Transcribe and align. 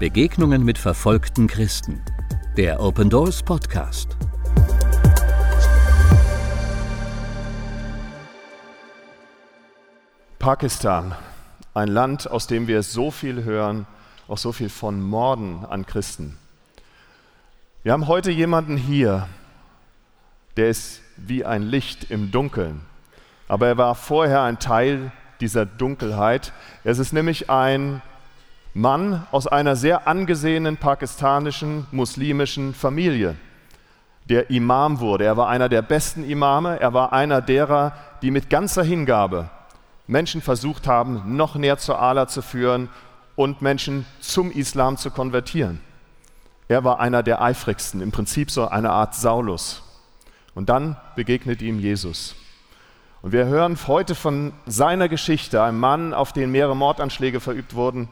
Begegnungen 0.00 0.64
mit 0.64 0.78
verfolgten 0.78 1.46
Christen. 1.46 2.00
Der 2.56 2.80
Open 2.80 3.10
Doors 3.10 3.42
Podcast. 3.42 4.16
Pakistan, 10.38 11.14
ein 11.74 11.88
Land, 11.88 12.30
aus 12.30 12.46
dem 12.46 12.66
wir 12.66 12.82
so 12.82 13.10
viel 13.10 13.44
hören, 13.44 13.86
auch 14.26 14.38
so 14.38 14.52
viel 14.52 14.70
von 14.70 15.02
Morden 15.02 15.66
an 15.68 15.84
Christen. 15.84 16.38
Wir 17.82 17.92
haben 17.92 18.08
heute 18.08 18.30
jemanden 18.30 18.78
hier, 18.78 19.28
der 20.56 20.70
ist 20.70 21.02
wie 21.18 21.44
ein 21.44 21.60
Licht 21.60 22.10
im 22.10 22.30
Dunkeln, 22.30 22.80
aber 23.48 23.66
er 23.66 23.76
war 23.76 23.94
vorher 23.94 24.40
ein 24.44 24.58
Teil 24.58 25.12
dieser 25.42 25.66
Dunkelheit. 25.66 26.54
Es 26.84 26.98
ist 26.98 27.12
nämlich 27.12 27.50
ein 27.50 28.00
Mann 28.74 29.26
aus 29.32 29.46
einer 29.46 29.74
sehr 29.74 30.06
angesehenen 30.06 30.76
pakistanischen 30.76 31.86
muslimischen 31.90 32.72
Familie, 32.72 33.36
der 34.28 34.50
Imam 34.50 35.00
wurde. 35.00 35.24
Er 35.24 35.36
war 35.36 35.48
einer 35.48 35.68
der 35.68 35.82
besten 35.82 36.22
Imame, 36.22 36.78
er 36.78 36.94
war 36.94 37.12
einer 37.12 37.42
derer, 37.42 37.92
die 38.22 38.30
mit 38.30 38.48
ganzer 38.48 38.84
Hingabe 38.84 39.50
Menschen 40.06 40.42
versucht 40.42 40.86
haben, 40.86 41.36
noch 41.36 41.54
näher 41.54 41.78
zu 41.78 41.94
Allah 41.94 42.28
zu 42.28 42.42
führen 42.42 42.88
und 43.36 43.62
Menschen 43.62 44.06
zum 44.20 44.50
Islam 44.50 44.96
zu 44.96 45.10
konvertieren. 45.10 45.80
Er 46.68 46.84
war 46.84 47.00
einer 47.00 47.22
der 47.22 47.42
eifrigsten, 47.42 48.00
im 48.00 48.12
Prinzip 48.12 48.50
so 48.50 48.68
eine 48.68 48.90
Art 48.90 49.14
Saulus. 49.14 49.82
Und 50.54 50.68
dann 50.68 50.96
begegnet 51.16 51.62
ihm 51.62 51.80
Jesus. 51.80 52.34
Und 53.22 53.32
wir 53.32 53.46
hören 53.46 53.76
heute 53.86 54.14
von 54.14 54.52
seiner 54.66 55.08
Geschichte, 55.08 55.62
einem 55.62 55.78
Mann, 55.78 56.14
auf 56.14 56.32
den 56.32 56.50
mehrere 56.50 56.76
Mordanschläge 56.76 57.40
verübt 57.40 57.74
wurden, 57.74 58.08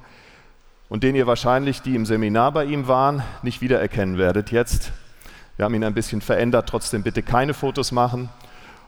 und 0.88 1.02
den 1.02 1.14
ihr 1.14 1.26
wahrscheinlich, 1.26 1.82
die 1.82 1.94
im 1.94 2.06
Seminar 2.06 2.52
bei 2.52 2.64
ihm 2.64 2.88
waren, 2.88 3.22
nicht 3.42 3.60
wiedererkennen 3.60 4.18
werdet 4.18 4.50
jetzt. 4.50 4.92
Wir 5.56 5.64
haben 5.64 5.74
ihn 5.74 5.84
ein 5.84 5.94
bisschen 5.94 6.20
verändert, 6.20 6.68
trotzdem 6.68 7.02
bitte 7.02 7.22
keine 7.22 7.52
Fotos 7.52 7.92
machen. 7.92 8.28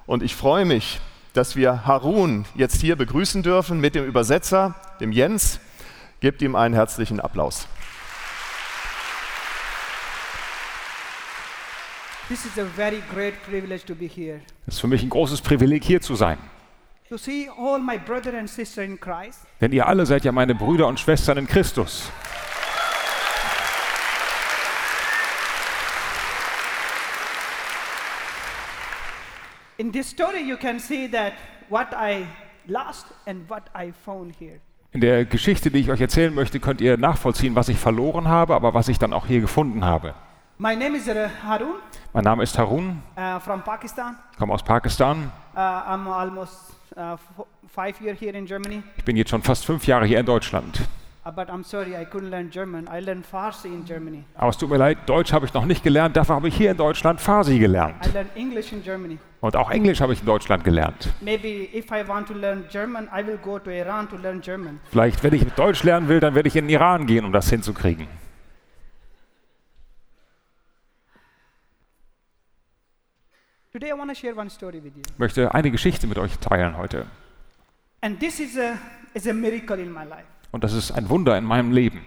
Und 0.06 0.22
ich 0.22 0.34
freue 0.34 0.64
mich, 0.64 1.00
dass 1.32 1.56
wir 1.56 1.86
Harun 1.86 2.44
jetzt 2.54 2.80
hier 2.80 2.96
begrüßen 2.96 3.42
dürfen 3.42 3.80
mit 3.80 3.94
dem 3.94 4.04
Übersetzer, 4.04 4.74
dem 5.00 5.12
Jens. 5.12 5.60
Gebt 6.20 6.42
ihm 6.42 6.54
einen 6.54 6.74
herzlichen 6.74 7.20
Applaus. 7.20 7.66
Es 14.66 14.74
ist 14.74 14.80
für 14.80 14.86
mich 14.86 15.02
ein 15.02 15.10
großes 15.10 15.40
Privileg, 15.40 15.82
hier 15.82 16.00
zu 16.00 16.14
sein. 16.14 16.38
Denn 19.60 19.72
ihr 19.72 19.88
alle 19.88 20.06
seid 20.06 20.24
ja 20.24 20.30
meine 20.30 20.54
Brüder 20.54 20.86
und 20.86 21.00
Schwestern 21.00 21.38
in 21.38 21.46
Christus. 21.48 22.08
In 29.78 29.90
this 29.90 30.08
story, 30.08 30.40
you 30.40 30.56
can 30.56 30.78
see 30.78 31.08
that 31.08 31.32
what 31.68 31.88
I 31.92 32.26
lost 32.66 33.06
and 33.26 33.48
what 33.50 33.64
I 33.74 33.92
found 34.04 34.36
here. 34.38 34.60
In 34.92 35.00
der 35.00 35.24
Geschichte, 35.24 35.72
die 35.72 35.78
ich 35.78 35.90
euch 35.90 36.00
erzählen 36.00 36.32
möchte, 36.32 36.60
könnt 36.60 36.80
ihr 36.80 36.96
nachvollziehen, 36.96 37.56
was 37.56 37.68
ich 37.68 37.78
verloren 37.78 38.28
habe, 38.28 38.54
aber 38.54 38.72
was 38.72 38.86
ich 38.88 39.00
dann 39.00 39.12
auch 39.12 39.26
hier 39.26 39.40
gefunden 39.40 39.84
habe. 39.84 40.14
My 40.58 40.76
name 40.76 40.96
is 40.96 41.08
uh, 41.08 41.28
Harun 41.42 41.76
Mein 42.12 42.24
Name 42.24 42.42
ist 42.44 42.56
Harun, 42.58 43.02
uh, 43.16 43.40
from 43.40 43.62
Pakistan. 43.62 44.16
komme 44.38 44.52
aus 44.52 44.62
Pakistan. 44.62 45.32
Uh, 45.54 45.58
I'm 45.58 46.06
almost 46.06 46.79
uh, 46.96 47.14
f- 47.14 47.46
five 47.72 48.00
years 48.00 48.18
here 48.20 48.36
in 48.36 48.46
Germany. 48.46 48.82
Ich 48.96 49.04
bin 49.04 49.16
jetzt 49.16 49.30
schon 49.30 49.42
fast 49.42 49.64
fünf 49.64 49.86
Jahre 49.86 50.06
hier 50.06 50.20
in 50.20 50.26
Deutschland. 50.26 50.80
Uh, 51.26 51.30
but 51.30 51.48
I'm 51.50 51.62
sorry, 51.62 51.94
I 51.94 52.04
couldn't 52.06 52.30
learn 52.30 52.48
German. 52.50 52.88
I 52.90 53.00
learned 53.00 53.26
Farsi 53.26 53.68
in 53.68 53.84
Germany. 53.84 54.24
Aber 54.36 54.48
es 54.48 54.56
tut 54.56 54.70
mir 54.70 54.78
leid, 54.78 54.98
Deutsch 55.06 55.32
habe 55.34 55.44
ich 55.44 55.52
noch 55.52 55.66
nicht 55.66 55.82
gelernt, 55.84 56.16
dafür 56.16 56.36
habe 56.36 56.48
ich 56.48 56.54
hier 56.56 56.70
in 56.70 56.78
Deutschland 56.78 57.20
Farsi 57.20 57.56
I 57.56 57.58
gelernt. 57.58 58.12
learned 58.14 58.34
English 58.36 58.72
in 58.72 58.82
Germany. 58.82 59.18
Und 59.42 59.54
auch 59.54 59.70
Englisch 59.70 60.00
habe 60.00 60.14
ich 60.14 60.20
in 60.20 60.26
Deutschland 60.26 60.64
gelernt. 60.64 61.10
Maybe 61.20 61.68
if 61.74 61.90
I 61.90 62.06
want 62.08 62.26
to 62.28 62.34
learn 62.34 62.64
German, 62.70 63.08
I 63.14 63.26
will 63.26 63.36
go 63.38 63.58
to 63.58 63.70
Iran 63.70 64.08
to 64.08 64.16
learn 64.16 64.40
German. 64.40 64.80
Vielleicht, 64.90 65.22
wenn 65.22 65.34
ich 65.34 65.44
Deutsch 65.52 65.82
lernen 65.82 66.08
will, 66.08 66.20
dann 66.20 66.34
werde 66.34 66.48
ich 66.48 66.56
in 66.56 66.66
den 66.66 66.70
Iran 66.74 67.06
gehen, 67.06 67.24
um 67.26 67.32
das 67.32 67.50
hinzukriegen. 67.50 68.06
Today, 68.06 68.18
I 70.22 70.28
want 70.28 70.38
to 70.38 70.38
share 70.38 71.98
one 71.98 72.08
story 72.08 72.18
with 72.20 72.38
you. 73.26 73.58
Ich 73.72 75.18
möchte 75.18 75.54
eine 75.54 75.70
Geschichte 75.70 76.08
mit 76.08 76.18
euch 76.18 76.38
teilen 76.38 76.76
heute. 76.76 77.06
And 78.00 78.18
this 78.18 78.40
is 78.40 78.58
a, 78.58 78.76
is 79.14 79.28
a 79.28 79.32
miracle 79.32 79.78
in 79.78 79.92
my 79.92 80.02
life. 80.02 80.24
Und 80.50 80.64
das 80.64 80.72
ist 80.72 80.90
ein 80.90 81.08
Wunder 81.08 81.38
in 81.38 81.44
meinem 81.44 81.70
Leben. 81.70 82.04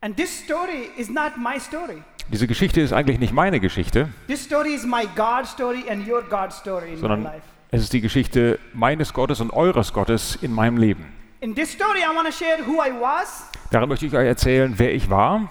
And 0.00 0.16
this 0.16 0.42
story 0.42 0.88
is 0.96 1.10
not 1.10 1.32
my 1.36 1.60
story. 1.60 2.02
Diese 2.32 2.46
Geschichte 2.46 2.80
ist 2.80 2.94
eigentlich 2.94 3.18
nicht 3.18 3.34
meine 3.34 3.60
Geschichte, 3.60 4.08
This 4.26 4.42
story 4.42 4.72
is 4.72 4.86
my 4.86 5.06
God 5.14 5.46
story 5.46 5.84
and 5.90 6.08
your 6.08 6.22
God 6.22 6.50
story 6.50 6.86
in 6.86 6.94
my 6.94 7.00
sondern 7.00 7.28
es 7.72 7.82
ist 7.82 7.92
die 7.92 8.00
Geschichte 8.00 8.58
meines 8.72 9.12
Gottes 9.12 9.42
und 9.42 9.52
eures 9.52 9.92
Gottes 9.92 10.38
in 10.40 10.52
meinem 10.52 10.78
Leben. 10.78 11.04
In 11.40 11.54
this 11.54 11.72
story, 11.72 11.98
I 12.00 12.16
want 12.16 12.26
to 12.26 12.32
share 12.32 12.58
who 12.66 12.82
I 12.82 12.90
was, 12.90 13.50
Darin 13.70 13.90
möchte 13.90 14.06
ich 14.06 14.14
euch 14.14 14.26
erzählen, 14.26 14.72
wer 14.78 14.94
ich 14.94 15.10
war, 15.10 15.50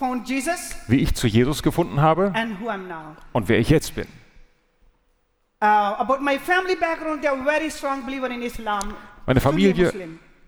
wie 0.00 0.98
ich 0.98 1.14
zu 1.14 1.26
Jesus 1.26 1.62
gefunden 1.62 2.00
habe 2.00 2.32
and 2.34 2.60
who 2.60 2.68
I'm 2.68 2.86
now. 2.88 3.16
und 3.32 3.48
wer 3.48 3.58
ich 3.58 3.70
jetzt 3.70 3.94
bin. 3.94 4.06
Uh, 5.62 5.66
about 5.98 6.20
my 6.20 6.38
family 6.38 6.74
background, 6.74 7.20
they 7.20 7.28
are 7.28 7.42
very 7.44 7.70
strong 7.70 8.04
believer 8.06 8.30
in 8.30 8.40
Islam. 8.42 8.94
Meine 9.26 9.40
Familie 9.40 9.92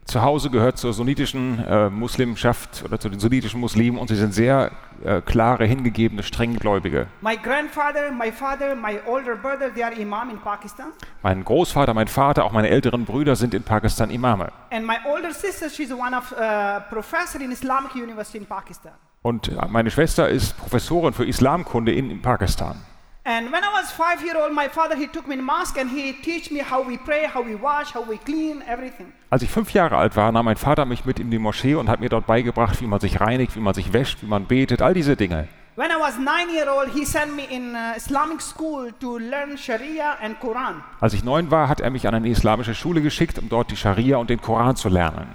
zu 0.04 0.22
Hause 0.22 0.50
gehört 0.50 0.78
zur 0.78 0.92
sunnitischen 0.92 1.62
äh, 1.64 1.88
Muslimschaft 1.88 2.82
oder 2.84 2.98
zu 2.98 3.08
den 3.08 3.20
sunnitischen 3.20 3.60
Muslimen 3.60 3.98
und 3.98 4.08
sie 4.08 4.16
sind 4.16 4.34
sehr 4.34 4.72
äh, 5.04 5.20
klare, 5.20 5.64
hingegebene, 5.64 6.22
strenggläubige. 6.22 7.06
My 7.20 7.36
grandfather, 7.36 8.10
my 8.10 8.32
father, 8.32 8.74
my 8.74 8.98
older 9.06 9.36
brother, 9.36 9.72
they 9.72 9.82
are 9.82 9.94
imam 9.94 10.30
in 10.30 10.38
Pakistan. 10.38 10.86
Mein 11.22 11.44
Großvater, 11.44 11.94
mein 11.94 12.08
Vater, 12.08 12.44
auch 12.44 12.52
meine 12.52 12.68
älteren 12.68 13.04
Brüder 13.04 13.36
sind 13.36 13.54
in 13.54 13.62
Pakistan 13.62 14.10
Imame. 14.10 14.50
And 14.70 14.86
my 14.86 14.96
older 15.06 15.32
sister, 15.32 15.68
she's 15.70 15.92
one 15.92 16.16
of 16.16 16.32
uh, 16.32 16.80
professor 16.90 17.40
in 17.40 17.52
Islamic 17.52 17.94
University 17.94 18.38
in 18.38 18.46
Pakistan. 18.46 18.92
Und 19.22 19.50
meine 19.70 19.90
Schwester 19.90 20.28
ist 20.28 20.56
Professorin 20.58 21.12
für 21.12 21.24
Islamkunde 21.24 21.92
in, 21.92 22.10
in 22.10 22.20
Pakistan. 22.22 22.76
And 23.24 23.52
when 23.52 23.62
I 23.62 23.68
was 23.72 23.92
five 23.92 24.20
year 24.24 24.34
old, 24.36 24.52
my 24.52 24.68
father 24.68 24.96
he 24.96 25.06
took 25.06 25.28
me 25.28 25.34
in 25.34 25.44
mosque 25.44 25.78
and 25.78 25.88
he 25.88 26.12
teach 26.24 26.50
me 26.50 26.60
how 26.60 26.84
we 26.84 26.98
pray, 26.98 27.28
how 27.32 27.44
we 27.44 27.54
wash, 27.54 27.94
how 27.94 28.02
we 28.04 28.18
clean, 28.18 28.62
everything. 28.68 29.12
Als 29.30 29.42
ich 29.42 29.50
fünf 29.50 29.72
Jahre 29.72 29.96
alt 29.96 30.16
war, 30.16 30.32
nahm 30.32 30.44
mein 30.44 30.56
Vater 30.56 30.84
mich 30.86 31.04
mit 31.04 31.20
in 31.20 31.30
die 31.30 31.38
Moschee 31.38 31.76
und 31.76 31.88
hat 31.88 32.00
mir 32.00 32.08
dort 32.08 32.26
beigebracht, 32.26 32.80
wie 32.80 32.86
man 32.88 32.98
sich 32.98 33.20
reinigt, 33.20 33.54
wie 33.54 33.60
man 33.60 33.74
sich 33.74 33.92
wäscht, 33.92 34.22
wie 34.22 34.26
man 34.26 34.46
betet, 34.46 34.82
all 34.82 34.92
diese 34.92 35.14
Dinge. 35.14 35.46
When 35.76 35.90
I 35.90 36.00
was 36.00 36.18
nine 36.18 36.52
year 36.52 36.66
old, 36.68 36.92
he 36.92 37.04
sent 37.04 37.36
me 37.36 37.44
in 37.44 37.76
uh, 37.76 37.96
Islamic 37.96 38.42
school 38.42 38.92
to 38.98 39.18
learn 39.18 39.56
Sharia 39.56 40.16
and 40.20 40.40
Quran. 40.40 40.82
Als 41.00 41.14
ich 41.14 41.22
neun 41.22 41.52
war, 41.52 41.68
hat 41.68 41.80
er 41.80 41.90
mich 41.90 42.08
an 42.08 42.14
eine 42.14 42.28
islamische 42.28 42.74
Schule 42.74 43.02
geschickt, 43.02 43.38
um 43.38 43.48
dort 43.48 43.70
die 43.70 43.76
Scharia 43.76 44.16
und 44.16 44.30
den 44.30 44.40
Koran 44.40 44.74
zu 44.74 44.88
lernen. 44.88 45.28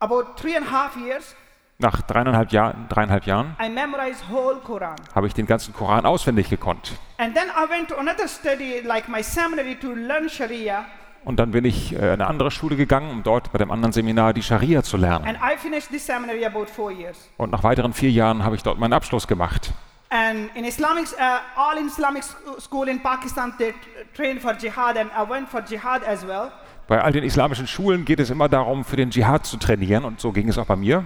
About 0.00 0.34
three 0.40 0.56
and 0.56 0.66
a 0.66 0.70
half 0.70 0.96
years, 0.96 1.36
Nach 1.82 2.00
dreieinhalb, 2.00 2.52
Jahr, 2.52 2.74
dreieinhalb 2.88 3.26
Jahren 3.26 3.56
habe 3.58 5.26
ich 5.26 5.34
den 5.34 5.46
ganzen 5.46 5.74
Koran 5.74 6.06
auswendig 6.06 6.48
gekonnt. 6.48 6.92
And 7.18 7.34
then 7.34 7.48
I 7.48 7.68
went 7.68 7.88
to 7.88 7.96
another 7.96 8.28
study, 8.28 8.80
like 8.84 9.08
my 9.08 9.20
seminary, 9.20 9.74
to 9.80 9.92
learn 9.92 10.28
Sharia. 10.28 10.84
Und 11.24 11.40
dann 11.40 11.50
bin 11.50 11.64
ich 11.64 11.92
äh, 11.92 11.96
in 11.96 12.04
eine 12.04 12.28
andere 12.28 12.52
Schule 12.52 12.76
gegangen, 12.76 13.10
um 13.10 13.22
dort 13.24 13.50
bei 13.50 13.58
dem 13.58 13.72
anderen 13.72 13.92
Seminar 13.92 14.32
die 14.32 14.44
Scharia 14.44 14.84
zu 14.84 14.96
lernen. 14.96 15.24
And 15.26 15.38
I 15.38 15.56
finished 15.56 15.90
this 15.90 16.06
seminary 16.06 16.44
about 16.46 16.66
four 16.66 16.92
years. 16.92 17.28
Und 17.36 17.50
nach 17.50 17.64
weiteren 17.64 17.92
vier 17.92 18.10
Jahren 18.10 18.44
habe 18.44 18.54
ich 18.54 18.62
dort 18.62 18.78
meinen 18.78 18.92
Abschluss 18.92 19.26
gemacht. 19.26 19.72
And 20.10 20.54
in 20.54 20.64
Islamic, 20.64 21.06
uh, 21.18 21.40
all 21.56 21.84
Islamic 21.84 22.22
sc- 22.22 22.60
school 22.60 22.88
in 22.88 23.02
Pakistan, 23.02 23.54
they 23.58 23.74
train 24.14 24.38
for 24.38 24.52
jihad, 24.52 24.96
and 24.96 25.10
I 25.16 25.28
went 25.28 25.48
for 25.48 25.62
jihad 25.68 26.04
as 26.06 26.24
well. 26.24 26.52
Bei 26.86 27.02
all 27.02 27.10
den 27.10 27.24
islamischen 27.24 27.66
Schulen 27.66 28.04
geht 28.04 28.20
es 28.20 28.30
immer 28.30 28.48
darum, 28.48 28.84
für 28.84 28.96
den 28.96 29.10
Dschihad 29.10 29.46
zu 29.46 29.56
trainieren. 29.56 30.04
Und 30.04 30.20
so 30.20 30.30
ging 30.30 30.48
es 30.48 30.58
auch 30.58 30.66
bei 30.66 30.76
mir. 30.76 31.04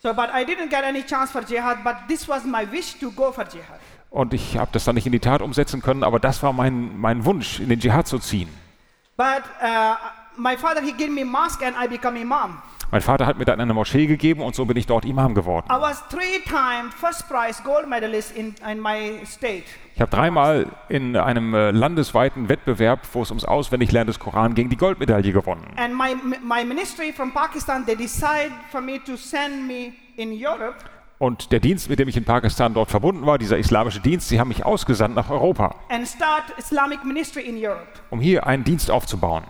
So, 0.00 0.14
but 0.14 0.30
I 0.32 0.44
didn't 0.44 0.70
get 0.70 0.84
any 0.84 1.02
chance 1.02 1.32
for 1.32 1.42
jihad, 1.42 1.82
but 1.82 1.96
this 2.08 2.28
was 2.28 2.44
my 2.44 2.64
wish 2.70 2.94
to 3.00 3.10
go 3.10 3.32
for 3.32 3.44
jihad. 3.44 3.80
Und 4.10 4.32
ich 4.32 4.56
habe 4.56 4.70
das 4.72 4.84
dann 4.84 4.94
nicht 4.94 5.06
in 5.06 5.12
die 5.12 5.20
Tat 5.20 5.42
umsetzen 5.42 5.82
können, 5.82 6.02
aber 6.02 6.20
das 6.20 6.42
war 6.42 6.52
mein, 6.52 6.98
mein 6.98 7.24
Wunsch, 7.24 7.60
in 7.60 7.68
den 7.68 7.80
Dschihad 7.80 8.06
zu 8.06 8.18
ziehen. 8.18 8.48
But 9.16 9.42
uh, 9.60 9.96
my 10.36 10.56
father, 10.56 10.80
he 10.80 10.92
gave 10.92 11.10
me 11.10 11.24
mosque 11.24 11.62
and 11.62 11.76
I 11.76 11.88
become 11.88 12.18
imam. 12.18 12.62
Mein 12.90 13.02
Vater 13.02 13.26
hat 13.26 13.38
mir 13.38 13.44
dann 13.44 13.60
eine 13.60 13.74
Moschee 13.74 14.06
gegeben 14.06 14.40
und 14.40 14.54
so 14.54 14.64
bin 14.64 14.76
ich 14.78 14.86
dort 14.86 15.04
Imam 15.04 15.34
geworden. 15.34 15.66
I 15.70 15.78
was 15.78 16.02
three-time 16.08 16.90
first 16.90 17.28
prize 17.28 17.62
gold 17.62 17.86
medalist 17.86 18.34
in, 18.34 18.54
in 18.70 18.80
my 18.80 19.20
state. 19.26 19.64
Ich 19.94 20.00
habe 20.00 20.10
dreimal 20.10 20.66
in 20.88 21.16
einem 21.16 21.52
äh, 21.52 21.70
landesweiten 21.70 22.48
Wettbewerb, 22.48 23.00
wo 23.12 23.22
es 23.22 23.30
ums 23.30 23.44
Auswendiglernen 23.44 24.06
des 24.06 24.18
Koran 24.18 24.54
ging, 24.54 24.70
die 24.70 24.76
Goldmedaille 24.76 25.32
gewonnen. 25.32 25.66
And 25.76 25.94
my, 25.94 26.14
my 26.42 26.64
ministry 26.64 27.12
from 27.12 27.32
Pakistan, 27.32 27.84
they 27.84 27.96
decide 27.96 28.52
for 28.70 28.80
me 28.80 28.98
to 29.04 29.16
send 29.16 29.66
me 29.66 29.92
in 30.16 30.32
Europe 30.32 30.76
Und 31.18 31.50
der 31.50 31.58
Dienst, 31.58 31.90
mit 31.90 31.98
dem 31.98 32.08
ich 32.08 32.16
in 32.16 32.24
Pakistan 32.24 32.74
dort 32.74 32.90
verbunden 32.90 33.26
war, 33.26 33.38
dieser 33.38 33.58
islamische 33.58 34.00
Dienst, 34.00 34.28
sie 34.28 34.38
haben 34.38 34.48
mich 34.48 34.64
ausgesandt 34.64 35.16
nach 35.16 35.30
Europa, 35.30 35.74
um 38.10 38.20
hier 38.20 38.46
einen 38.46 38.64
Dienst 38.64 38.90
aufzubauen. 38.90 39.44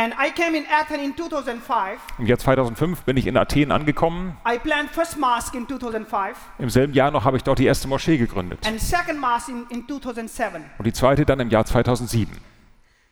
And 0.00 0.14
I 0.14 0.30
came 0.30 0.56
in 0.56 0.64
Athens 0.64 1.02
in 1.02 1.14
2005. 1.14 2.00
Im 2.18 2.24
Jahr 2.24 2.38
2005 2.38 3.02
bin 3.02 3.18
ich 3.18 3.26
in 3.26 3.36
Athen 3.36 3.70
angekommen. 3.70 4.34
I 4.50 4.56
planned 4.58 4.88
first 4.88 5.18
mosque 5.18 5.54
in 5.54 5.68
2005 5.68 6.38
Im 6.58 6.70
selben 6.70 6.94
Jahr 6.94 7.10
noch 7.10 7.26
habe 7.26 7.36
ich 7.36 7.42
dort 7.42 7.58
die 7.58 7.66
erste 7.66 7.86
Moschee 7.86 8.16
gegründet. 8.16 8.66
and 8.66 8.80
second 8.80 9.20
mosque 9.20 9.50
in, 9.50 9.66
in 9.68 9.86
2007. 9.86 10.64
Und 10.78 10.86
die 10.86 10.94
zweite 10.94 11.26
dann 11.26 11.38
im 11.40 11.50
Jahr 11.50 11.66
2007. 11.66 12.34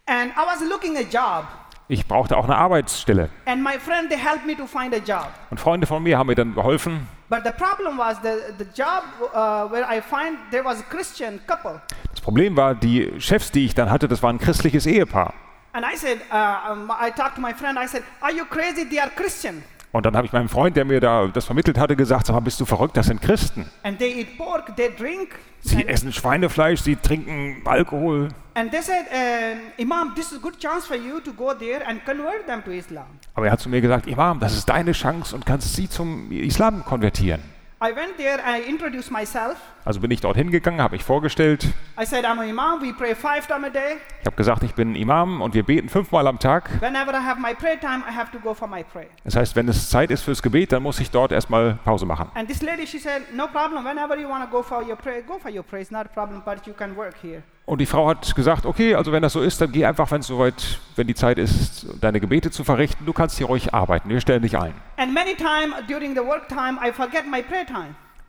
And 0.06 0.32
I 0.32 0.46
was 0.46 0.66
looking 0.66 0.96
a 0.96 1.02
job. 1.02 1.44
Ich 1.88 2.06
brauchte 2.06 2.38
auch 2.38 2.44
eine 2.44 2.56
Arbeitsstelle. 2.56 3.28
And 3.44 3.62
my 3.62 3.78
friend, 3.78 4.08
they 4.08 4.18
helped 4.18 4.46
me 4.46 4.56
to 4.56 4.66
find 4.66 4.94
a 4.94 4.98
job. 5.04 5.28
Und 5.50 5.60
Freunde 5.60 5.86
von 5.86 6.02
mir 6.02 6.16
haben 6.16 6.28
mir 6.28 6.36
dann 6.36 6.54
geholfen. 6.54 7.06
But 7.28 7.40
the 7.44 7.52
problem 7.52 7.98
was 7.98 8.16
the, 8.22 8.54
the 8.56 8.64
job 8.74 9.04
uh, 9.34 9.70
where 9.70 9.84
I 9.84 10.00
find 10.00 10.38
there 10.50 10.64
was 10.64 10.80
a 10.80 10.84
Christian 10.88 11.38
couple. 11.46 11.82
Das 12.12 12.22
Problem 12.22 12.56
war, 12.56 12.74
die 12.74 13.12
Chefs, 13.20 13.52
die 13.52 13.66
ich 13.66 13.74
dann 13.74 13.90
hatte, 13.90 14.08
das 14.08 14.22
war 14.22 14.32
ein 14.32 14.38
christliches 14.38 14.86
Ehepaar. 14.86 15.34
And 15.72 15.84
I 15.84 15.96
said, 15.96 16.18
uh, 16.30 16.86
I 17.00 17.10
talked 17.10 17.36
to 17.36 17.40
my 17.40 17.52
friend, 17.52 17.78
I 17.78 17.86
said, 17.86 18.02
are 18.20 18.32
you 18.32 18.44
crazy? 18.46 18.84
They 18.88 18.98
are 18.98 19.10
Christian. 19.14 19.62
Und 19.90 20.04
dann 20.04 20.16
habe 20.16 20.26
ich 20.26 20.32
meinem 20.32 20.48
Freund, 20.50 20.76
der 20.76 20.84
mir 20.84 21.00
da 21.00 21.26
das 21.28 21.46
vermittelt 21.46 21.78
hatte, 21.78 21.96
gesagt, 21.96 22.26
sag 22.26 22.34
mal, 22.34 22.40
bist 22.40 22.60
du 22.60 22.66
verrückt, 22.66 22.96
das 22.96 23.06
sind 23.06 23.22
Christen. 23.22 23.66
And 23.82 23.98
they 23.98 24.20
eat 24.20 24.36
pork, 24.36 24.76
they 24.76 24.90
drink. 24.94 25.30
Sie 25.60 25.86
essen 25.88 26.12
Schweinefleisch, 26.12 26.80
sie 26.80 26.96
trinken 26.96 27.62
Alkohol. 27.64 28.28
and 28.54 28.70
they 28.70 28.82
said, 28.82 29.06
uh, 29.12 29.56
Imam, 29.80 30.14
this 30.14 30.30
is 30.32 30.38
a 30.38 30.40
good 30.40 30.58
chance 30.58 30.86
for 30.86 30.96
you 30.96 31.20
to 31.20 31.32
go 31.32 31.54
there 31.54 31.82
and 31.86 32.04
convert 32.04 32.46
them 32.46 32.62
to 32.64 32.70
Islam. 32.70 33.06
Aber 33.34 33.46
er 33.46 33.52
hat 33.52 33.60
zu 33.60 33.68
mir 33.68 33.80
gesagt, 33.80 34.06
Imam, 34.06 34.40
das 34.40 34.54
ist 34.54 34.68
deine 34.68 34.92
Chance 34.92 35.34
und 35.34 35.46
kannst 35.46 35.74
sie 35.74 35.88
zum 35.88 36.30
Islam 36.32 36.84
konvertieren. 36.84 37.40
I 37.80 37.94
went 37.94 38.16
there, 38.16 38.40
I 38.44 38.60
introduced 38.68 39.08
myself. 39.12 39.56
Also 39.84 40.00
bin 40.00 40.10
ich 40.10 40.20
dorthin 40.20 40.50
gegangen, 40.50 40.82
habe 40.82 40.96
mich 40.96 41.04
vorgestellt. 41.04 41.64
I 41.96 42.04
said, 42.04 42.24
I'm 42.24 42.40
an 42.40 42.48
Imam, 42.48 42.82
we 42.82 42.92
pray 42.92 43.14
five 43.14 43.46
times 43.46 43.66
a 43.66 43.70
day. 43.70 43.98
Ich 44.20 44.26
habe 44.26 44.34
gesagt, 44.34 44.64
ich 44.64 44.74
bin 44.74 44.96
Imam 44.96 45.40
und 45.40 45.54
wir 45.54 45.62
beten 45.62 45.88
fünfmal 45.88 46.26
am 46.26 46.40
Tag. 46.40 46.68
Whenever 46.80 47.12
I 47.12 47.22
have 47.24 47.40
my 47.40 47.54
prayer 47.54 47.78
time, 47.78 48.02
I 48.04 48.12
have 48.12 48.32
to 48.32 48.40
go 48.40 48.52
for 48.52 48.66
my 48.66 48.82
prayer. 48.82 49.06
Das 49.22 49.36
heißt, 49.36 49.54
wenn 49.54 49.68
es 49.68 49.90
Zeit 49.90 50.10
ist 50.10 50.22
fürs 50.22 50.42
Gebet, 50.42 50.72
dann 50.72 50.82
muss 50.82 50.98
ich 50.98 51.12
dort 51.12 51.30
erstmal 51.30 51.78
Pause 51.84 52.04
machen. 52.04 52.32
And 52.34 52.48
this 52.48 52.62
lady, 52.62 52.84
she 52.84 52.98
said, 52.98 53.32
no 53.32 53.46
problem, 53.46 53.84
whenever 53.84 54.18
you 54.18 54.28
want 54.28 54.44
to 54.44 54.50
go 54.50 54.60
for 54.60 54.82
your 54.82 54.96
prayer, 54.96 55.22
go 55.22 55.38
for 55.38 55.48
your 55.48 55.62
prayer, 55.62 55.80
it's 55.80 55.92
not 55.92 56.06
a 56.06 56.08
problem, 56.08 56.42
but 56.44 56.66
you 56.66 56.72
can 56.74 56.96
work 56.96 57.14
here. 57.22 57.44
Und 57.68 57.82
die 57.82 57.86
Frau 57.86 58.08
hat 58.08 58.34
gesagt, 58.34 58.64
okay, 58.64 58.94
also 58.94 59.12
wenn 59.12 59.20
das 59.20 59.34
so 59.34 59.42
ist, 59.42 59.60
dann 59.60 59.70
geh 59.70 59.84
einfach, 59.84 60.10
wenn 60.10 60.22
es 60.22 60.26
soweit, 60.26 60.80
wenn 60.96 61.06
die 61.06 61.14
Zeit 61.14 61.36
ist, 61.36 61.84
deine 62.00 62.18
Gebete 62.18 62.50
zu 62.50 62.64
verrichten. 62.64 63.04
Du 63.04 63.12
kannst 63.12 63.36
hier 63.36 63.46
ruhig 63.46 63.74
arbeiten. 63.74 64.08
Wir 64.08 64.22
stellen 64.22 64.40
dich 64.40 64.56
ein. 64.56 64.72
Und 64.96 65.14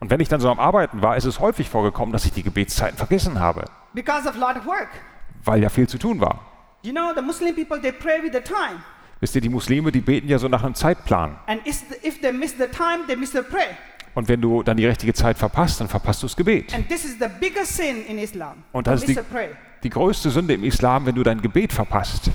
wenn 0.10 0.20
ich 0.20 0.28
dann 0.28 0.42
so 0.42 0.50
am 0.50 0.60
Arbeiten 0.60 1.02
war, 1.02 1.16
ist 1.16 1.24
es 1.24 1.40
häufig 1.40 1.70
vorgekommen, 1.70 2.12
dass 2.12 2.26
ich 2.26 2.34
die 2.34 2.44
Gebetszeiten 2.44 2.98
vergessen 2.98 3.40
habe, 3.40 3.64
because 3.94 4.28
of 4.28 4.36
a 4.36 4.40
lot 4.40 4.58
of 4.58 4.66
work. 4.66 4.90
weil 5.46 5.64
ja 5.64 5.70
viel 5.70 5.88
zu 5.88 5.98
tun 5.98 6.20
war. 6.20 6.42
You 6.82 6.92
know, 6.92 7.14
the 7.16 7.22
Muslim 7.22 7.56
people, 7.56 7.80
they 7.80 7.94
pray 7.94 8.22
with 8.22 8.34
the 8.34 8.42
time. 8.42 8.84
Wisst 9.22 9.36
ihr, 9.36 9.42
die 9.42 9.48
Muslime, 9.48 9.94
die 9.94 10.02
beten 10.02 10.28
ja 10.28 10.38
so 10.38 10.50
nach 10.50 10.66
einem 10.66 10.76
Zeitplan. 10.76 11.38
And 11.48 11.66
if 11.66 12.20
they 12.20 12.34
miss 12.34 12.58
the 12.58 12.68
time, 12.68 13.06
they 13.08 13.16
miss 13.16 13.32
the 13.32 13.42
prayer. 13.42 13.78
Und 14.16 14.28
wenn 14.28 14.42
du 14.42 14.64
dann 14.64 14.78
die 14.78 14.86
richtige 14.86 15.14
Zeit 15.14 15.38
verpasst, 15.38 15.80
dann 15.80 15.88
verpasst 15.88 16.24
du 16.24 16.28
das 16.28 16.36
Gebet. 16.36 16.74
And 16.74 16.88
this 16.88 17.06
is 17.06 17.18
the 17.20 17.28
biggest 17.40 17.76
sin 17.76 18.06
in 18.06 18.18
Islam. 18.18 18.64
Und 18.72 18.88
das 18.88 19.04
ist 19.04 19.10
die, 19.10 19.20
die 19.84 19.90
größte 19.90 20.30
Sünde 20.30 20.54
im 20.54 20.64
Islam, 20.64 21.06
wenn 21.06 21.16
du 21.16 21.24
dein 21.24 21.42
Gebet 21.42 21.74
verpasst. 21.74 22.32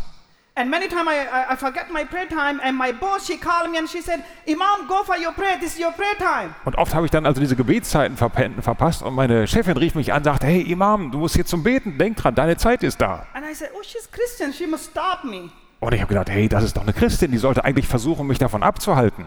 And 0.56 0.70
many 0.70 0.86
times 0.86 1.08
I, 1.08 1.52
I, 1.52 1.56
forget 1.56 1.90
my 1.90 2.04
prayer 2.04 2.28
time, 2.28 2.60
and 2.62 2.78
my 2.78 2.92
boss, 2.92 3.26
she 3.26 3.36
called 3.36 3.72
me 3.72 3.76
and 3.76 3.88
she 3.88 4.00
said, 4.00 4.22
Imam, 4.46 4.86
go 4.86 5.02
for 5.02 5.16
your 5.16 5.32
prayer, 5.32 5.58
this 5.58 5.74
is 5.74 5.80
your 5.80 5.90
prayer 5.90 6.16
time. 6.16 6.54
Und 6.64 6.78
oft 6.78 6.94
habe 6.94 7.06
ich 7.06 7.10
dann 7.10 7.26
also 7.26 7.40
diese 7.40 7.56
Gebetszeiten 7.56 8.16
verpasst 8.16 9.02
und 9.02 9.16
meine 9.16 9.48
Chefin 9.48 9.76
rief 9.76 9.96
mich 9.96 10.12
an 10.12 10.18
und 10.18 10.24
sagte, 10.24 10.46
hey 10.46 10.62
Imam, 10.62 11.10
du 11.10 11.18
musst 11.18 11.34
hier 11.34 11.44
zum 11.44 11.64
Beten, 11.64 11.98
denk 11.98 12.18
dran, 12.18 12.36
deine 12.36 12.56
Zeit 12.56 12.84
ist 12.84 13.00
da. 13.00 13.26
And 13.34 13.44
I 13.44 13.52
said, 13.52 13.70
oh, 13.74 13.82
she's 13.82 14.08
Christian, 14.08 14.52
she 14.52 14.68
must 14.68 14.92
stop 14.92 15.24
me. 15.24 15.50
Und 15.80 15.92
ich 15.92 16.00
habe 16.00 16.08
gedacht, 16.08 16.30
hey, 16.30 16.48
das 16.48 16.62
ist 16.62 16.76
doch 16.76 16.82
eine 16.82 16.92
Christin, 16.92 17.32
die 17.32 17.38
sollte 17.38 17.64
eigentlich 17.64 17.88
versuchen, 17.88 18.24
mich 18.28 18.38
davon 18.38 18.62
abzuhalten. 18.62 19.26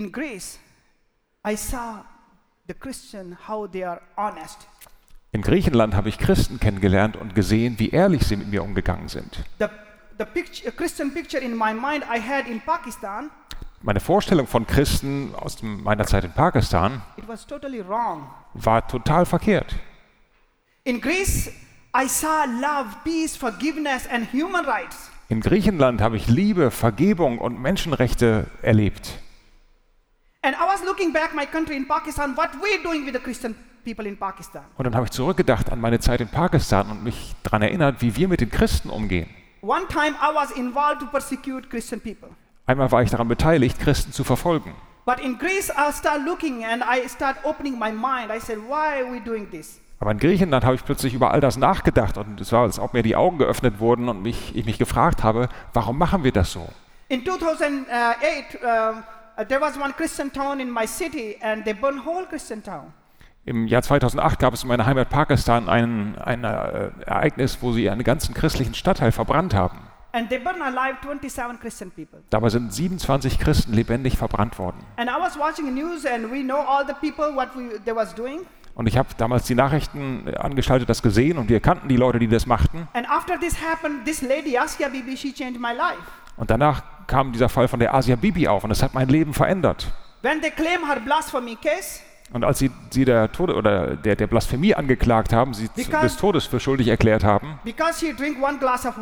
In 0.00 0.10
Greece, 0.12 0.58
I 1.46 1.54
saw 1.58 2.02
the 2.66 2.72
Christian, 2.72 3.36
how 3.46 3.66
they 3.70 3.84
are 3.84 4.00
honest. 4.16 4.66
In 5.30 5.42
Griechenland 5.42 5.94
habe 5.94 6.08
ich 6.08 6.16
Christen 6.16 6.58
kennengelernt 6.58 7.16
und 7.16 7.34
gesehen, 7.34 7.78
wie 7.78 7.90
ehrlich 7.90 8.22
sie 8.22 8.36
mit 8.36 8.48
mir 8.48 8.62
umgegangen 8.62 9.08
sind. 9.08 9.44
The, 9.58 9.66
the 10.18 10.24
picture, 10.24 10.72
Christian 10.72 11.12
picture 11.12 11.38
in 11.44 11.54
my 11.54 11.74
mind 11.74 12.02
I 12.10 12.18
had 12.18 12.46
in 12.48 12.62
Pakistan, 12.62 13.28
Meine 13.82 14.00
Vorstellung 14.00 14.46
von 14.46 14.66
Christen 14.66 15.34
aus 15.34 15.56
dem- 15.56 15.82
meiner 15.82 16.06
Zeit 16.06 16.24
in 16.24 16.32
Pakistan 16.32 17.02
it 17.18 17.28
was 17.28 17.46
totally 17.46 17.86
wrong. 17.86 18.26
war 18.54 18.88
total 18.88 19.26
verkehrt. 19.26 19.74
In 20.84 21.02
Greece, 21.02 21.48
I 21.94 22.08
saw 22.08 22.46
love, 22.46 22.96
peace, 23.04 23.36
forgiveness, 23.36 24.06
and 24.10 24.32
human 24.32 24.64
rights. 24.64 25.10
In 25.28 25.42
Griechenland 25.42 26.00
habe 26.00 26.16
ich 26.16 26.26
Liebe, 26.26 26.70
Vergebung 26.70 27.36
und 27.36 27.60
Menschenrechte 27.60 28.46
erlebt. 28.62 29.18
And 30.42 30.56
I 30.56 30.64
was 30.66 30.82
looking 30.82 31.12
back 31.12 31.34
my 31.34 31.44
country 31.44 31.76
in 31.76 31.86
Pakistan, 31.86 32.34
what 32.34 32.48
we're 32.62 32.82
doing 32.82 33.04
with 33.04 33.12
the 33.12 33.20
Christian 33.20 33.54
people 33.84 34.06
in 34.06 34.16
Pakistan. 34.16 34.62
Und 34.78 34.86
dann 34.86 34.94
habe 34.94 35.04
ich 35.04 35.10
zurückgedacht 35.10 35.70
an 35.70 35.78
meine 35.78 36.00
Zeit 36.00 36.22
in 36.22 36.28
Pakistan 36.28 36.90
und 36.90 37.04
mich 37.04 37.34
daran 37.42 37.60
erinnert, 37.60 38.00
wie 38.00 38.16
wir 38.16 38.26
mit 38.26 38.40
den 38.40 38.50
Christen 38.50 38.88
umgehen. 38.88 39.28
One 39.60 39.86
time 39.88 40.12
I 40.12 40.34
was 40.34 40.50
involved 40.52 41.00
to 41.00 41.06
persecute 41.08 41.68
Christian 41.68 42.00
people. 42.00 42.30
Einmal 42.64 42.90
war 42.90 43.02
ich 43.02 43.10
daran 43.10 43.28
beteiligt, 43.28 43.78
Christen 43.78 44.12
zu 44.12 44.24
verfolgen. 44.24 44.72
But 45.04 45.20
in 45.20 45.36
Greece, 45.36 45.68
I 45.68 45.92
start 45.92 46.22
looking 46.24 46.64
and 46.64 46.82
I 46.82 47.06
start 47.06 47.36
opening 47.44 47.78
my 47.78 47.92
mind. 47.92 48.30
I 48.34 48.40
said, 48.40 48.60
why 48.66 49.02
are 49.02 49.12
we 49.12 49.20
doing 49.20 49.50
this? 49.50 49.78
Aber 49.98 50.10
in 50.12 50.18
Griechenland 50.18 50.64
habe 50.64 50.74
ich 50.74 50.84
plötzlich 50.86 51.12
über 51.12 51.32
all 51.32 51.42
das 51.42 51.58
nachgedacht 51.58 52.16
und 52.16 52.40
es 52.40 52.50
war, 52.52 52.62
als 52.62 52.78
ob 52.78 52.94
mir 52.94 53.02
die 53.02 53.14
Augen 53.14 53.36
geöffnet 53.36 53.78
wurden 53.78 54.08
und 54.08 54.22
mich, 54.22 54.56
ich 54.56 54.64
mich 54.64 54.78
gefragt 54.78 55.22
habe, 55.22 55.50
warum 55.74 55.98
machen 55.98 56.24
wir 56.24 56.32
das 56.32 56.52
so? 56.52 56.66
In 57.08 57.26
2008, 57.26 57.84
um, 58.54 58.60
uh, 58.62 59.02
there 59.48 59.60
was 59.60 59.78
one 59.78 59.92
Christian 59.92 60.32
town 60.32 60.60
in 60.60 60.70
my 60.70 60.86
city 60.86 61.36
and 61.40 61.64
they 61.64 61.72
burned 61.72 62.04
whole 62.04 62.26
Christian 62.26 62.62
town. 62.62 62.92
Im 63.46 63.66
Jahr 63.66 63.82
2008 63.82 64.38
gab 64.38 64.54
es 64.54 64.62
in 64.62 64.68
meiner 64.68 64.84
Heimat 64.84 65.08
Pakistan 65.08 65.68
ein, 65.68 66.16
ein 66.18 66.44
äh, 66.44 66.90
Ereignis, 67.06 67.58
wo 67.62 67.72
sie 67.72 67.88
einen 67.88 68.04
ganzen 68.04 68.34
christlichen 68.34 68.74
Stadtteil 68.74 69.12
verbrannt 69.12 69.54
haben. 69.54 69.78
And 70.12 70.28
they 70.28 70.38
burned 70.38 70.60
alive 70.60 70.98
27 71.02 71.60
Christian 71.60 71.90
people. 71.90 72.20
Dabei 72.30 72.48
sind 72.50 72.72
27 72.74 73.38
Christen 73.38 73.72
lebendig 73.72 74.18
verbrannt 74.18 74.58
worden. 74.58 74.78
And 74.96 75.08
I 75.08 75.20
was 75.20 75.38
watching 75.38 75.72
news 75.72 76.04
and 76.04 76.30
we 76.30 76.42
know 76.42 76.58
all 76.58 76.84
the 76.86 76.94
people 76.94 77.34
what 77.34 77.48
we, 77.56 77.78
they 77.84 77.94
was 77.94 78.14
doing. 78.14 78.40
Und 78.74 78.86
ich 78.86 78.96
habe 78.96 79.08
damals 79.16 79.44
die 79.44 79.54
Nachrichten 79.54 80.32
angeschaltet, 80.36 80.88
das 80.88 81.02
gesehen 81.02 81.38
und 81.38 81.48
wir 81.48 81.60
kannten 81.60 81.88
die 81.88 81.96
Leute, 81.96 82.18
die 82.18 82.28
das 82.28 82.46
machten. 82.46 82.88
And 82.92 83.08
after 83.08 83.38
this 83.38 83.56
happened, 83.60 84.04
this 84.04 84.22
lady, 84.22 84.56
Asya 84.58 84.88
Bibi, 84.88 85.16
she 85.16 85.32
changed 85.32 85.60
my 85.60 85.72
life. 85.72 86.00
Und 86.36 86.50
danach 86.50 86.82
kam 87.06 87.32
dieser 87.32 87.48
Fall 87.48 87.68
von 87.68 87.80
der 87.80 87.94
Asia 87.94 88.16
Bibi 88.16 88.48
auf 88.48 88.64
und 88.64 88.70
das 88.70 88.82
hat 88.82 88.94
mein 88.94 89.08
Leben 89.08 89.34
verändert. 89.34 89.88
Case, 91.56 92.00
Und 92.32 92.44
als 92.44 92.58
sie, 92.58 92.70
sie 92.90 93.04
der, 93.04 93.32
Tode, 93.32 93.54
oder 93.54 93.96
der, 93.96 94.16
der 94.16 94.26
Blasphemie 94.26 94.74
angeklagt 94.74 95.32
haben, 95.32 95.54
sie 95.54 95.68
Because- 95.68 96.02
des 96.02 96.16
Todes 96.16 96.46
für 96.46 96.60
schuldig 96.60 96.88
erklärt 96.88 97.24
haben, 97.24 97.58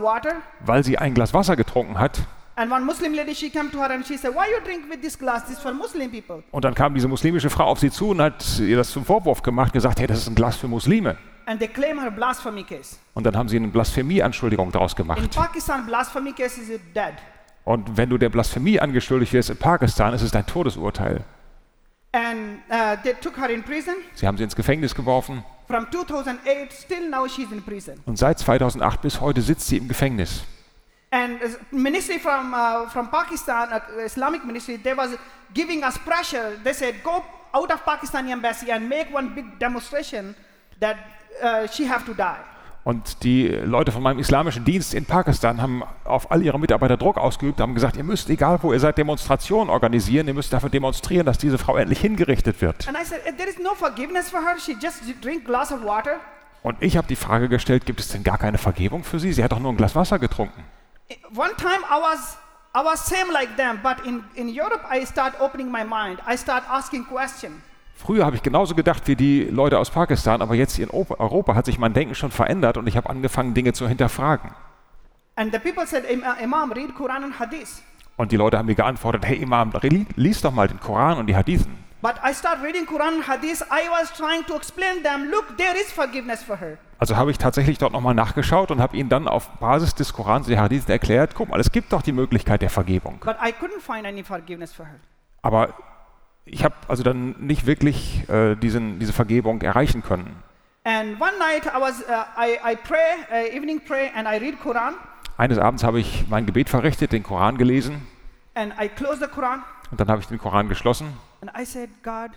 water, 0.00 0.32
weil 0.60 0.82
sie 0.84 0.96
ein 0.98 1.14
Glas 1.14 1.34
Wasser 1.34 1.56
getrunken 1.56 1.98
hat, 1.98 2.20
and 2.58 2.70
one 2.70 2.84
Muslim 2.84 3.14
lady, 3.14 3.34
she 3.34 3.50
came 3.50 3.70
to 3.70 3.78
her 3.78 3.90
and 3.90 4.04
she 4.04 4.16
said, 4.16 4.34
why 4.34 4.48
you 4.48 4.60
drink 4.64 4.90
with 4.90 5.00
this 5.00 5.16
glass? 5.16 5.44
This 5.44 5.56
is 5.56 5.62
for 5.62 5.72
Muslim 5.72 6.10
people. 6.10 6.42
Und 6.50 6.64
dann 6.64 6.74
kam 6.74 6.94
diese 6.94 7.08
muslimische 7.08 7.50
Frau 7.50 7.64
auf 7.64 7.78
sie 7.78 7.90
zu 7.90 8.10
und 8.10 8.20
hat 8.20 8.58
ihr 8.58 8.76
das 8.76 8.90
zum 8.90 9.04
Vorwurf 9.04 9.42
gemacht, 9.42 9.72
gesagt, 9.72 10.00
hey, 10.00 10.06
das 10.06 10.18
ist 10.18 10.28
ein 10.28 10.34
Glas 10.34 10.56
für 10.56 10.68
Muslime. 10.68 11.16
And 11.46 11.60
they 11.60 11.68
claim 11.68 11.98
her 12.00 12.10
blasphemy 12.10 12.64
case. 12.64 12.96
Und 13.14 13.24
dann 13.24 13.36
haben 13.36 13.48
sie 13.48 13.56
eine 13.56 13.68
Blasphemie-Anschuldigung 13.68 14.70
daraus 14.72 14.92
In 14.92 14.96
gemacht. 14.96 15.34
Pakistan, 15.34 15.86
blasphemy 15.86 16.32
case 16.32 16.60
is 16.60 16.68
dead. 16.94 17.14
Und 17.64 17.96
wenn 17.96 18.10
du 18.10 18.18
der 18.18 18.28
Blasphemie 18.28 18.80
angeschuldigt 18.80 19.32
wirst 19.32 19.50
in 19.50 19.56
Pakistan, 19.56 20.12
ist 20.12 20.22
es 20.22 20.30
dein 20.30 20.46
Todesurteil. 20.46 21.24
And 22.12 22.58
uh, 22.70 22.96
they 23.02 23.14
took 23.20 23.36
her 23.38 23.50
in 23.50 23.62
prison. 23.62 23.94
Sie 24.14 24.26
haben 24.26 24.36
sie 24.36 24.44
ins 24.44 24.56
Gefängnis 24.56 24.94
geworfen 24.94 25.44
From 25.66 25.86
2008, 25.90 26.72
still 26.72 27.10
now 27.10 27.28
she's 27.28 27.52
in 27.52 27.62
prison. 27.62 28.00
und 28.06 28.18
seit 28.18 28.38
2008 28.38 29.02
bis 29.02 29.20
heute 29.20 29.42
sitzt 29.42 29.68
sie 29.68 29.76
im 29.76 29.86
Gefängnis. 29.86 30.44
And 31.10 31.40
ministry 31.72 32.18
from, 32.18 32.52
uh, 32.52 32.88
from 32.90 33.10
Pakistan, 33.10 33.72
uh, 33.72 34.04
Islamic 34.04 34.44
ministry, 34.44 34.76
they 34.76 34.94
was 34.94 35.16
giving 35.54 35.82
us 35.82 35.96
pressure. 35.98 36.52
They 36.62 36.74
said, 36.74 37.02
go 37.02 37.24
out 37.54 37.72
of 37.72 37.82
Pakistani 37.84 38.30
embassy 38.30 38.70
and 38.70 38.88
make 38.88 39.10
one 39.12 39.34
big 39.34 39.58
demonstration 39.58 40.34
that 40.80 40.96
uh, 41.42 41.66
she 41.66 41.88
have 41.88 42.04
to 42.04 42.14
die. 42.14 42.36
Und 42.84 43.22
die 43.22 43.48
Leute 43.48 43.92
von 43.92 44.02
meinem 44.02 44.18
islamischen 44.18 44.64
Dienst 44.64 44.94
in 44.94 45.04
Pakistan 45.04 45.60
haben 45.60 45.82
auf 46.04 46.30
all 46.30 46.42
ihre 46.42 46.58
Mitarbeiter 46.58 46.96
Druck 46.96 47.18
ausgeübt, 47.18 47.60
haben 47.60 47.74
gesagt, 47.74 47.98
ihr 47.98 48.04
müsst, 48.04 48.30
egal 48.30 48.58
wo 48.62 48.72
ihr 48.72 48.80
seid, 48.80 48.96
Demonstrationen 48.96 49.68
organisieren, 49.68 50.26
ihr 50.26 50.32
müsst 50.32 50.52
dafür 50.54 50.70
demonstrieren, 50.70 51.26
dass 51.26 51.36
diese 51.36 51.58
Frau 51.58 51.76
endlich 51.76 52.00
hingerichtet 52.00 52.62
wird. 52.62 52.82
Said, 52.84 53.58
no 53.60 53.74
her. 56.04 56.20
Und 56.62 56.76
ich 56.80 56.96
habe 56.96 57.06
die 57.08 57.16
Frage 57.16 57.48
gestellt, 57.48 57.84
gibt 57.84 58.00
es 58.00 58.08
denn 58.08 58.24
gar 58.24 58.38
keine 58.38 58.56
Vergebung 58.56 59.04
für 59.04 59.18
sie? 59.18 59.34
Sie 59.34 59.44
hat 59.44 59.52
doch 59.52 59.60
nur 59.60 59.72
ein 59.72 59.76
Glas 59.76 59.94
Wasser 59.94 60.18
getrunken. 60.18 60.64
One 61.34 61.54
time 61.56 61.82
I 61.90 61.98
was, 62.00 62.36
I 62.74 62.84
was 62.84 63.00
same 63.06 63.32
like 63.32 63.56
them, 63.56 63.80
but 63.82 64.04
in, 64.04 64.22
in 64.34 64.48
Europe 64.48 64.82
I 64.90 65.04
start 65.06 65.40
opening 65.40 65.70
my 65.70 65.82
mind. 65.84 66.18
I 66.28 66.36
start 66.36 66.64
asking 66.68 67.06
questions. 67.06 67.54
Früher 67.94 68.24
habe 68.24 68.36
ich 68.36 68.42
genauso 68.42 68.74
gedacht 68.76 69.08
wie 69.08 69.16
die 69.16 69.42
Leute 69.44 69.78
aus 69.78 69.90
Pakistan, 69.90 70.40
aber 70.42 70.54
jetzt 70.54 70.78
in 70.78 70.88
Opa- 70.90 71.18
Europa 71.18 71.54
hat 71.54 71.64
sich 71.66 71.78
mein 71.78 71.94
Denken 71.94 72.14
schon 72.14 72.30
verändert 72.30 72.76
und 72.76 72.86
ich 72.86 72.96
habe 72.96 73.10
angefangen, 73.10 73.54
Dinge 73.54 73.72
zu 73.72 73.88
hinterfragen. 73.88 74.50
And 75.34 75.52
the 75.52 75.58
people 75.58 75.86
said, 75.86 76.04
"Im- 76.08 76.22
uh, 76.22 76.40
Imam, 76.42 76.70
read 76.72 76.94
Quran 76.94 77.24
and 77.24 77.38
Hadith. 77.40 77.82
Und 78.16 78.30
die 78.30 78.36
Leute 78.36 78.58
haben 78.58 78.66
mir 78.66 78.74
geantwortet, 78.74 79.24
hey 79.26 79.36
Imam, 79.38 79.72
li- 79.82 80.06
lies 80.16 80.40
doch 80.42 80.52
mal 80.52 80.68
den 80.68 80.78
Koran 80.78 81.18
und 81.18 81.26
die 81.26 81.34
Hadithen. 81.36 81.76
But 82.00 82.14
I 82.24 82.32
start 82.32 82.62
reading 82.62 82.86
Quran 82.86 83.16
and 83.16 83.28
Hadith. 83.28 83.62
I 83.70 83.88
was 83.90 84.12
trying 84.16 84.44
to 84.46 84.54
explain 84.54 85.02
them, 85.02 85.30
look, 85.30 85.56
there 85.56 85.74
is 85.76 85.90
forgiveness 85.90 86.44
for 86.44 86.56
her. 86.56 86.78
Also 86.98 87.16
habe 87.16 87.30
ich 87.32 87.38
tatsächlich 87.38 87.78
dort 87.78 87.92
nochmal 87.92 88.14
nachgeschaut 88.14 88.70
und 88.70 88.80
habe 88.80 88.96
ihnen 88.96 89.08
dann 89.08 89.26
auf 89.26 89.48
Basis 89.58 89.94
des 89.94 90.12
Korans 90.12 90.46
und 90.46 90.52
der 90.52 90.60
Hadithen 90.60 90.90
erklärt, 90.90 91.34
guck 91.34 91.48
mal, 91.48 91.58
es 91.58 91.72
gibt 91.72 91.92
doch 91.92 92.02
die 92.02 92.12
Möglichkeit 92.12 92.62
der 92.62 92.70
Vergebung. 92.70 93.18
But 93.24 93.36
I 93.44 93.50
couldn't 93.50 93.80
find 93.80 94.06
any 94.06 94.22
forgiveness 94.22 94.72
for 94.72 94.86
her. 94.86 94.96
Aber 95.42 95.74
ich 96.44 96.64
habe 96.64 96.74
also 96.86 97.02
dann 97.02 97.34
nicht 97.40 97.66
wirklich 97.66 98.28
äh, 98.28 98.54
diesen, 98.54 99.00
diese 99.00 99.12
Vergebung 99.12 99.60
erreichen 99.62 100.02
können. 100.02 100.42
Uh, 100.86 100.90
I, 100.90 102.58
I 102.64 102.76
pray, 102.76 103.16
uh, 103.30 103.58
Eines 105.36 105.58
Abends 105.58 105.84
habe 105.84 106.00
ich 106.00 106.24
mein 106.28 106.46
Gebet 106.46 106.68
verrichtet, 106.68 107.12
den 107.12 107.22
Koran 107.22 107.58
gelesen 107.58 108.06
and 108.58 108.72
I 108.80 108.88
close 108.88 109.18
the 109.18 109.26
Quran, 109.26 109.62
und 109.90 110.00
dann 110.00 110.08
habe 110.08 110.20
ich 110.20 110.26
den 110.26 110.38
Koran 110.38 110.68
geschlossen 110.68 111.16
said, 111.64 111.90
God, 112.02 112.30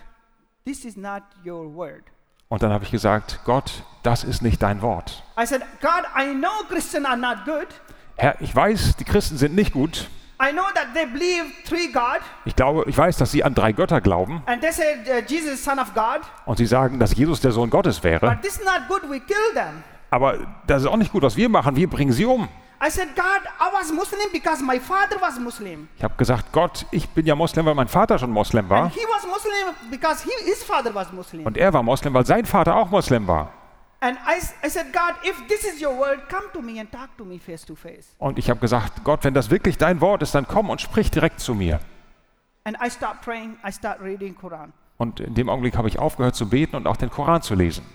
this 0.64 0.84
is 0.84 0.96
not 0.96 1.22
your 1.44 1.74
word. 1.74 2.04
und 2.48 2.62
dann 2.62 2.72
habe 2.72 2.84
ich 2.84 2.90
gesagt, 2.90 3.40
Gott, 3.44 3.82
das 4.02 4.24
ist 4.24 4.42
nicht 4.42 4.62
dein 4.62 4.82
Wort. 4.82 5.22
I 5.40 5.46
said, 5.46 5.62
God, 5.80 6.04
I 6.16 6.34
know 6.34 6.64
Christians 6.68 7.06
are 7.06 7.16
not 7.16 7.44
good. 7.44 7.68
Herr, 8.16 8.40
ich 8.40 8.54
weiß, 8.54 8.96
die 8.96 9.04
Christen 9.04 9.38
sind 9.38 9.54
nicht 9.54 9.72
gut. 9.72 10.08
I 10.40 10.50
know 10.52 10.64
that 10.74 10.88
they 10.92 11.06
believe 11.06 11.44
three 11.64 11.86
God, 11.92 12.20
Ich 12.44 12.56
glaube, 12.56 12.84
ich 12.88 12.98
weiß, 12.98 13.16
dass 13.16 13.30
sie 13.30 13.44
an 13.44 13.54
drei 13.54 13.72
Götter 13.72 14.00
glauben 14.00 14.42
and 14.46 14.60
they 14.60 14.72
said 14.72 15.08
uh, 15.08 15.24
Jesus 15.26 15.54
is 15.54 15.64
son 15.64 15.78
of 15.78 15.94
God. 15.94 16.20
und 16.46 16.58
sie 16.58 16.66
sagen, 16.66 16.98
dass 16.98 17.14
Jesus 17.14 17.40
der 17.40 17.52
Sohn 17.52 17.70
Gottes 17.70 18.02
wäre. 18.02 18.28
But 18.28 18.42
this 18.42 18.58
is 18.58 18.64
not 18.64 18.88
good. 18.88 19.08
We 19.08 19.20
kill 19.20 19.54
them. 19.54 19.84
Aber 20.10 20.38
das 20.66 20.82
ist 20.82 20.88
auch 20.88 20.96
nicht 20.96 21.12
gut, 21.12 21.22
was 21.22 21.36
wir 21.36 21.48
machen. 21.48 21.76
Wir 21.76 21.88
bringen 21.88 22.12
sie 22.12 22.24
um. 22.26 22.48
I 22.84 22.90
said, 22.90 23.14
God, 23.14 23.42
I 23.60 23.72
was 23.72 23.92
Muslim 23.92 24.28
because 24.32 24.60
my 24.60 24.80
father 24.80 25.16
was 25.20 25.38
Muslim. 25.38 25.88
Ich 25.96 26.02
habe 26.02 26.16
gesagt, 26.16 26.50
Gott, 26.50 26.84
ich 26.90 27.08
bin 27.08 27.24
ja 27.24 27.36
Moslem, 27.36 27.64
weil 27.64 27.76
mein 27.76 27.86
Vater 27.86 28.18
schon 28.18 28.32
Moslem 28.32 28.68
war. 28.68 28.84
And 28.84 28.92
he 28.92 29.04
was 29.08 29.24
Muslim 29.24 29.74
because 29.88 30.24
he, 30.24 30.32
his 30.44 30.64
father 30.64 30.92
was 30.92 31.12
Muslim. 31.12 31.46
Und 31.46 31.56
er 31.56 31.72
war 31.72 31.84
Moslem, 31.84 32.12
weil 32.12 32.26
sein 32.26 32.44
Vater 32.44 32.74
auch 32.74 32.90
Moslem 32.90 33.28
war. 33.28 33.52
Und 38.18 38.38
ich 38.38 38.50
habe 38.50 38.60
gesagt, 38.60 39.04
Gott, 39.04 39.22
wenn 39.22 39.34
das 39.34 39.50
wirklich 39.50 39.78
dein 39.78 40.00
Wort 40.00 40.22
ist, 40.22 40.34
dann 40.34 40.48
komm 40.48 40.68
und 40.68 40.80
sprich 40.80 41.08
direkt 41.12 41.38
zu 41.38 41.54
mir. 41.54 41.78
And 42.64 42.76
I 42.84 42.90
start 42.90 43.20
praying, 43.20 43.56
I 43.64 43.70
start 43.70 44.00
reading 44.00 44.34
Quran. 44.34 44.72
Und 44.96 45.20
in 45.20 45.34
dem 45.34 45.48
Augenblick 45.48 45.76
habe 45.76 45.86
ich 45.86 46.00
aufgehört 46.00 46.34
zu 46.34 46.48
beten 46.48 46.74
und 46.74 46.88
auch 46.88 46.96
den 46.96 47.10
Koran 47.10 47.42
zu 47.42 47.54
lesen. 47.54 47.86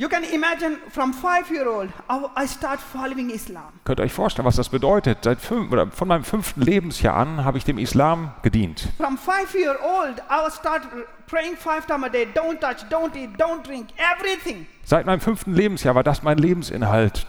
You 0.00 0.08
can 0.08 0.24
imagine 0.24 0.78
from 0.88 1.12
five 1.12 1.50
year 1.50 1.68
old, 1.68 1.90
I, 2.08 2.44
I 2.44 2.46
start 2.46 2.80
following 2.80 3.28
Islam. 3.28 3.66
Könnt 3.84 4.00
ihr 4.00 4.04
euch 4.04 4.14
vorstellen, 4.14 4.46
was 4.46 4.56
das 4.56 4.70
bedeutet? 4.70 5.18
Seit 5.24 5.42
fünf, 5.42 5.70
oder 5.70 5.88
von 5.88 6.08
meinem 6.08 6.24
fünften 6.24 6.62
Lebensjahr 6.62 7.14
an 7.14 7.44
habe 7.44 7.58
ich 7.58 7.64
dem 7.64 7.76
Islam 7.76 8.32
gedient. 8.42 8.88
From 8.96 9.18
five 9.18 9.54
year 9.54 9.76
old, 9.82 10.18
I 10.30 10.50
start 10.50 10.84
praying 11.26 11.54
five 11.54 11.86
times 11.86 12.04
a 12.04 12.08
day. 12.08 12.26
Don't 12.34 12.58
touch, 12.60 12.82
don't 12.88 13.14
eat, 13.14 13.38
don't 13.38 13.62
drink, 13.62 13.88
everything. 13.98 14.66
Seit 14.86 15.04
meinem 15.04 15.20
fünften 15.20 15.52
Lebensjahr 15.52 15.94
war 15.94 16.02
das 16.02 16.22
mein 16.22 16.38
Lebensinhalt. 16.38 17.26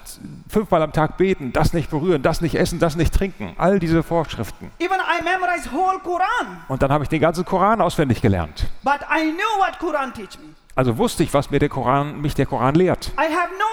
Fünfmal 0.48 0.82
am 0.82 0.94
Tag 0.94 1.18
beten, 1.18 1.52
das 1.52 1.74
nicht 1.74 1.90
berühren, 1.90 2.22
das 2.22 2.40
nicht 2.40 2.56
essen, 2.56 2.80
das 2.80 2.96
nicht 2.96 3.14
trinken. 3.14 3.54
All 3.58 3.80
diese 3.80 4.02
Vorschriften. 4.02 4.72
Even 4.80 4.96
I 4.96 5.22
memorized 5.22 5.74
whole 5.74 6.00
Quran. 6.00 6.64
Und 6.70 6.82
dann 6.82 6.94
habe 6.94 7.04
ich 7.04 7.10
den 7.10 7.20
ganzen 7.20 7.44
Koran 7.44 7.82
auswendig 7.82 8.22
gelernt. 8.22 8.70
But 8.82 9.02
I 9.14 9.24
knew 9.24 9.60
what 9.60 9.78
Quran 9.78 10.14
teach 10.14 10.40
me. 10.40 10.56
Also 10.76 10.98
wusste 10.98 11.24
ich, 11.24 11.34
was 11.34 11.52
mir 11.52 11.60
der 11.60 11.70
Koran, 11.70 12.22
mich 12.22 12.34
der 12.36 12.46
Koran 12.46 12.76
lehrt. 12.76 13.12
No. 13.18 13.66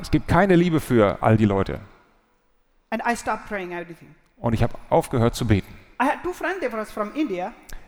Es 0.00 0.10
gibt 0.10 0.28
keine 0.28 0.56
Liebe 0.56 0.80
für 0.80 1.18
all 1.22 1.36
die 1.36 1.44
Leute. 1.44 1.80
And 2.90 3.02
I 3.06 3.16
stopped 3.16 3.48
praying 3.48 3.72
everything. 3.72 4.14
Und 4.36 4.52
ich 4.52 4.62
habe 4.62 4.74
aufgehört 4.90 5.34
zu 5.34 5.46
beten. 5.46 5.66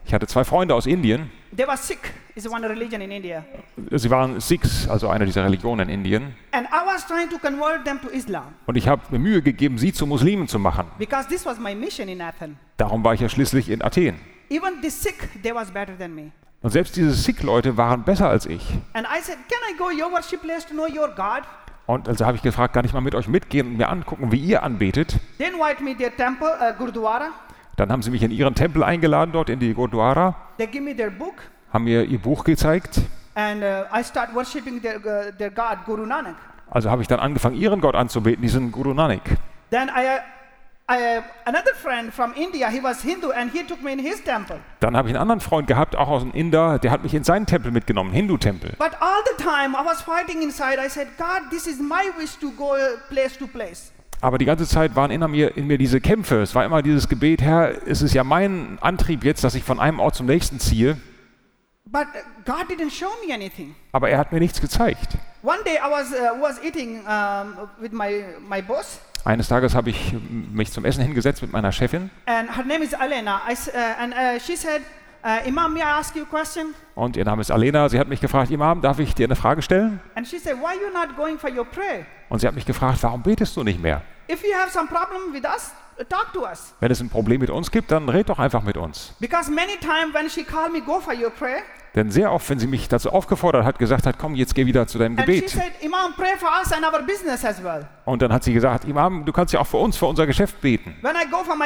Ich 0.05 0.15
hatte 0.15 0.27
zwei 0.29 0.45
Freunde 0.45 0.75
aus 0.75 0.87
Indien. 0.87 1.31
Sikh, 1.77 2.13
in 2.37 3.11
India. 3.11 3.45
Sie 3.91 4.11
waren 4.11 4.41
Sikhs, 4.41 4.89
also 4.89 5.09
eine 5.09 5.27
dieser 5.27 5.45
Religionen 5.45 5.89
in 5.89 5.97
Indien. 6.01 6.37
And 6.53 6.69
I 6.69 6.87
was 6.87 7.07
trying 7.07 7.29
to 7.29 7.39
convert 7.39 7.85
them 7.85 8.01
to 8.03 8.09
Islam 8.09 8.55
Und 8.67 8.77
ich 8.77 8.87
habe 8.89 9.03
mir 9.11 9.19
Mühe 9.19 9.43
gegeben, 9.43 9.79
sie 9.79 9.93
zu 9.93 10.07
Muslimen 10.07 10.47
zu 10.47 10.59
machen. 10.59 10.87
because 10.99 11.29
this 11.29 11.45
was 11.45 11.59
my 11.59 11.75
mission 11.75 12.09
in 12.09 12.21
Athens. 12.21 12.57
Darum 12.77 13.03
war 13.05 13.15
ich 13.15 13.21
ja 13.21 13.29
schließlich 13.29 13.69
in 13.69 13.83
Athen. 13.83 14.21
Even 14.49 14.75
the 14.81 14.91
Sikh, 14.91 15.43
they 15.43 15.53
was 15.53 15.71
better 15.73 15.99
than 15.99 16.15
me. 16.15 16.31
Und 16.63 16.71
selbst 16.71 16.97
diese 16.97 17.13
Sikh-Leute 17.13 17.77
waren 17.77 18.05
besser 18.05 18.29
als 18.29 18.47
ich. 18.47 18.79
Und 21.87 22.09
also 22.09 22.27
habe 22.27 22.37
ich 22.37 22.43
gefragt, 22.43 22.75
kann 22.75 22.85
ich 22.85 22.93
mal 22.93 23.01
mit 23.01 23.15
euch 23.15 23.29
mitgehen 23.29 23.69
und 23.69 23.77
mir 23.77 23.89
angucken, 23.89 24.33
wie 24.33 24.41
ihr 24.41 24.63
anbetet? 24.63 25.19
Uh. 25.39 25.65
Dann 27.77 27.93
haben 27.93 28.03
sie 28.03 28.11
mich 28.11 28.23
in 28.23 28.31
ihren 28.31 28.55
Tempel 28.55 28.83
eingeladen, 28.83 29.33
dort 29.33 29.51
in 29.51 29.61
die 29.61 29.75
Gurdwara, 29.75 30.35
haben 31.73 31.85
mir 31.85 32.05
ihr 32.05 32.19
Buch 32.19 32.43
gezeigt. 32.45 33.01
And 33.35 33.63
uh, 33.63 33.85
I 33.95 34.03
start 34.03 34.35
worshiping 34.35 34.81
their, 34.81 34.97
uh, 34.97 35.31
their 35.37 35.51
God, 35.51 35.85
Guru 35.85 36.07
Nanak. 36.07 36.37
Also 36.71 36.91
habe 36.91 37.03
ich 37.03 37.09
dann 37.09 37.21
angefangen, 37.21 37.55
ihren 37.55 37.83
Gott 37.83 37.95
anzubeten, 37.95 38.41
diesen 38.41 38.73
Guru 38.73 38.95
Nanak. 38.95 39.21
Then 39.71 39.89
I, 39.89 40.21
Dann 44.81 44.97
habe 44.97 45.09
ich 45.09 45.15
einen 45.15 45.21
anderen 45.21 45.41
Freund 45.41 45.67
gehabt, 45.67 45.97
auch 45.97 46.09
aus 46.09 46.23
dem 46.23 46.33
Inder, 46.33 46.79
der 46.79 46.93
hat 46.93 47.03
mich 47.03 47.13
in 47.13 47.25
seinen 47.25 47.47
Tempel 47.47 47.73
mitgenommen, 47.73 48.13
Hindu-Tempel. 48.13 48.75
But 48.79 48.93
all 49.01 49.23
the 49.37 49.43
time 49.43 49.75
I 49.75 49.85
was 49.85 50.01
fighting 50.03 50.43
inside. 50.43 50.79
I 50.79 50.89
said, 50.89 51.09
God, 51.19 51.51
this 51.51 51.67
is 51.67 51.81
my 51.81 52.13
wish 52.17 52.37
to 52.37 52.53
go 52.53 52.75
uh, 52.75 52.99
place 53.09 53.37
to 53.39 53.49
place. 53.49 53.91
Aber 54.21 54.39
die 54.39 54.45
ganze 54.45 54.67
Zeit 54.67 54.95
waren 54.95 55.11
in 55.11 55.21
mir, 55.31 55.57
in 55.57 55.67
mir 55.67 55.77
diese 55.77 56.01
Kämpfe. 56.01 56.41
Es 56.41 56.55
war 56.55 56.65
immer 56.65 56.83
dieses 56.83 57.09
Gebet, 57.09 57.43
Herr, 57.43 57.87
es 57.87 58.01
ist 58.01 58.15
ja 58.15 58.23
mein 58.25 58.79
Antrieb 58.81 59.25
jetzt, 59.25 59.43
dass 59.45 59.55
ich 59.57 59.65
von 59.65 59.81
einem 59.81 59.99
Ort 59.99 60.15
zum 60.15 60.27
nächsten 60.27 60.61
ziehe. 60.61 60.97
But 61.85 62.07
uh, 62.15 62.19
God 62.45 62.69
didn't 62.71 62.91
show 62.91 63.11
me 63.27 63.35
anything. 63.35 63.75
Aber 63.93 64.09
er 64.09 64.19
hat 64.19 64.33
mir 64.33 64.39
nichts 64.39 64.61
gezeigt. 64.61 65.19
One 65.43 65.63
day 65.65 65.77
I 65.77 65.91
was, 65.91 66.13
uh, 66.13 66.41
was 66.41 66.63
eating 66.63 67.01
um, 67.07 67.69
with 67.81 67.93
my, 67.93 68.25
my 68.49 68.61
boss, 68.63 69.01
Eines 69.27 69.49
Tages 69.49 69.75
habe 69.75 69.91
ich 69.91 70.15
mich 70.53 70.71
zum 70.71 70.85
Essen 70.85 71.03
hingesetzt 71.03 71.43
mit 71.43 71.51
meiner 71.51 71.73
Chefin 71.73 72.11
and 72.27 72.57
her 72.57 72.65
name 72.65 72.85
is 72.85 72.93
Elena. 72.93 73.43
I, 73.49 73.55
uh, 73.55 73.79
and 73.99 74.15
uh, 74.15 74.39
she 74.39 74.55
said, 74.55 74.83
uh, 75.25 75.45
Imam, 75.45 75.75
may 75.75 75.81
I 75.81 75.99
ask 75.99 76.15
you 76.15 76.23
a 76.23 76.27
question? 76.27 76.75
und 76.95 77.17
ihr 77.17 77.25
Name 77.25 77.43
ist 77.43 77.51
Alena. 77.51 77.89
Sie 77.89 77.99
hat 77.99 78.07
mich 78.07 78.21
gefragt, 78.21 78.53
Imam, 78.53 78.81
darf 78.83 79.01
ich 79.01 79.17
dir 79.17 79.27
eine 79.27 79.35
Frage 79.35 79.63
stellen? 79.63 80.01
And 80.15 80.29
she 80.29 80.39
said, 80.39 80.55
why 80.59 80.75
you 80.75 80.93
not 80.93 81.17
going 81.17 81.39
for 81.39 81.51
your 81.51 81.65
prayer? 81.65 82.07
Und 82.29 82.39
sie 82.41 82.47
hat 82.47 82.55
mich 82.55 82.67
gefragt, 82.67 83.03
warum 83.03 83.25
betest 83.25 83.57
du 83.57 83.65
nicht 83.65 83.83
mehr? 83.83 84.03
If 84.31 84.45
you 84.45 84.55
have 84.55 84.71
some 84.71 84.87
problem 84.87 85.33
with 85.33 85.43
us, 85.45 85.73
talk 86.09 86.33
to 86.33 86.45
us. 86.45 86.73
Wenn 86.79 86.93
es 86.93 87.01
ein 87.01 87.09
Problem 87.09 87.41
mit 87.41 87.51
uns 87.51 87.73
gibt, 87.73 87.91
dann 87.91 88.09
red 88.09 88.29
doch 88.29 88.39
einfach 88.39 88.63
mit 88.63 88.77
uns. 88.77 89.13
Because 89.19 89.51
many 89.51 89.77
times 89.81 90.15
when 90.15 90.31
she 90.31 90.45
called 90.45 90.73
me, 90.73 90.81
go 90.81 91.01
for 91.01 91.15
your 91.15 91.31
prayer, 91.31 91.63
Denn 91.97 92.11
sehr 92.11 92.31
oft, 92.31 92.49
wenn 92.51 92.59
sie 92.59 92.67
mich 92.67 92.89
dazu 92.89 93.11
aufgefordert 93.11 93.65
hat, 93.65 93.79
gesagt 93.79 94.07
hat, 94.07 94.19
komm, 94.19 94.35
jetzt 94.35 94.55
geh 94.55 94.67
wieder 94.67 94.87
zu 94.87 94.99
deinem 94.99 95.17
Gebet. 95.17 95.49
said, 95.49 95.73
Imam, 95.81 96.13
well. 96.19 97.87
Und 98.05 98.21
dann 98.21 98.31
hat 98.35 98.45
sie 98.45 98.53
gesagt, 98.53 98.85
Imam, 98.85 99.25
du 99.25 99.33
kannst 99.33 99.55
ja 99.55 99.61
auch 99.61 99.67
für 99.67 99.79
uns, 99.79 99.97
für 99.97 100.05
unser 100.05 100.27
Geschäft 100.27 100.61
beten. 100.61 100.95
My 101.01 101.09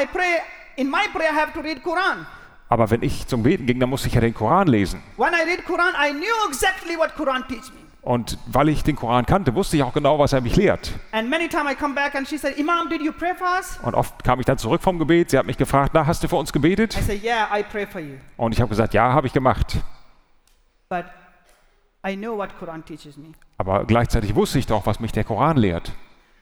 prayer, 0.06 0.42
my 0.84 1.08
prayer. 1.12 2.26
Aber 2.68 2.90
wenn 2.92 3.02
ich 3.02 3.26
zum 3.26 3.42
Beten 3.42 3.66
ging, 3.66 3.80
dann 3.80 3.90
musste 3.90 4.06
ich 4.06 4.14
ja 4.14 4.20
den 4.20 4.32
Koran 4.32 4.68
lesen. 4.68 5.02
Quran, 5.16 5.94
exactly. 6.48 6.96
Und 8.02 8.38
weil 8.46 8.68
ich 8.68 8.84
den 8.84 8.94
Koran 8.94 9.26
kannte, 9.26 9.52
wusste 9.56 9.76
ich 9.76 9.82
auch 9.82 9.92
genau, 9.92 10.20
was 10.20 10.32
er 10.32 10.40
mich 10.42 10.54
lehrt. 10.54 10.92
Said, 11.12 12.56
Imam? 12.56 12.88
Und 13.82 13.94
oft 13.94 14.22
kam 14.22 14.38
ich 14.38 14.46
dann 14.46 14.58
zurück 14.58 14.80
vom 14.80 15.00
Gebet. 15.00 15.30
Sie 15.30 15.38
hat 15.38 15.46
mich 15.46 15.56
gefragt, 15.56 15.90
na, 15.92 16.06
hast 16.06 16.22
du 16.22 16.28
für 16.28 16.36
uns 16.36 16.52
gebetet? 16.52 16.96
I 16.96 17.02
said, 17.02 17.24
yeah, 17.24 17.48
I 17.52 17.64
pray 17.64 17.84
for 17.84 18.00
you. 18.00 18.14
Und 18.36 18.52
ich 18.52 18.60
habe 18.60 18.68
gesagt, 18.68 18.94
ja, 18.94 19.12
habe 19.12 19.26
ich 19.26 19.32
gemacht. 19.32 19.78
But 20.90 21.04
I 22.04 22.16
know 22.16 22.36
what 22.36 22.50
Quran 22.58 22.84
teaches 22.84 23.16
me. 23.16 23.28
Aber 23.58 23.84
gleichzeitig 23.84 24.34
wusste 24.34 24.58
ich 24.58 24.66
doch, 24.66 24.86
was 24.86 24.98
mich 24.98 25.12
der 25.12 25.22
Koran 25.22 25.56
lehrt. 25.56 25.92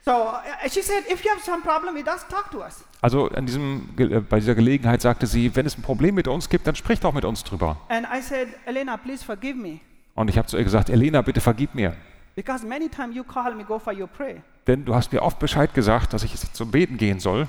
So 0.07 0.13
uh, 0.13 0.41
she 0.71 0.81
said, 0.81 1.05
if 1.11 1.23
you 1.23 1.31
have 1.31 1.43
some 1.43 1.63
problem 1.63 1.95
with 1.95 2.07
us, 2.07 2.27
talk 2.29 2.51
to 2.53 2.63
us. 2.63 2.83
Also 3.03 3.29
an 3.29 3.45
diesem, 3.45 3.91
äh, 3.99 4.21
bei 4.21 4.41
dieser 4.41 4.55
Gelegenheit 4.55 5.03
sagte 5.03 5.27
sie, 5.27 5.55
wenn 5.55 5.67
es 5.67 5.77
ein 5.77 5.83
Problem 5.83 6.15
mit 6.15 6.29
uns 6.29 6.49
gibt, 6.49 6.67
dann 6.67 6.75
sprich 6.77 6.99
doch 6.99 7.13
mit 7.13 7.27
uns 7.27 7.45
drüber. 7.45 7.77
And 7.91 8.07
I 8.07 8.23
said, 8.23 8.49
Elena, 8.65 8.97
please 8.97 9.23
forgive 9.23 9.55
me. 9.55 9.81
Und 10.15 10.31
ich 10.31 10.39
habe 10.39 10.49
zu 10.49 10.57
ihr 10.57 10.65
gesagt, 10.65 10.89
Elena, 10.89 11.21
bitte 11.21 11.43
vergib 11.43 11.75
mir. 11.75 11.95
Because 12.35 12.65
many 12.65 12.89
times 12.89 13.15
you 13.15 13.25
call 13.25 13.55
me, 13.55 13.65
go 13.65 13.79
for 13.79 13.93
your 13.93 14.07
prayer. 14.07 14.43
Denn 14.67 14.87
du 14.87 14.95
hast 14.95 15.13
mir 15.13 15.21
oft 15.21 15.39
Bescheid 15.39 15.75
gesagt, 15.75 16.15
dass 16.15 16.23
ich 16.23 16.33
jetzt 16.33 16.57
zum 16.57 16.71
Beten 16.71 16.97
gehen 16.97 17.21
soll. 17.21 17.49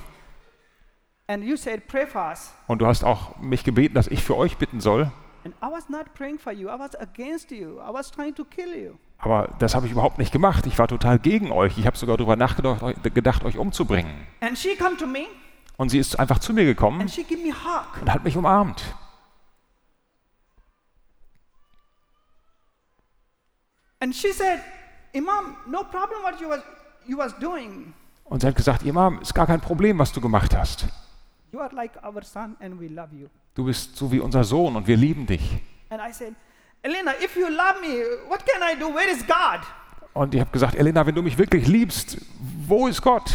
And 1.27 1.46
you 1.46 1.56
said, 1.56 1.88
pray 1.88 2.06
for 2.06 2.27
us. 2.27 2.51
Und 2.68 2.82
du 2.82 2.88
hast 2.88 3.06
auch 3.06 3.38
mich 3.38 3.63
gebeten, 3.63 3.94
dass 3.96 4.08
ich 4.08 4.22
für 4.22 4.36
euch 4.36 4.58
bitten 4.58 4.82
soll. 4.82 5.10
And 5.46 5.53
I 5.63 5.67
was 5.72 5.88
not 5.89 6.13
praying 6.15 6.38
for 6.39 6.51
you. 6.51 6.67
I 6.69 6.77
was 6.77 6.96
against 7.00 7.51
you. 7.51 7.79
I 7.79 7.93
was 7.93 8.12
trying 8.12 8.36
to 8.36 8.43
kill 8.46 8.75
you. 8.75 8.96
Aber 9.19 9.50
das 9.60 9.74
habe 9.75 9.86
ich 9.86 9.91
überhaupt 9.91 10.17
nicht 10.17 10.31
gemacht. 10.31 10.65
Ich 10.65 10.77
war 10.79 10.88
total 10.88 11.19
gegen 11.19 11.51
euch. 11.51 11.77
Ich 11.77 11.86
habe 11.86 11.98
sogar 11.98 12.17
darüber 12.17 12.36
nachgedacht, 12.36 12.81
euch- 12.84 13.01
gedacht, 13.03 13.43
euch 13.43 13.58
umzubringen. 13.58 14.27
And 14.41 14.58
she 14.58 14.75
come 14.75 14.96
to 14.98 15.05
me 15.08 15.25
Und 15.77 15.89
sie 15.89 16.00
ist 16.00 16.19
einfach 16.19 16.39
zu 16.39 16.53
mir 16.53 16.65
gekommen 16.65 17.01
and 17.01 17.12
she 17.12 17.24
give 17.24 17.41
me 17.41 17.53
hug. 17.53 18.01
und 18.01 18.12
hat 18.13 18.24
mich 18.24 18.36
umarmt. 18.38 18.84
And 24.01 24.15
she 24.15 24.31
said, 24.31 24.60
Imam, 25.13 25.58
no 25.67 25.84
problem 25.84 26.22
what 26.24 26.39
you 26.39 26.50
was, 26.50 26.62
you 27.08 27.17
was 27.17 27.34
doing. 27.39 27.93
Und 28.25 28.41
sie 28.41 28.48
hat 28.48 28.55
gesagt, 28.55 28.84
Imam, 28.84 29.19
ist 29.22 29.34
gar 29.34 29.48
kein 29.48 29.60
Problem, 29.60 29.98
was 30.00 30.12
du 30.12 30.22
gemacht 30.22 30.55
hast. 30.55 30.86
You 31.51 31.60
are 31.60 31.74
like 31.74 31.94
our 32.03 32.24
son 32.24 32.56
and 32.60 32.79
we 32.79 32.88
love 32.88 33.13
you. 33.13 33.27
Du 33.56 33.65
bist 33.65 33.96
so 33.96 34.12
wie 34.12 34.20
unser 34.20 34.44
Sohn 34.44 34.75
und 34.75 34.88
wir 34.88 34.98
lieben 34.98 35.25
dich. 35.25 35.62
And 35.89 36.01
I 36.01 36.13
said, 36.13 36.36
Elena, 36.84 37.13
if 37.22 37.36
you 37.36 37.50
love 37.50 37.82
me, 37.82 38.03
what 38.27 38.46
can 38.46 38.62
I 38.62 38.79
do? 38.79 38.94
Where 38.94 39.10
is 39.10 39.25
God? 39.25 39.62
Und 40.13 40.34
ich 40.34 40.41
habe 40.41 40.51
gesagt, 40.51 40.75
Elena, 40.75 41.06
wenn 41.06 41.15
du 41.15 41.22
mich 41.22 41.38
wirklich 41.38 41.68
liebst, 41.68 42.18
wo 42.68 42.88
ist 42.88 43.01
Gott? 43.01 43.32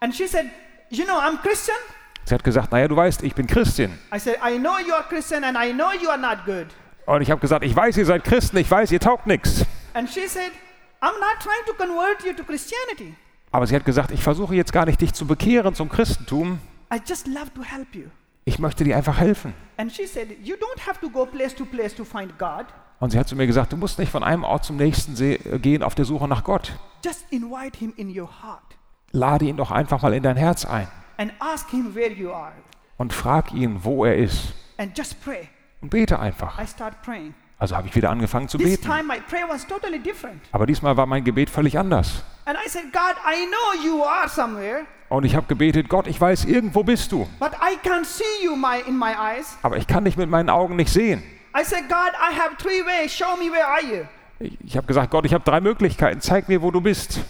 And 0.00 0.14
she 0.14 0.26
said, 0.26 0.46
You 0.92 1.06
know, 1.06 1.18
I'm 1.18 1.38
Christian. 1.40 1.78
Sie 2.26 2.34
hat 2.34 2.44
gesagt, 2.44 2.70
naja, 2.70 2.86
du 2.86 2.94
weißt, 2.94 3.22
ich 3.22 3.34
bin 3.34 3.46
Christin. 3.46 3.98
I 4.14 4.18
said, 4.18 4.36
I 4.44 4.58
know 4.58 4.78
you 4.78 4.92
are 4.92 5.02
Christian 5.08 5.42
and 5.42 5.56
I 5.56 5.72
know 5.72 5.90
you 5.90 6.10
are 6.10 6.18
not 6.18 6.44
good. 6.44 6.66
Und 7.06 7.22
ich 7.22 7.30
habe 7.30 7.40
gesagt, 7.40 7.64
ich 7.64 7.74
weiß, 7.74 7.96
ihr 7.96 8.04
seid 8.04 8.24
Christen, 8.24 8.58
ich 8.58 8.70
weiß, 8.70 8.92
ihr 8.92 9.00
taugt 9.00 9.26
nichts. 9.26 9.64
And 9.94 10.06
she 10.06 10.28
said, 10.28 10.52
I'm 11.00 11.18
not 11.18 11.40
trying 11.40 11.64
to 11.66 11.72
convert 11.72 12.22
you 12.26 12.34
to 12.34 12.44
Christianity. 12.44 13.14
Aber 13.50 13.66
sie 13.66 13.74
hat 13.74 13.86
gesagt, 13.86 14.10
ich 14.10 14.22
versuche 14.22 14.54
jetzt 14.54 14.72
gar 14.72 14.84
nicht, 14.84 15.00
dich 15.00 15.14
zu 15.14 15.26
bekehren 15.26 15.74
zum 15.74 15.88
Christentum. 15.88 16.58
I 16.92 17.00
just 17.08 17.26
love 17.26 17.52
to 17.54 17.62
help 17.62 17.94
you. 17.94 18.04
Ich 18.44 18.58
möchte 18.58 18.84
dir 18.84 18.96
einfach 18.96 19.18
helfen. 19.18 19.54
And 19.76 19.90
she 19.90 20.06
said, 20.06 20.28
You 20.42 20.56
don't 20.56 20.86
have 20.86 21.00
to 21.00 21.08
go 21.08 21.24
place 21.24 21.54
to 21.54 21.64
place 21.64 21.94
to 21.94 22.04
find 22.04 22.38
God. 22.38 22.66
Und 23.00 23.10
sie 23.10 23.18
hat 23.18 23.26
zu 23.28 23.34
mir 23.34 23.46
gesagt, 23.46 23.72
du 23.72 23.76
musst 23.76 23.98
nicht 23.98 24.12
von 24.12 24.22
einem 24.22 24.44
Ort 24.44 24.64
zum 24.64 24.76
nächsten 24.76 25.20
äh, 25.20 25.36
gehen 25.58 25.82
auf 25.82 25.94
der 25.94 26.04
Suche 26.04 26.28
nach 26.28 26.44
Gott. 26.44 26.72
Just 27.04 27.24
invite 27.30 27.78
him 27.78 27.92
in 27.96 28.08
your 28.08 28.28
heart 28.42 28.76
Lade 29.10 29.44
ihn 29.46 29.56
doch 29.56 29.70
einfach 29.70 30.02
mal 30.02 30.14
in 30.14 30.22
dein 30.22 30.36
Herz 30.36 30.64
ein 30.64 30.86
and 31.16 31.32
ask 31.40 31.68
him 31.70 31.94
where 31.94 32.12
you 32.12 32.30
are. 32.32 32.52
und 32.98 33.12
frag 33.12 33.52
ihn, 33.52 33.82
wo 33.82 34.04
er 34.04 34.16
ist. 34.16 34.54
And 34.76 34.96
just 34.96 35.22
pray. 35.24 35.48
Und 35.80 35.90
bete 35.90 36.18
einfach. 36.18 36.60
I 36.60 36.66
start 36.66 37.00
praying. 37.02 37.34
Also 37.58 37.76
habe 37.76 37.88
ich 37.88 37.94
wieder 37.94 38.10
angefangen 38.10 38.48
zu 38.48 38.58
This 38.58 38.70
beten. 38.70 38.82
time 38.84 39.04
my 39.04 39.20
prayer 39.20 39.48
was 39.48 39.66
totally 39.66 39.98
different. 39.98 40.40
Aber 40.52 40.66
diesmal 40.66 40.96
war 40.96 41.06
mein 41.06 41.24
Gebet 41.24 41.48
völlig 41.50 41.78
anders. 41.78 42.22
And 42.44 42.56
I 42.58 42.68
said, 42.68 42.92
God, 42.92 43.14
I 43.24 43.46
know 43.46 43.84
you 43.84 44.02
are 44.04 44.28
somewhere, 44.28 44.84
Und 45.08 45.24
ich 45.24 45.36
habe 45.36 45.46
gebetet, 45.46 45.88
Gott, 45.88 46.06
ich 46.06 46.20
weiß, 46.20 46.46
irgendwo 46.46 46.82
bist 46.82 47.12
du. 47.12 47.28
but 47.38 47.52
I 47.60 47.76
can't 47.86 48.04
see 48.06 48.44
you 48.44 48.56
my, 48.56 48.80
in 48.86 48.98
my 48.98 49.12
eyes. 49.12 49.56
Aber 49.62 49.76
ich 49.76 49.86
kann 49.86 50.04
dich 50.04 50.16
mit 50.16 50.28
meinen 50.30 50.48
Augen 50.50 50.76
nicht 50.76 50.92
sehen. 50.92 51.22
I 51.54 51.62
said, 51.64 51.88
God, 51.88 52.12
I 52.14 52.34
have 52.34 52.56
three 52.56 52.82
ways. 52.84 53.12
Show 53.14 53.36
me 53.36 53.52
where 53.52 53.66
are 53.66 53.82
you? 53.82 54.04
Ich, 54.40 54.58
ich 54.64 54.76
habe 54.76 54.86
gesagt, 54.86 55.10
Gott, 55.10 55.26
ich 55.26 55.34
habe 55.34 55.44
drei 55.44 55.60
Möglichkeiten. 55.60 56.20
Zeig 56.20 56.48
mir, 56.48 56.62
wo 56.62 56.70
du 56.70 56.80
bist. 56.80 57.20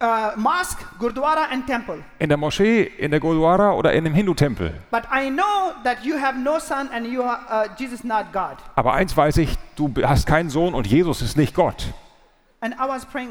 Uh, 0.00 0.38
mosque, 0.38 0.84
Gurdwara, 0.98 1.48
and 1.50 1.66
temple. 1.66 2.04
In 2.18 2.28
der 2.28 2.36
Moschee, 2.38 2.82
in 2.82 3.10
der 3.10 3.18
Gurdwara 3.18 3.72
oder 3.72 3.92
in 3.92 4.04
dem 4.04 4.14
Hindu-Tempel. 4.14 4.72
But 4.90 5.04
I 5.10 5.30
know 5.30 5.72
that 5.84 6.04
you 6.04 6.16
have 6.20 6.38
no 6.38 6.58
son 6.60 6.88
and 6.94 7.06
you 7.06 7.22
are 7.22 7.40
uh, 7.50 7.68
Jesus 7.78 8.04
not 8.04 8.26
God. 8.32 8.56
Aber 8.74 8.92
eins 8.94 9.16
weiß 9.16 9.38
ich, 9.38 9.56
du 9.74 9.90
hast 10.02 10.26
keinen 10.26 10.48
Sohn 10.50 10.74
und 10.74 10.86
Jesus 10.86 11.22
ist 11.22 11.36
nicht 11.36 11.54
Gott. 11.54 11.92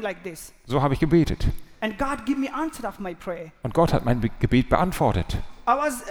Like 0.02 0.22
this. 0.22 0.52
So 0.66 0.82
habe 0.82 0.94
ich 0.94 1.00
gebetet. 1.00 1.46
And 1.80 1.98
God 1.98 2.24
give 2.24 2.38
me 2.38 2.48
answer 2.52 2.88
of 2.88 2.98
my 2.98 3.14
prayer. 3.14 3.52
Und 3.62 3.74
Gott 3.74 3.92
hat 3.92 4.04
mein 4.04 4.20
Be- 4.20 4.30
Gebet 4.40 4.68
beantwortet. 4.68 5.36
I 5.68 5.72
was, 5.76 6.02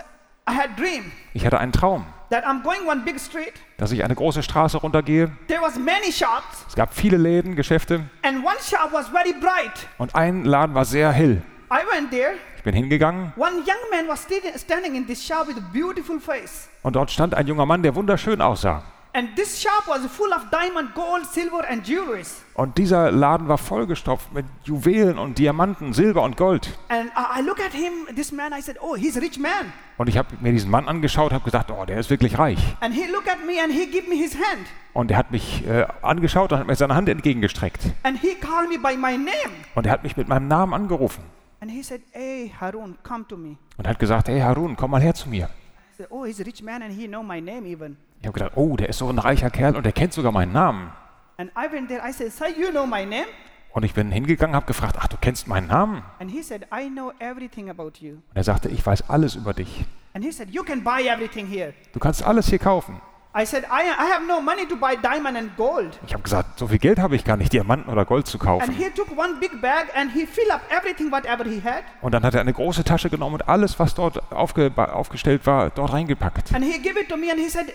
I 0.47 0.53
had 0.53 0.77
dream 0.77 1.11
Ich 1.33 1.45
hatte 1.45 1.59
einen 1.59 1.71
Traum, 1.71 2.05
that 2.29 2.45
I'm 2.45 2.61
going 2.61 2.87
one 2.87 3.01
big 3.03 3.19
street. 3.19 3.53
dass 3.77 3.91
ich 3.91 4.03
eine 4.03 4.13
große 4.15 4.43
Straße 4.43 4.77
runtergehe. 4.77 5.31
There 5.47 5.61
was 5.61 5.75
many 5.77 6.11
shops, 6.11 6.65
Es 6.67 6.75
gab 6.75 6.93
viele 6.93 7.17
Läden, 7.17 7.55
Geschäfte 7.55 8.03
and 8.21 8.45
one 8.45 8.55
shop 8.61 8.91
was 8.91 9.07
very 9.07 9.33
bright. 9.33 9.87
und 9.97 10.13
ein 10.13 10.45
Laden 10.45 10.75
war 10.75 10.85
sehr 10.85 11.11
hell. 11.11 11.41
I 11.71 11.77
went 11.91 12.11
there. 12.11 12.33
Ich 12.57 12.63
bin 12.63 12.75
hingegangen 12.75 13.33
One 13.37 13.57
young 13.57 13.89
man 13.91 14.07
was 14.07 14.23
sti- 14.23 14.57
standing 14.57 14.95
in 14.95 15.07
this 15.07 15.25
shop 15.25 15.47
with 15.47 15.57
a 15.57 15.63
beautiful 15.73 16.19
face. 16.19 16.69
und 16.83 16.95
dort 16.95 17.09
stand 17.09 17.33
ein 17.33 17.47
junger 17.47 17.65
Mann, 17.65 17.81
der 17.81 17.95
wunderschön 17.95 18.39
aussah. 18.41 18.83
And 19.17 19.29
this 19.37 19.61
shop 19.61 19.87
was 19.87 20.05
full 20.11 20.33
of 20.33 20.49
diamond, 20.51 20.93
gold, 20.93 21.25
silver, 21.25 21.63
and 21.69 21.87
jewelries. 21.87 22.43
Und 22.53 22.77
dieser 22.77 23.13
Laden 23.13 23.47
war 23.47 23.57
vollgestopft 23.57 24.33
mit 24.33 24.45
Juwelen 24.65 25.17
und 25.17 25.39
Diamanten, 25.39 25.93
Silber 25.93 26.21
und 26.23 26.35
Gold. 26.35 26.77
And 26.89 27.09
I 27.15 27.39
I 27.39 27.41
look 27.41 27.61
at 27.61 27.71
him, 27.71 28.13
this 28.13 28.33
man, 28.33 28.51
I 28.51 28.61
said, 28.61 28.75
Oh, 28.81 28.93
he's 28.97 29.15
a 29.15 29.21
rich 29.21 29.39
man. 29.39 29.71
Und 29.97 30.09
ich 30.09 30.17
habe 30.17 30.35
mir 30.41 30.51
diesen 30.51 30.69
Mann 30.69 30.89
angeschaut, 30.89 31.31
habe 31.31 31.45
gesagt, 31.45 31.71
oh, 31.71 31.85
der 31.85 31.97
ist 31.97 32.09
wirklich 32.09 32.37
reich. 32.37 32.59
And 32.81 32.93
he 32.93 33.05
looked 33.09 33.29
at 33.29 33.37
me 33.45 33.53
and 33.63 33.71
he 33.71 33.85
gave 33.85 34.09
me 34.09 34.15
his 34.17 34.35
hand. 34.35 34.67
Und 34.91 35.11
er 35.11 35.17
hat 35.17 35.31
mich 35.31 35.65
äh, 35.65 35.85
angeschaut 36.01 36.51
und 36.51 36.59
hat 36.59 36.67
mir 36.67 36.75
seine 36.75 36.93
Hand 36.93 37.07
entgegengestreckt. 37.07 37.79
And 38.03 38.19
he 38.19 38.35
called 38.35 38.67
me 38.67 38.77
by 38.77 38.97
my 38.97 39.17
name. 39.17 39.53
Und 39.75 39.85
er 39.85 39.93
hat 39.93 40.03
mich 40.03 40.17
mit 40.17 40.27
meinem 40.27 40.49
Namen 40.49 40.73
angerufen 40.73 41.23
And 41.61 41.71
he 41.71 41.81
said, 41.81 42.01
Hey, 42.11 42.51
Harun, 42.59 42.97
come 43.03 43.25
to 43.29 43.37
me. 43.37 43.55
und 43.77 43.87
hat 43.87 43.97
gesagt, 43.97 44.27
hey 44.27 44.41
Harun, 44.41 44.75
komm 44.75 44.91
mal 44.91 45.01
her 45.01 45.13
zu 45.13 45.29
mir. 45.29 45.45
I 45.45 45.95
said, 45.95 46.07
Oh, 46.09 46.25
he's 46.25 46.41
a 46.41 46.43
rich 46.43 46.61
man 46.61 46.81
and 46.81 46.91
he 46.93 47.07
know 47.07 47.23
my 47.23 47.39
name 47.39 47.65
even. 47.65 47.95
Ich 48.25 48.27
habe 48.27 48.39
gedacht, 48.39 48.53
oh, 48.55 48.75
der 48.75 48.89
ist 48.89 48.97
so 48.97 49.07
ein 49.07 49.19
reicher 49.19 49.51
Kerl 49.51 49.75
und 49.75 49.85
der 49.85 49.91
kennt 49.91 50.11
sogar 50.11 50.31
meinen 50.31 50.51
Namen. 50.51 50.91
And 51.37 51.51
I 51.51 51.71
went 51.71 51.89
there, 51.89 52.01
I 52.03 52.11
said, 52.11 52.31
Sir, 52.33 52.47
you 52.47 52.71
know 52.71 52.87
my 52.87 53.05
name? 53.05 53.27
Und 53.71 53.85
ich 53.85 53.93
bin 53.93 54.11
hingegangen, 54.11 54.55
habe 54.55 54.65
gefragt, 54.65 54.95
ach, 54.99 55.07
du 55.07 55.15
kennst 55.21 55.47
meinen 55.47 55.67
Namen? 55.67 56.01
And 56.17 56.31
he 56.31 56.41
said, 56.41 56.65
I 56.75 56.89
know 56.89 57.11
everything 57.19 57.69
about 57.69 57.99
you. 57.99 58.13
Und 58.13 58.23
er 58.33 58.43
sagte, 58.43 58.69
ich 58.69 58.83
weiß 58.83 59.11
alles 59.11 59.35
über 59.35 59.53
dich. 59.53 59.85
And 60.15 60.25
he 60.25 60.31
said, 60.31 60.49
You 60.49 60.63
can 60.63 60.83
buy 60.83 61.07
everything 61.07 61.45
here. 61.45 61.75
Du 61.93 61.99
kannst 61.99 62.23
alles 62.23 62.47
hier 62.49 62.57
kaufen. 62.57 62.99
I 63.37 63.45
said, 63.45 63.63
I, 63.65 63.83
I 63.91 64.11
have 64.11 64.25
no 64.25 64.41
money 64.41 64.65
to 64.69 64.75
buy 64.75 64.95
diamond 64.95 65.37
and 65.37 65.55
gold. 65.55 65.99
Ich 66.07 66.13
habe 66.13 66.23
gesagt, 66.23 66.57
so 66.57 66.67
viel 66.67 66.79
Geld 66.79 66.97
habe 66.97 67.15
ich 67.15 67.25
gar 67.25 67.37
nicht, 67.37 67.53
Diamanten 67.53 67.91
oder 67.93 68.05
Gold 68.05 68.25
zu 68.25 68.39
And 68.39 68.47
kaufen. 68.47 68.73
he 68.73 68.89
took 68.89 69.15
one 69.15 69.35
big 69.39 69.61
bag 69.61 69.95
and 69.95 70.11
he 70.11 70.25
filled 70.25 70.49
up 70.49 70.61
everything, 70.71 71.11
whatever 71.11 71.43
he 71.43 71.61
had. 71.63 71.83
Und 72.01 72.13
dann 72.15 72.23
hat 72.23 72.33
er 72.33 72.41
eine 72.41 72.53
große 72.53 72.83
Tasche 72.83 73.11
genommen 73.11 73.35
und 73.35 73.47
alles, 73.47 73.77
was 73.77 73.93
dort 73.93 74.31
aufge 74.31 74.71
aufgestellt 74.75 75.45
war, 75.45 75.69
dort 75.69 75.93
reingepackt. 75.93 76.55
And 76.55 76.65
he 76.65 76.81
gave 76.81 76.99
it 76.99 77.07
to 77.07 77.17
me 77.17 77.29
and 77.29 77.39
he 77.39 77.49
said, 77.49 77.67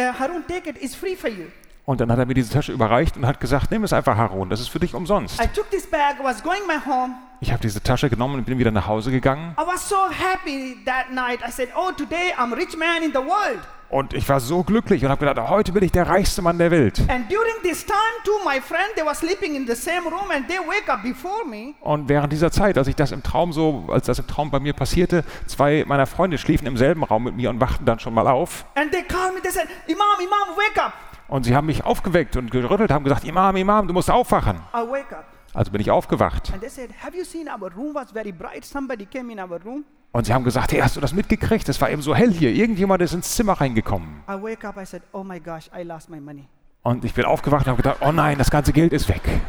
Harun, 0.00 0.44
take 0.46 0.68
it, 0.68 0.76
it's 0.82 0.94
free 0.94 1.16
for 1.16 1.30
you. 1.30 1.46
Und 1.86 2.00
dann 2.00 2.10
hat 2.10 2.18
er 2.18 2.26
mir 2.26 2.34
diese 2.34 2.52
Tasche 2.52 2.72
überreicht 2.72 3.16
und 3.16 3.26
hat 3.26 3.38
gesagt, 3.38 3.70
nimm 3.70 3.84
es 3.84 3.92
einfach, 3.92 4.16
Harun, 4.16 4.50
das 4.50 4.60
ist 4.60 4.68
für 4.68 4.80
dich 4.80 4.92
umsonst. 4.94 5.40
I 5.40 5.46
took 5.46 5.70
this 5.70 5.86
bag, 5.86 6.16
was 6.20 6.42
going 6.42 6.66
my 6.66 6.74
home. 6.84 7.14
Ich 7.40 7.52
habe 7.52 7.60
diese 7.62 7.80
Tasche 7.80 8.10
genommen 8.10 8.34
und 8.34 8.44
bin 8.44 8.58
wieder 8.58 8.72
nach 8.72 8.88
Hause 8.88 9.10
gegangen. 9.12 9.54
I 9.56 9.66
was 9.66 9.88
so 9.88 9.96
happy 10.10 10.78
that 10.84 11.12
night. 11.12 11.40
I 11.46 11.50
said, 11.52 11.68
Oh, 11.76 11.92
today 11.92 12.32
I'm 12.36 12.52
rich 12.52 12.76
man 12.76 13.04
in 13.04 13.12
the 13.12 13.18
world. 13.18 13.60
Und 13.88 14.14
ich 14.14 14.28
war 14.28 14.40
so 14.40 14.64
glücklich 14.64 15.04
und 15.04 15.10
habe 15.10 15.24
gedacht, 15.24 15.48
heute 15.48 15.72
bin 15.72 15.84
ich 15.84 15.92
der 15.92 16.08
reichste 16.08 16.42
Mann 16.42 16.58
der 16.58 16.70
Welt. 16.70 17.00
Und 21.80 22.08
während 22.08 22.32
dieser 22.32 22.50
Zeit, 22.50 22.78
als 22.78 22.88
ich 22.88 22.96
das 22.96 23.12
im 23.12 23.22
Traum 23.22 23.52
so, 23.52 23.84
als 23.88 24.06
das 24.06 24.18
im 24.18 24.26
Traum 24.26 24.50
bei 24.50 24.58
mir 24.58 24.72
passierte, 24.72 25.24
zwei 25.46 25.84
meiner 25.86 26.06
Freunde 26.06 26.38
schliefen 26.38 26.66
im 26.66 26.76
selben 26.76 27.04
Raum 27.04 27.24
mit 27.24 27.36
mir 27.36 27.50
und 27.50 27.60
wachten 27.60 27.84
dann 27.84 28.00
schon 28.00 28.14
mal 28.14 28.26
auf. 28.26 28.66
And 28.74 28.90
they 28.90 29.02
called 29.02 29.34
me, 29.34 29.40
they 29.40 29.52
said, 29.52 29.68
Imam, 29.86 30.06
Imam, 30.18 30.56
wake 30.56 30.84
up. 30.84 30.92
Und 31.28 31.44
sie 31.44 31.54
haben 31.54 31.66
mich 31.66 31.84
aufgeweckt 31.84 32.36
und 32.36 32.50
gerüttelt, 32.50 32.90
haben 32.90 33.04
gesagt, 33.04 33.24
Imam, 33.24 33.56
Imam, 33.56 33.86
du 33.86 33.94
musst 33.94 34.10
aufwachen. 34.10 34.56
I 34.74 34.78
wake 34.88 35.12
up. 35.12 35.35
Also 35.56 35.72
bin 35.72 35.80
ich 35.80 35.90
aufgewacht. 35.90 36.52
Said. 36.68 36.90
Und 40.12 40.26
sie 40.26 40.34
haben 40.34 40.44
gesagt, 40.44 40.72
hey, 40.72 40.80
hast 40.80 40.96
du 40.96 41.00
das 41.00 41.14
mitgekriegt? 41.14 41.66
Es 41.70 41.80
war 41.80 41.88
eben 41.88 42.02
so 42.02 42.14
hell 42.14 42.30
hier. 42.30 42.50
Irgendjemand 42.50 43.00
ist 43.00 43.14
ins 43.14 43.34
Zimmer 43.34 43.54
reingekommen. 43.54 44.22
I 44.28 44.32
wake 44.32 44.66
up, 44.66 44.76
I 44.76 44.84
said, 44.84 45.02
Oh 45.12 45.24
my 45.24 45.40
gosh, 45.40 45.70
I 45.74 45.82
lost 45.82 46.10
my 46.10 46.20
money. 46.20 46.46
Und 46.82 47.06
ich 47.06 47.14
bin 47.14 47.24
aufgewacht 47.24 47.64
und 47.66 47.70
habe 47.70 47.82
gedacht, 47.82 47.98
oh 48.02 48.12
nein, 48.12 48.36
das 48.36 48.50
ganze 48.50 48.74
Geld 48.74 48.92
ist 48.92 49.08
weg. 49.08 49.22
I 49.26 49.40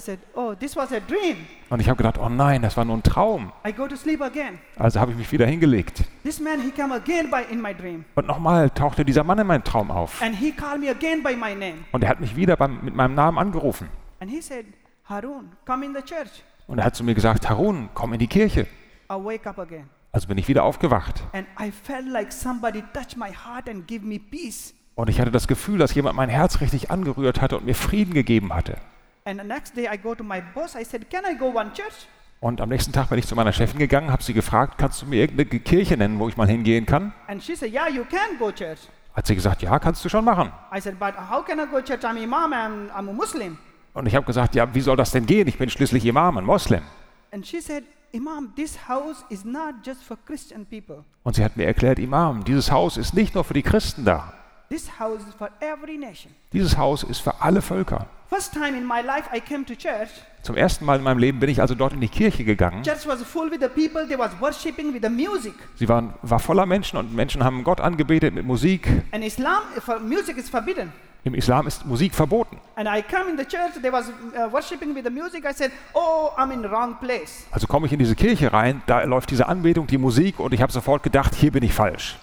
said, 0.00 0.18
Oh, 0.34 0.54
this 0.54 0.74
was 0.74 0.90
a 0.92 1.00
dream. 1.00 1.36
Und 1.68 1.80
ich 1.80 1.88
habe 1.88 1.96
gedacht, 1.98 2.18
oh 2.18 2.28
nein, 2.28 2.62
das 2.62 2.76
war 2.76 2.84
nur 2.84 2.96
ein 2.96 3.02
Traum. 3.02 3.52
I 3.66 3.72
go 3.72 3.86
to 3.86 3.96
sleep 3.96 4.22
again. 4.22 4.58
Also 4.78 4.98
habe 5.00 5.12
ich 5.12 5.18
mich 5.18 5.30
wieder 5.30 5.46
hingelegt. 5.46 6.04
This 6.22 6.40
man, 6.40 6.60
he 6.60 6.70
come 6.70 6.94
again 6.94 7.30
by 7.30 7.42
in 7.52 7.60
my 7.60 7.74
dream. 7.74 8.04
Und 8.14 8.26
nochmal 8.26 8.70
tauchte 8.70 9.04
dieser 9.04 9.22
Mann 9.24 9.38
in 9.38 9.46
meinem 9.46 9.64
Traum 9.64 9.90
auf. 9.90 10.22
And 10.22 10.34
he 10.34 10.52
called 10.52 10.80
me 10.80 10.88
again 10.88 11.22
by 11.22 11.36
my 11.36 11.54
name. 11.54 11.84
Und 11.92 12.04
er 12.04 12.08
hat 12.08 12.20
mich 12.20 12.34
wieder 12.36 12.56
beim, 12.56 12.82
mit 12.82 12.94
meinem 12.94 13.14
Namen 13.14 13.38
angerufen. 13.38 13.88
And 14.20 14.30
he 14.30 14.40
said, 14.40 14.64
Harun, 15.04 15.52
come 15.66 15.84
in 15.84 15.94
the 15.94 16.02
church. 16.02 16.42
Und 16.66 16.78
er 16.78 16.84
hat 16.86 16.96
zu 16.96 17.04
mir 17.04 17.14
gesagt, 17.14 17.48
Harun, 17.50 17.90
komm 17.92 18.14
in 18.14 18.18
die 18.18 18.28
Kirche. 18.28 18.66
I 19.10 19.14
wake 19.14 19.46
up 19.46 19.58
again. 19.58 19.90
Also 20.12 20.28
bin 20.28 20.38
ich 20.38 20.48
wieder 20.48 20.62
aufgewacht. 20.64 21.22
And 21.32 21.46
I 21.60 21.70
felt 21.70 22.06
like 22.06 22.32
somebody 22.32 22.82
touched 22.94 23.16
my 23.16 23.30
heart 23.30 23.68
and 23.68 23.86
give 23.86 24.04
me 24.06 24.18
peace. 24.18 24.74
Und 24.94 25.08
ich 25.08 25.20
hatte 25.20 25.30
das 25.30 25.48
Gefühl, 25.48 25.78
dass 25.78 25.94
jemand 25.94 26.16
mein 26.16 26.28
Herz 26.28 26.60
richtig 26.60 26.90
angerührt 26.90 27.40
hatte 27.40 27.56
und 27.56 27.64
mir 27.64 27.74
Frieden 27.74 28.12
gegeben 28.14 28.54
hatte. 28.54 28.76
And 29.24 29.40
the 29.40 29.46
next 29.46 29.76
day 29.76 29.88
I 29.88 29.96
go 29.96 30.14
to 30.14 30.24
my 30.24 30.40
boss. 30.54 30.74
I 30.74 30.84
said, 30.84 31.08
Can 31.10 31.24
I 31.24 31.36
go 31.38 31.46
one 31.46 31.72
church? 31.72 32.06
Und 32.40 32.60
am 32.60 32.70
nächsten 32.70 32.92
Tag 32.92 33.08
bin 33.08 33.18
ich 33.18 33.26
zu 33.26 33.36
meiner 33.36 33.52
Chefin 33.52 33.78
gegangen, 33.78 34.10
habe 34.10 34.22
sie 34.22 34.32
gefragt, 34.32 34.76
kannst 34.76 35.00
du 35.00 35.06
mir 35.06 35.20
irgendeine 35.20 35.60
Kirche 35.60 35.96
nennen, 35.96 36.18
wo 36.18 36.28
ich 36.28 36.36
mal 36.36 36.48
hingehen 36.48 36.86
kann? 36.86 37.12
And 37.28 37.40
she 37.40 37.54
said, 37.54 37.72
Yeah, 37.72 37.88
you 37.88 38.04
can 38.04 38.36
go 38.38 38.50
church. 38.50 38.80
Hat 39.14 39.26
sie 39.26 39.34
gesagt, 39.36 39.62
ja, 39.62 39.78
kannst 39.78 40.04
du 40.04 40.08
schon 40.08 40.24
machen. 40.24 40.50
I 40.74 40.80
said, 40.80 40.98
But 40.98 41.14
how 41.30 41.44
can 41.44 41.60
I 41.60 41.66
go 41.70 41.80
church? 41.80 42.02
I'm 42.04 42.20
imam 42.20 42.52
and 42.52 42.90
I'm 42.90 43.08
a 43.08 43.12
Muslim. 43.12 43.58
Und 43.94 44.06
ich 44.06 44.16
habe 44.16 44.26
gesagt, 44.26 44.54
ja, 44.54 44.74
wie 44.74 44.80
soll 44.80 44.96
das 44.96 45.12
denn 45.12 45.26
gehen? 45.26 45.46
Ich 45.46 45.58
bin 45.58 45.68
schließlich 45.68 46.04
Imam, 46.06 46.38
ein 46.38 46.44
Moslem. 46.44 46.82
And 47.30 47.46
she 47.46 47.60
said, 47.60 47.84
Imam, 48.10 48.52
this 48.56 48.88
house 48.88 49.24
is 49.28 49.44
not 49.44 49.74
just 49.84 50.02
for 50.02 50.16
Christian 50.26 50.66
people. 50.66 51.04
Und 51.22 51.36
sie 51.36 51.44
hat 51.44 51.56
mir 51.56 51.66
erklärt, 51.66 51.98
Imam, 51.98 52.42
dieses 52.44 52.70
Haus 52.72 52.96
ist 52.96 53.14
nicht 53.14 53.34
nur 53.34 53.44
für 53.44 53.54
die 53.54 53.62
Christen 53.62 54.04
da. 54.04 54.32
This 54.68 54.98
house 54.98 55.20
is 55.28 55.34
for 55.34 55.50
every 55.60 55.96
nation. 55.98 56.34
Dieses 56.52 56.76
Haus 56.76 57.02
ist 57.02 57.20
für 57.20 57.40
alle 57.40 57.62
Völker. 57.62 58.06
First 58.32 58.54
time 58.54 58.74
in 58.74 58.86
my 58.86 59.02
life 59.02 59.28
I 59.30 59.40
came 59.40 59.62
to 59.66 59.74
church. 59.74 60.08
Zum 60.42 60.56
ersten 60.56 60.86
Mal 60.86 60.96
in 60.96 61.04
meinem 61.04 61.18
Leben 61.18 61.38
bin 61.38 61.50
ich 61.50 61.60
also 61.60 61.74
dort 61.74 61.92
in 61.92 62.00
die 62.00 62.08
Kirche 62.08 62.44
gegangen. 62.44 62.82
Church 62.82 63.06
was 63.06 63.22
full 63.22 63.50
with 63.50 63.60
the 63.60 63.68
people. 63.68 64.08
They 64.08 64.18
was 64.18 64.30
worshiping 64.40 64.94
with 64.94 65.02
the 65.02 65.10
music. 65.10 65.52
Sie 65.74 65.86
waren, 65.86 66.14
war 66.22 66.38
voller 66.38 66.64
Menschen 66.64 66.98
und 66.98 67.14
Menschen 67.14 67.44
haben 67.44 67.62
Gott 67.62 67.82
angebetet 67.82 68.32
mit 68.32 68.46
Musik. 68.46 68.88
And 69.10 69.22
Islam, 69.22 69.60
for 69.80 70.00
music 70.00 70.38
is 70.38 70.48
forbidden. 70.48 70.94
Im 71.24 71.34
Islam 71.34 71.66
ist 71.66 71.84
Musik 71.84 72.14
verboten. 72.14 72.56
And 72.76 72.88
I 72.88 73.02
come 73.02 73.28
in 73.28 73.36
the 73.36 73.44
church, 73.44 73.74
they 73.82 73.92
was 73.92 74.08
uh, 74.08 74.50
worshiping 74.50 74.94
with 74.94 75.04
the 75.04 75.10
music. 75.10 75.44
I 75.44 75.52
said, 75.52 75.70
oh, 75.92 76.30
I'm 76.38 76.52
in 76.52 76.62
the 76.62 76.70
wrong 76.70 76.96
place. 76.98 77.44
Also 77.50 77.66
komme 77.66 77.86
ich 77.86 77.92
in 77.92 77.98
diese 77.98 78.16
Kirche 78.16 78.50
rein, 78.50 78.80
da 78.86 79.04
läuft 79.04 79.30
diese 79.30 79.46
Anbetung, 79.46 79.86
die 79.88 79.98
Musik 79.98 80.40
und 80.40 80.54
ich 80.54 80.62
habe 80.62 80.72
sofort 80.72 81.02
gedacht, 81.02 81.34
hier 81.34 81.52
bin 81.52 81.62
ich 81.62 81.74
falsch. 81.74 82.16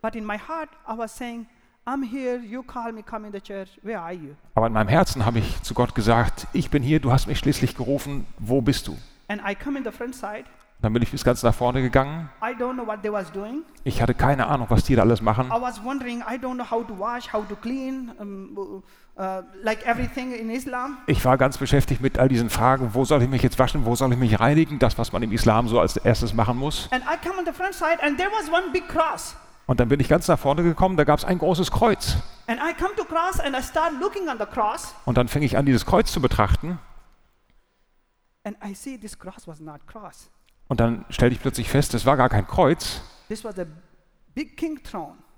But 0.00 0.16
in 0.16 0.24
my 0.24 0.38
heart, 0.38 0.70
I 0.88 0.96
was 0.96 1.14
saying, 1.14 1.46
here, 2.02 2.38
you 2.38 2.62
call 2.62 2.92
me, 2.92 3.02
come 3.02 3.26
in 3.26 3.32
the 3.32 3.40
church. 3.40 3.68
Where 3.82 4.00
are 4.00 4.12
you? 4.12 4.34
Aber 4.54 4.66
in 4.66 4.72
meinem 4.72 4.88
Herzen 4.88 5.24
habe 5.24 5.38
ich 5.38 5.62
zu 5.62 5.74
Gott 5.74 5.94
gesagt, 5.94 6.46
ich 6.52 6.70
bin 6.70 6.82
hier, 6.82 7.00
du 7.00 7.12
hast 7.12 7.26
mich 7.26 7.38
schließlich 7.38 7.76
gerufen, 7.76 8.26
wo 8.38 8.60
bist 8.60 8.88
du? 8.88 8.96
And 9.28 9.42
I 9.46 9.54
come 9.54 9.78
in 9.78 9.84
the 9.84 9.90
front 9.90 10.14
side. 10.14 10.44
Dann 10.80 10.92
bin 10.92 11.02
ich 11.02 11.10
bis 11.10 11.24
ganz 11.24 11.42
nach 11.42 11.54
vorne 11.54 11.80
gegangen. 11.80 12.28
I 12.42 12.52
don't 12.54 12.74
know 12.74 12.86
what 12.86 13.02
they 13.02 13.10
was 13.10 13.32
doing. 13.32 13.62
Ich 13.84 14.02
hatte 14.02 14.12
keine 14.12 14.46
Ahnung, 14.46 14.66
was 14.68 14.84
die 14.84 14.94
da 14.94 15.02
alles 15.02 15.22
machen. 15.22 15.46
I 15.46 15.60
was 15.60 15.82
wondering, 15.82 16.20
I 16.20 16.36
don't 16.36 16.56
know 16.56 16.70
how 16.70 16.86
to 16.86 16.98
wash, 16.98 17.32
how 17.32 17.46
to 17.48 17.56
clean, 17.56 18.12
um, 18.18 18.82
uh, 19.16 19.42
like 19.62 19.86
everything 19.86 20.32
in 20.32 20.50
Islam. 20.50 20.98
Ich 21.06 21.24
war 21.24 21.38
ganz 21.38 21.56
beschäftigt 21.56 22.02
mit 22.02 22.18
all 22.18 22.28
diesen 22.28 22.50
Fragen, 22.50 22.90
wo 22.92 23.04
soll 23.04 23.22
ich 23.22 23.30
mich 23.30 23.42
jetzt 23.42 23.58
waschen, 23.58 23.86
wo 23.86 23.94
soll 23.94 24.12
ich 24.12 24.18
mich 24.18 24.38
reinigen, 24.40 24.78
das, 24.78 24.98
was 24.98 25.12
man 25.12 25.22
im 25.22 25.32
Islam 25.32 25.68
so 25.68 25.80
als 25.80 25.96
erstes 25.96 26.34
machen 26.34 26.58
muss. 26.58 26.88
And 26.90 27.02
I 27.04 27.16
come 27.16 27.38
on 27.38 27.46
the 27.46 27.52
front 27.52 27.74
side, 27.74 28.02
and 28.02 28.18
there 28.18 28.30
was 28.30 28.50
one 28.50 28.70
big 28.72 28.86
cross. 28.88 29.36
Und 29.66 29.80
dann 29.80 29.88
bin 29.88 29.98
ich 30.00 30.08
ganz 30.08 30.28
nach 30.28 30.38
vorne 30.38 30.62
gekommen, 30.62 30.96
da 30.96 31.04
gab 31.04 31.18
es 31.18 31.24
ein 31.24 31.38
großes 31.38 31.70
Kreuz. 31.70 32.16
Und 35.04 35.16
dann 35.16 35.28
fing 35.28 35.42
ich 35.42 35.56
an, 35.56 35.64
dieses 35.64 35.86
Kreuz 35.86 36.12
zu 36.12 36.20
betrachten. 36.20 36.78
Und 40.68 40.80
dann 40.80 41.04
stellte 41.08 41.34
ich 41.34 41.40
plötzlich 41.40 41.70
fest, 41.70 41.94
es 41.94 42.04
war 42.04 42.16
gar 42.16 42.28
kein 42.28 42.46
Kreuz, 42.46 43.00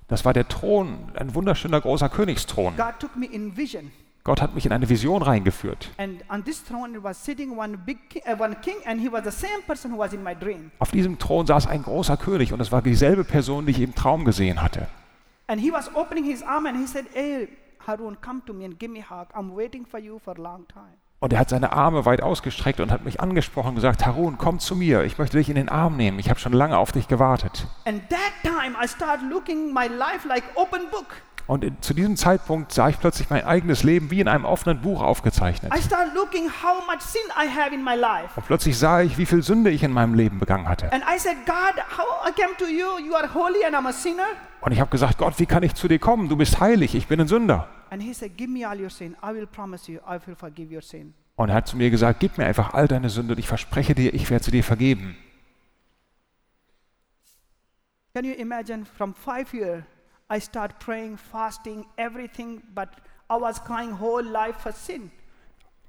das 0.09 0.25
war 0.25 0.33
der 0.33 0.49
Thron, 0.49 1.13
ein 1.17 1.35
wunderschöner 1.35 1.81
großer 1.81 2.09
Königsthron. 2.09 2.77
God 2.77 2.95
took 2.99 3.17
me 3.17 3.27
in 3.27 3.57
vision. 3.57 3.93
Gott 4.27 4.43
hat 4.43 4.57
mich 4.57 4.67
in 4.67 4.73
eine 4.73 4.89
Vision 4.89 5.23
reingeführt. 5.23 5.93
One 5.99 7.79
big 7.87 7.99
uh, 8.27 8.43
one. 8.43 8.57
Auf 10.81 10.91
diesem 10.91 11.19
Thron 11.21 11.47
saß 11.47 11.69
ein 11.69 11.83
großer 11.85 12.17
König 12.17 12.53
und 12.53 12.61
es 12.61 12.73
war 12.73 12.83
dieselbe 12.83 13.23
Person, 13.23 13.67
die 13.67 13.71
ich 13.71 13.81
im 13.81 13.95
Traum 13.95 14.25
gesehen 14.25 14.61
hatte. 14.61 14.89
And 15.47 15.61
he 15.61 15.71
was 15.71 15.95
opening 15.95 16.25
his 16.25 16.43
arm 16.43 16.67
and 16.67 16.77
he 16.77 16.89
said, 16.89 17.05
Hey, 17.15 17.47
Harun, 17.87 18.17
come 18.21 18.43
to 18.47 18.53
me 18.53 18.65
and 18.65 18.81
give 18.81 18.91
me 18.91 18.99
a 18.99 19.09
hug. 19.09 19.29
I'm 19.33 19.55
waiting 19.57 19.87
for 19.87 20.01
you 20.01 20.19
for 20.19 20.37
a 20.37 20.43
long 20.43 20.67
time. 20.67 20.97
Und 21.21 21.33
er 21.33 21.39
hat 21.39 21.51
seine 21.51 21.73
Arme 21.73 22.05
weit 22.05 22.21
ausgestreckt 22.21 22.81
und 22.81 22.91
hat 22.91 23.05
mich 23.05 23.21
angesprochen 23.21 23.69
und 23.69 23.75
gesagt, 23.77 24.05
Harun, 24.05 24.39
komm 24.39 24.59
zu 24.59 24.75
mir, 24.75 25.05
ich 25.05 25.19
möchte 25.19 25.39
dich 25.39 25.49
in 25.49 25.55
den 25.55 25.69
Arm 25.69 25.97
nehmen, 25.97 26.19
ich 26.19 26.31
habe 26.31 26.41
schon 26.41 26.53
lange 26.53 26.77
auf 26.77 26.91
dich 26.91 27.07
gewartet. 27.07 27.69
And 27.85 28.03
that 28.11 28.33
time 28.43 28.75
I 28.83 28.89
started 28.89 29.31
looking 29.31 29.73
my 29.73 29.87
life 29.87 30.27
like 30.27 30.43
open 30.57 30.91
book. 30.91 31.23
Und 31.47 31.63
in, 31.63 31.81
zu 31.81 31.95
diesem 31.95 32.17
Zeitpunkt 32.17 32.73
sah 32.73 32.89
ich 32.89 32.99
plötzlich 32.99 33.31
mein 33.31 33.45
eigenes 33.45 33.85
Leben 33.85 34.11
wie 34.11 34.21
in 34.21 34.27
einem 34.27 34.45
offenen 34.45 34.81
Buch 34.81 35.01
aufgezeichnet. 35.01 35.73
I 35.73 35.81
started 35.81 36.13
looking 36.15 36.49
how 36.49 36.85
much 36.87 37.01
sin 37.01 37.23
I 37.37 37.49
have 37.49 37.73
in 37.73 37.85
my 37.85 37.95
life. 37.95 38.31
Und 38.35 38.47
plötzlich 38.47 38.77
sah 38.77 39.03
ich, 39.03 39.17
wie 39.17 39.27
viel 39.27 39.43
Sünde 39.43 39.71
ich 39.71 39.83
in 39.83 39.93
meinem 39.93 40.15
Leben 40.15 40.41
begangen 40.41 40.69
hatte. 40.69 40.93
And 40.93 41.05
I 41.05 41.19
said, 41.19 41.37
God, 41.47 41.77
how 41.97 42.29
I 42.29 42.33
came 42.33 42.57
to 42.59 42.67
you? 42.67 42.99
You 42.99 43.15
are 43.15 43.33
holy 43.33 43.65
and 43.65 43.77
I'm 43.77 43.89
a 43.89 43.93
sinner. 43.93 44.27
Und 44.61 44.73
ich 44.73 44.81
habe 44.81 44.91
gesagt, 44.91 45.19
Gott, 45.19 45.39
wie 45.39 45.47
kann 45.47 45.63
ich 45.63 45.75
zu 45.75 45.87
dir 45.87 46.01
kommen? 46.01 46.29
Du 46.29 46.37
bist 46.37 46.59
heilig, 46.59 46.95
ich 46.95 47.07
bin 47.07 47.21
ein 47.21 47.29
Sünder. 47.29 47.69
And 47.91 48.03
he 48.03 48.13
said, 48.13 48.37
Give 48.37 48.51
me 48.51 48.69
all 48.69 48.81
your 48.81 48.91
sin. 48.91 49.17
I 49.23 49.33
will 49.33 49.47
promise 49.47 49.91
you, 49.91 50.01
I 50.01 50.19
will 50.27 50.35
forgive 50.35 50.75
your 50.75 50.83
sin. 50.83 51.15
Und 51.37 51.51
er 51.51 51.57
hat 51.57 51.69
zu 51.69 51.77
mir 51.77 51.91
gesagt, 51.91 52.19
gib 52.19 52.39
mir 52.39 52.47
einfach 52.47 52.73
all 52.73 52.89
deine 52.89 53.11
Sünde 53.11 53.35
und 53.35 53.39
ich 53.39 53.47
verspreche 53.47 53.95
dir, 53.95 54.15
ich 54.15 54.31
werde 54.31 54.45
sie 54.45 54.51
dir 54.51 54.65
vergeben. 54.65 55.17
Can 58.15 58.25
you 58.25 58.33
imagine 58.33 58.87
from 58.87 59.15
five 59.15 59.53
years, 59.53 59.85
I 60.29 60.41
start 60.41 60.81
praying, 60.81 61.19
fasting, 61.19 61.87
everything, 61.97 62.61
but 62.75 62.89
I 63.31 63.41
was 63.41 63.63
crying 63.63 64.01
whole 64.01 64.25
life 64.25 64.59
for 64.59 64.73
sin. 64.73 65.13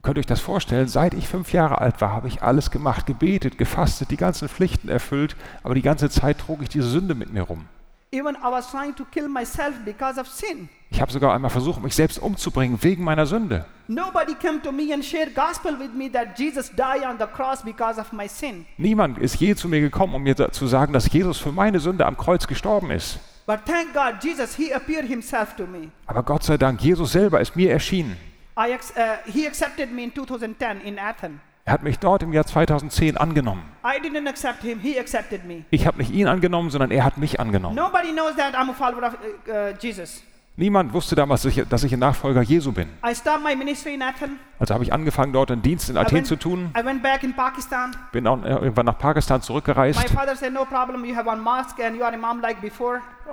Könnt 0.04 0.18
ihr 0.18 0.20
euch 0.20 0.28
das 0.28 0.42
vorstellen? 0.42 0.88
Seit 0.88 1.16
ich 1.16 1.28
fünf 1.28 1.54
Jahre 1.54 1.82
alt 1.82 2.02
war, 2.02 2.12
habe 2.12 2.28
ich 2.28 2.44
alles 2.44 2.70
gemacht, 2.70 3.08
gebetet, 3.08 3.58
gefastet, 3.58 4.12
die 4.12 4.16
ganzen 4.16 4.48
Pflichten 4.48 4.90
erfüllt, 4.90 5.36
aber 5.64 5.74
die 5.74 5.82
ganze 5.82 6.12
Zeit 6.12 6.38
trug 6.38 6.62
ich 6.62 6.70
diese 6.70 6.88
Sünde 6.88 7.16
mit 7.16 7.34
mir 7.34 7.42
rum. 7.42 7.66
Even 8.12 8.36
I 8.36 8.52
was 8.52 8.70
trying 8.70 8.96
to 8.96 9.06
kill 9.06 9.28
myself 9.28 9.74
because 9.84 10.20
of 10.22 10.28
sin. 10.28 10.70
Ich 10.92 11.02
habe 11.02 11.12
sogar 11.12 11.34
einmal 11.34 11.50
versucht, 11.50 11.82
mich 11.82 11.96
selbst 11.96 12.20
umzubringen 12.20 12.78
wegen 12.84 13.04
meiner 13.04 13.26
Sünde. 13.26 13.66
Nobody 13.88 14.36
came 14.36 14.62
to 14.62 14.72
me 14.72 14.94
and 14.94 15.04
shared 15.04 15.34
gospel 15.34 15.80
with 15.80 15.94
me 15.96 16.12
that 16.12 16.38
Jesus 16.38 16.70
died 16.70 17.04
on 17.04 17.18
the 17.18 17.26
cross 17.26 17.64
because 17.64 18.00
of 18.00 18.14
my 18.14 18.28
sin. 18.28 18.68
Niemand 18.78 19.18
ist 19.18 19.42
je 19.42 19.56
zu 19.56 19.68
mir 19.68 19.82
gekommen, 19.82 20.14
um 20.14 20.22
mir 20.22 20.36
zu 20.36 20.68
sagen, 20.68 20.94
dass 20.94 21.12
Jesus 21.12 21.40
für 21.40 21.52
meine 21.52 21.80
Sünde 21.80 22.06
am 22.06 22.16
Kreuz 22.18 22.46
gestorben 22.46 22.92
ist. 22.92 23.20
But 23.48 23.62
thank 23.66 23.94
God, 23.94 24.22
Jesus, 24.22 24.58
He 24.58 24.74
appeared 24.74 25.06
Himself 25.06 25.56
to 25.56 25.66
me. 25.66 25.90
Aber 26.06 26.22
Gott 26.22 26.44
sei 26.44 26.58
Dank, 26.58 26.82
Jesus 26.82 27.14
selber 27.14 27.40
ist 27.40 27.56
mir 27.56 27.72
erschienen. 27.72 28.18
I 28.60 28.74
uh, 28.74 29.32
he 29.32 29.48
accepted 29.48 29.90
me 29.90 30.04
in 30.04 30.14
2010 30.14 30.82
in 30.82 31.00
Athens. 31.00 31.40
Er 31.64 31.74
hat 31.74 31.84
mich 31.84 31.98
dort 31.98 32.24
im 32.24 32.34
Jahr 32.34 32.46
2010 32.46 33.16
angenommen. 33.16 33.64
I 33.86 34.02
didn't 34.02 34.28
accept 34.28 34.64
Him, 34.64 34.80
He 34.80 35.00
accepted 35.00 35.46
me. 35.46 35.64
Ich 35.70 35.88
habe 35.88 35.98
nicht 36.00 36.12
ihn 36.12 36.28
angenommen, 36.28 36.70
sondern 36.72 36.92
er 36.92 37.06
hat 37.06 37.18
mich 37.18 37.40
angenommen. 37.40 37.80
Of 37.80 37.94
uh, 37.94 39.52
uh, 39.52 39.74
Jesus. 39.80 40.24
Niemand 40.60 40.92
wusste 40.92 41.14
damals, 41.16 41.44
dass 41.70 41.84
ich- 41.84 41.94
ein 41.94 42.00
Nachfolger 42.00 42.42
Jesu 42.42 42.72
bin. 42.72 42.90
Also 43.04 44.74
habe 44.74 44.84
ich 44.84 44.92
angefangen, 44.92 45.32
dort 45.32 45.52
einen 45.52 45.62
Dienst 45.62 45.88
in 45.88 45.98
Athen 45.98 46.18
went, 46.18 46.26
zu 46.26 46.36
tun. 46.36 46.72
I 46.76 46.84
went 46.84 47.04
back 47.04 47.22
in 47.22 47.36
Pakistan. 47.36 47.96
Bin 48.12 48.26
auch 48.26 48.44
äh, 48.44 48.50
irgendwann 48.50 48.88
nach 48.88 48.98
Pakistan 48.98 49.40
zurückgereist. 49.40 50.04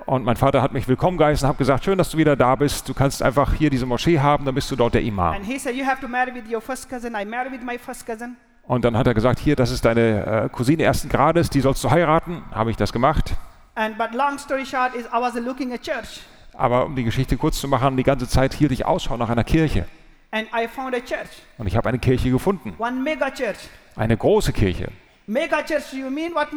Und 0.05 0.25
mein 0.25 0.37
Vater 0.37 0.61
hat 0.61 0.73
mich 0.75 0.87
willkommen 0.87 1.17
geheißen 1.17 1.47
und 1.47 1.49
hat 1.49 1.57
gesagt, 1.57 1.85
schön, 1.85 1.97
dass 1.97 2.11
du 2.11 2.19
wieder 2.19 2.37
da 2.37 2.57
bist. 2.57 2.87
Du 2.91 2.93
kannst 2.93 3.23
einfach 3.23 3.55
hier 3.55 3.71
diese 3.71 3.87
Moschee 3.87 4.21
haben, 4.21 4.45
dann 4.45 4.55
bist 4.55 4.71
du 4.71 4.77
dort 4.77 4.93
der 4.93 5.03
Imam. 5.03 5.35
Und 8.67 8.85
dann 8.85 8.99
hat 8.99 9.07
er 9.07 9.15
gesagt, 9.15 9.39
hier, 9.39 9.57
das 9.57 9.71
ist 9.71 9.83
deine 9.87 10.27
äh, 10.45 10.49
Cousine 10.51 10.83
ersten 10.83 11.09
Grades, 11.09 11.49
die 11.49 11.63
sollst 11.63 11.83
du 11.85 11.91
heiraten. 11.91 12.43
Habe 12.53 12.71
ich 12.71 12.77
das 12.77 12.93
gemacht. 12.93 13.33
And 13.77 13.97
but 13.97 14.13
long 14.13 14.39
story 14.39 14.67
short 14.67 14.95
is 14.95 15.07
I 15.07 15.21
was 15.21 15.35
looking 15.37 15.73
at 15.73 15.81
church 15.81 16.21
Aber 16.57 16.87
um 16.87 16.95
die 16.97 17.05
Geschichte 17.05 17.37
kurz 17.37 17.61
zu 17.61 17.69
machen, 17.69 17.97
die 17.97 18.03
ganze 18.03 18.29
Zeit 18.29 18.55
hielt 18.55 18.73
ich 18.73 18.85
Ausschau 18.87 19.17
nach 19.17 19.29
einer 19.29 19.45
Kirche. 19.45 19.87
and 20.31 20.49
I 20.53 20.67
found 20.67 20.95
a 20.95 21.01
church, 21.01 21.29
Und 21.59 21.67
ich 21.69 21.77
habe 21.77 21.89
eine 21.89 21.99
Kirche 21.99 22.31
gefunden. 22.31 22.75
Eine 23.97 24.17
große 24.17 24.53
Kirche. 24.53 24.89
Mega 25.27 25.63
church, 25.63 25.93
you 25.93 26.11
mean 26.11 26.35
what? 26.35 26.49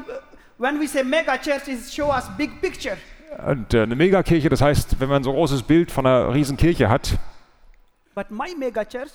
When 0.57 0.79
we 0.79 0.87
say 0.87 1.03
mega 1.03 1.37
church, 1.37 1.67
is 1.67 1.93
show 1.93 2.09
us 2.11 2.27
big 2.37 2.59
picture. 2.59 2.97
Und 3.45 3.73
äh, 3.73 3.83
eine 3.83 3.95
Megakirche, 3.95 4.49
das 4.49 4.61
heißt, 4.61 4.99
wenn 4.99 5.09
man 5.09 5.23
so 5.23 5.29
ein 5.31 5.35
großes 5.35 5.61
Bild 5.63 5.91
von 5.91 6.05
einer 6.07 6.33
riesen 6.33 6.57
Kirche 6.57 6.89
hat, 6.89 7.19
But 8.15 8.31
my 8.31 8.55
mega 8.57 8.83
church, 8.83 9.11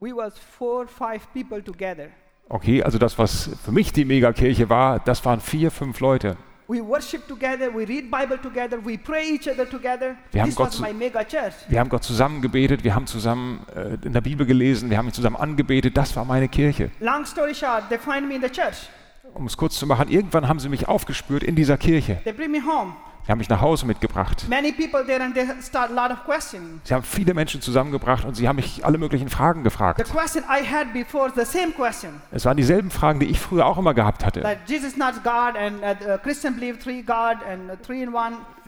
we 0.00 0.10
was 0.14 0.34
four, 0.38 0.86
five 0.86 1.22
people 1.32 1.62
together. 1.64 2.08
okay, 2.50 2.82
also 2.82 2.98
das, 2.98 3.16
was 3.18 3.48
für 3.64 3.72
mich 3.72 3.92
die 3.92 4.04
Megakirche 4.04 4.68
war, 4.68 4.98
das 5.00 5.24
waren 5.24 5.40
vier, 5.40 5.70
fünf 5.70 6.00
Leute. 6.00 6.36
We 6.72 6.80
worship 6.80 7.28
together, 7.28 7.68
we 7.74 7.84
read 7.84 8.10
Bible 8.10 8.38
together, 8.38 8.78
we 8.82 8.96
pray 8.96 9.34
each 9.34 9.46
other 9.46 9.68
together. 9.68 10.16
Wir 10.30 10.40
haben 10.40 10.54
Gott 10.54 10.68
was 10.68 10.76
zu- 10.76 10.82
my 10.82 10.94
mega 10.94 11.22
church. 11.22 11.52
Wir 11.68 11.78
haben 11.78 11.90
Gott 11.90 12.02
zusammen 12.02 12.40
gebetet, 12.40 12.82
wir 12.82 12.94
haben 12.94 13.06
zusammen 13.06 13.60
äh, 13.76 14.06
in 14.06 14.14
der 14.14 14.22
Bibel 14.22 14.46
gelesen, 14.46 14.88
wir 14.88 14.96
haben 14.96 15.06
ihn 15.08 15.12
zusammen 15.12 15.36
angebetet. 15.36 15.94
Das 15.98 16.16
war 16.16 16.24
meine 16.24 16.48
Kirche. 16.48 16.90
Long 17.00 17.26
story 17.26 17.54
short, 17.54 17.90
they 17.90 17.98
find 17.98 18.26
me 18.26 18.36
in 18.36 18.40
the 18.40 18.48
church. 18.48 18.88
Um 19.34 19.44
es 19.44 19.54
kurz 19.58 19.76
zu 19.78 19.86
machen, 19.86 20.08
irgendwann 20.08 20.48
haben 20.48 20.60
sie 20.60 20.70
mich 20.70 20.88
aufgespürt 20.88 21.42
in 21.42 21.56
dieser 21.56 21.76
Kirche. 21.76 22.20
They 22.24 22.32
bring 22.32 22.50
me 22.50 22.60
home. 22.64 22.94
Sie 23.24 23.30
haben 23.30 23.38
mich 23.38 23.48
nach 23.48 23.60
Hause 23.60 23.86
mitgebracht. 23.86 24.46
Many 24.48 24.72
people 24.72 25.04
there 25.06 25.22
and 25.22 25.32
they 25.34 25.46
start 25.62 25.90
a 25.90 25.94
lot 25.94 26.10
of 26.10 26.24
questioning. 26.24 26.80
Sie 26.82 26.92
haben 26.92 27.04
viele 27.04 27.34
Menschen 27.34 27.60
zusammengebracht 27.60 28.24
und 28.24 28.34
sie 28.34 28.48
haben 28.48 28.56
mich 28.56 28.84
alle 28.84 28.98
möglichen 28.98 29.28
Fragen 29.28 29.60
The 29.60 29.64
gefragt. 29.64 30.04
question 30.10 30.42
I 30.44 30.66
had 30.66 30.92
before, 30.92 31.30
the 31.34 31.44
same 31.44 31.70
question. 31.72 32.20
Es 32.32 32.44
waren 32.44 32.56
dieselben 32.56 32.90
Fragen, 32.90 33.20
die 33.20 33.26
ich 33.26 33.38
früher 33.38 33.66
auch 33.66 33.78
immer 33.78 33.94
gehabt 33.94 34.24
hatte. 34.24 34.42
Jesus 34.66 34.94
uh. 34.94 35.12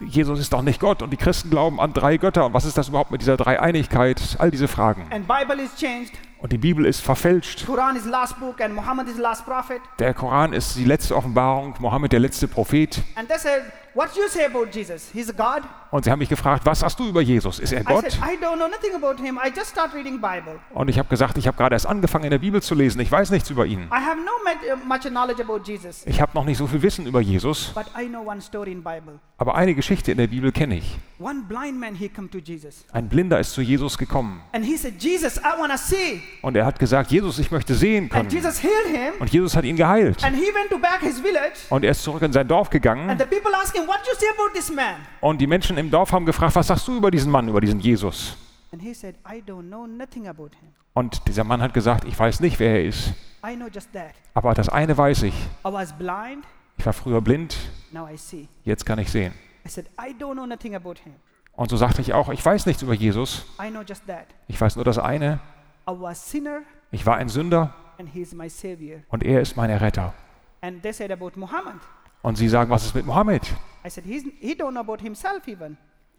Jesus 0.01 0.39
ist 0.39 0.53
doch 0.53 0.63
nicht 0.63 0.81
Gott 0.81 1.03
und 1.03 1.11
die 1.11 1.17
Christen 1.17 1.51
glauben 1.51 1.81
an 1.81 1.93
drei 1.93 2.17
Götter. 2.17 2.47
Und 2.47 2.55
was 2.55 2.65
ist 2.65 2.79
das 2.79 2.89
überhaupt 2.89 3.11
mit 3.11 3.23
dieser 3.23 3.37
Dreieinigkeit? 3.37 4.37
All 4.39 4.53
diese 4.53 4.69
Fragen. 4.69 5.07
And 5.11 5.27
Bible 5.27 5.61
is 5.63 5.75
changed. 5.77 6.13
Und 6.39 6.53
die 6.53 6.59
Bibel 6.59 6.85
ist 6.85 7.01
verfälscht. 7.01 7.65
Quran 7.65 7.97
is 7.97 8.05
last 8.05 8.39
book 8.39 8.61
and 8.61 8.75
Muhammad 8.75 9.09
is 9.09 9.17
last 9.17 9.47
prophet. 9.47 9.81
Der 9.99 10.13
Koran 10.13 10.53
ist 10.53 10.77
die 10.77 10.85
letzte 10.85 11.17
Offenbarung, 11.17 11.75
Mohammed 11.79 12.13
der 12.13 12.21
letzte 12.21 12.47
Prophet. 12.47 13.01
And 13.17 13.29
they 13.29 13.39
said, 13.39 13.63
what 13.95 14.17
you 14.17 14.29
say 14.29 14.45
about 14.47 14.67
Jesus? 14.73 15.11
He's 15.13 15.29
a 15.29 15.33
God? 15.33 15.63
Und 15.91 16.05
sie 16.05 16.11
haben 16.11 16.19
mich 16.19 16.29
gefragt, 16.29 16.67
was 16.67 16.83
hast 16.83 16.99
du 16.99 17.09
über 17.09 17.21
Jesus? 17.21 17.61
Ist 17.61 17.73
er 17.73 17.83
I 17.83 17.85
Gott? 17.85 18.11
said, 18.11 18.21
I 18.21 18.37
don't 18.45 18.57
know 18.57 18.67
nothing 18.69 18.95
about 18.97 19.23
him. 19.23 19.39
I 19.39 19.49
just 19.55 19.71
start 19.71 19.95
reading 19.95 20.21
Bible. 20.21 20.59
Und 20.73 20.89
ich 20.89 20.99
habe 20.99 21.09
gesagt, 21.09 21.39
ich 21.39 21.47
habe 21.47 21.57
gerade 21.57 21.75
erst 21.77 21.87
angefangen 21.87 22.25
in 22.25 22.31
der 22.31 22.39
Bibel 22.39 22.61
zu 22.61 22.75
lesen. 22.75 23.01
Ich 23.01 23.13
weiß 23.13 23.31
nichts 23.31 23.49
über 23.51 23.65
ihn. 23.65 23.83
I 23.93 24.05
have 24.05 24.17
no 24.17 24.33
uh, 24.73 24.77
much 24.87 25.03
knowledge 25.03 25.41
about 25.43 25.61
Jesus. 25.65 26.05
Ich 26.07 26.21
habe 26.21 26.33
noch 26.35 26.45
nicht 26.45 26.59
so 26.59 26.67
viel 26.67 26.83
Wissen 26.83 27.07
über 27.07 27.21
Jesus, 27.21 27.73
But 27.75 27.87
I 27.97 28.07
know 28.09 28.27
one 28.29 28.41
story 28.41 28.73
in 28.73 28.83
Bible. 28.83 29.21
aber 29.39 29.55
eine 29.55 29.75
Geschichte 29.75 30.11
in 30.11 30.19
der 30.19 30.27
Bibel 30.27 30.51
kenne 30.51 30.79
ich. 30.79 30.99
One 31.21 31.43
blind 31.49 31.79
man, 31.79 31.95
he 31.95 32.09
come 32.09 32.29
to 32.29 32.39
Jesus. 32.39 32.85
Ein 32.93 33.09
Blinder 33.09 33.39
ist 33.39 33.53
zu 33.53 33.63
Jesus 33.63 33.97
gekommen. 33.97 34.41
And 34.53 34.65
he 34.65 34.77
said, 34.77 35.01
Jesus, 35.01 35.39
I 35.39 35.77
see. 35.77 36.23
Und 36.43 36.57
er 36.57 36.67
hat 36.67 36.79
gesagt, 36.81 37.13
Jesus, 37.13 37.39
ich 37.39 37.51
möchte 37.53 37.75
sehen 37.75 38.05
And 38.05 38.11
können. 38.13 38.31
Jesus 38.31 38.61
healed 38.61 38.89
him. 38.89 39.15
Und 39.21 39.31
Jesus 39.33 39.55
hat 39.57 39.65
ihn 39.65 39.77
geheilt. 39.77 40.25
And 40.25 40.35
he 40.35 40.47
went 40.47 40.71
to 40.71 40.79
back 40.79 41.01
his 41.01 41.21
village. 41.21 41.67
Und 41.71 41.85
er 41.85 41.93
ist 41.93 42.03
zurück 42.03 42.23
in 42.23 42.33
sein 42.33 42.49
Dorf 42.49 42.67
And 42.67 42.73
gegangen. 42.73 43.17
the 43.19 43.25
people 43.25 43.55
asked 43.55 43.77
him, 43.77 43.84
What 43.87 43.99
do 44.05 44.11
you 44.11 44.17
say 44.19 44.27
about 44.37 44.53
this 44.55 44.71
man? 44.71 44.97
Und 45.21 45.41
die 45.41 45.47
Menschen 45.47 45.77
im 45.79 45.91
Dorf 45.91 46.13
haben 46.13 46.25
gefragt, 46.27 46.55
was 46.57 46.67
sagst 46.69 46.87
du 46.89 46.97
über 46.97 47.11
diesen 47.11 47.31
Mann, 47.31 47.49
über 47.49 47.61
diesen 47.61 47.81
Jesus? 47.81 48.37
And 48.73 48.83
he 48.83 48.93
said, 48.95 49.17
I 49.27 49.41
don't 49.47 49.69
know 49.69 49.87
nothing 49.87 50.27
about 50.29 50.51
him. 50.61 50.71
Und 50.95 51.27
dieser 51.29 51.45
Mann 51.45 51.61
hat 51.63 51.75
gesagt, 51.75 52.05
ich 52.05 52.19
weiß 52.19 52.41
nicht, 52.41 52.59
wer 52.59 52.71
er 52.77 52.85
ist. 52.85 53.13
I 53.47 53.55
know 53.57 53.67
just 53.73 53.93
that. 53.93 54.13
Aber 54.35 54.55
das 54.55 54.69
eine 54.69 54.97
weiß 54.97 55.23
ich. 55.25 55.35
I 55.35 55.73
was 55.73 55.93
blind, 55.93 56.45
Ich 56.77 56.87
war 56.87 56.93
früher 56.93 57.21
blind, 57.21 57.57
now 57.93 58.09
I 58.09 58.17
see. 58.17 58.49
jetzt 58.65 58.85
kann 58.87 58.99
ich 58.99 59.11
sehen. 59.11 59.33
I 59.67 59.69
said, 59.69 59.87
I 60.01 60.13
don't 60.19 60.35
know 60.35 60.47
nothing 60.47 60.75
about 60.75 60.95
him. 61.03 61.15
Und 61.53 61.71
so 61.71 61.77
sagte 61.77 62.01
ich 62.01 62.13
auch, 62.13 62.31
ich 62.31 62.45
weiß 62.45 62.67
nichts 62.67 62.83
über 62.83 62.95
Jesus. 62.95 63.45
I 63.65 63.71
know 63.71 63.83
just 63.83 64.07
that. 64.07 64.27
Ich 64.49 64.61
weiß 64.61 64.77
nur 64.77 64.85
das 64.85 64.99
eine. 64.99 65.41
I 65.89 65.93
was 66.01 66.31
sinner 66.31 66.63
Ich 66.91 67.05
war 67.07 67.17
ein 67.17 67.29
Sünder 67.29 67.73
and 67.99 68.09
he 68.09 68.23
is 68.23 68.33
my 68.35 68.49
savior. 68.49 69.01
und 69.09 69.23
er 69.23 69.41
ist 69.41 69.57
mein 69.57 69.71
Erretter. 69.71 70.15
And 70.63 70.83
they 70.83 70.93
said 70.93 71.13
about 71.13 71.33
Muhammad. 71.37 71.77
Und 72.25 72.37
sie 72.37 72.49
sagen, 72.49 72.71
was 72.71 72.87
ist 72.87 72.95
mit 72.95 73.05
Mohammed? 73.05 73.43
I 73.85 73.91
said, 73.91 74.05
he 74.07 74.55
don't 74.55 74.71
know 74.71 74.81
about 74.81 75.03
himself 75.03 75.47
even. 75.47 75.77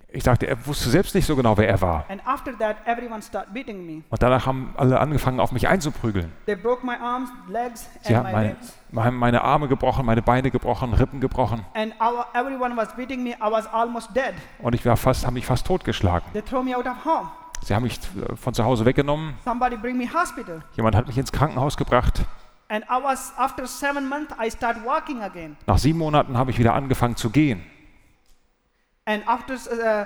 Ich 0.07 0.23
sagte, 0.23 0.45
er 0.45 0.67
wusste 0.67 0.87
selbst 0.91 1.15
nicht 1.15 1.25
so 1.25 1.35
genau, 1.35 1.57
wer 1.57 1.67
er 1.67 1.81
war. 1.81 2.05
And 2.09 2.21
after 2.27 2.55
that, 2.59 2.77
everyone 2.85 3.23
started 3.23 3.51
beating 3.55 3.87
me. 3.87 4.03
Und 4.07 4.21
danach 4.21 4.45
haben 4.45 4.75
alle 4.77 4.99
angefangen, 4.99 5.39
auf 5.39 5.51
mich 5.51 5.67
einzuprügeln. 5.67 6.31
They 6.45 6.55
broke 6.55 6.85
my 6.85 6.93
arms, 6.93 7.31
legs, 7.49 7.89
Sie 8.03 8.15
haben 8.15 8.27
my 8.27 8.53
meine, 8.91 9.03
haben 9.03 9.17
meine 9.17 9.41
Arme 9.41 9.67
gebrochen, 9.67 10.05
meine 10.05 10.21
Beine 10.21 10.51
gebrochen, 10.51 10.93
Rippen 10.93 11.21
gebrochen. 11.21 11.65
And 11.73 11.91
our, 11.99 12.27
everyone 12.35 12.77
was 12.77 12.95
beating 12.95 13.23
me. 13.23 13.31
I 13.31 13.49
was 13.51 13.65
almost 13.73 14.15
dead. 14.15 14.35
Und 14.59 14.75
ich 14.75 14.85
war 14.85 14.97
fast, 14.97 15.25
haben 15.25 15.33
mich 15.33 15.47
fast 15.47 15.65
totgeschlagen. 15.65 16.31
They 16.33 16.43
throw 16.43 16.63
me 16.63 16.77
out 16.77 16.85
of 16.85 17.03
home. 17.03 17.31
Sie 17.63 17.73
haben 17.73 17.81
mich 17.81 17.97
äh, 17.97 18.35
von 18.35 18.53
zu 18.53 18.63
Hause 18.63 18.85
weggenommen. 18.85 19.33
Somebody 19.43 19.75
bring 19.75 19.97
me 19.97 20.05
hospital. 20.05 20.61
Jemand 20.75 20.95
hat 20.95 21.07
mich 21.07 21.17
ins 21.17 21.31
Krankenhaus 21.31 21.77
gebracht. 21.77 22.21
And 22.67 22.83
I 22.89 22.97
was 22.97 23.31
after 23.37 23.67
seven 23.67 24.07
months, 24.07 24.33
I 24.39 24.49
start 24.49 24.77
walking 24.83 25.21
again. 25.21 25.55
Nach 25.67 25.77
sieben 25.77 25.99
Monaten 25.99 26.37
habe 26.37 26.51
ich 26.51 26.57
wieder 26.57 26.73
angefangen 26.73 27.15
zu 27.15 27.29
gehen. 27.29 27.63
And 29.05 29.23
after 29.27 29.53
uh, 29.53 30.05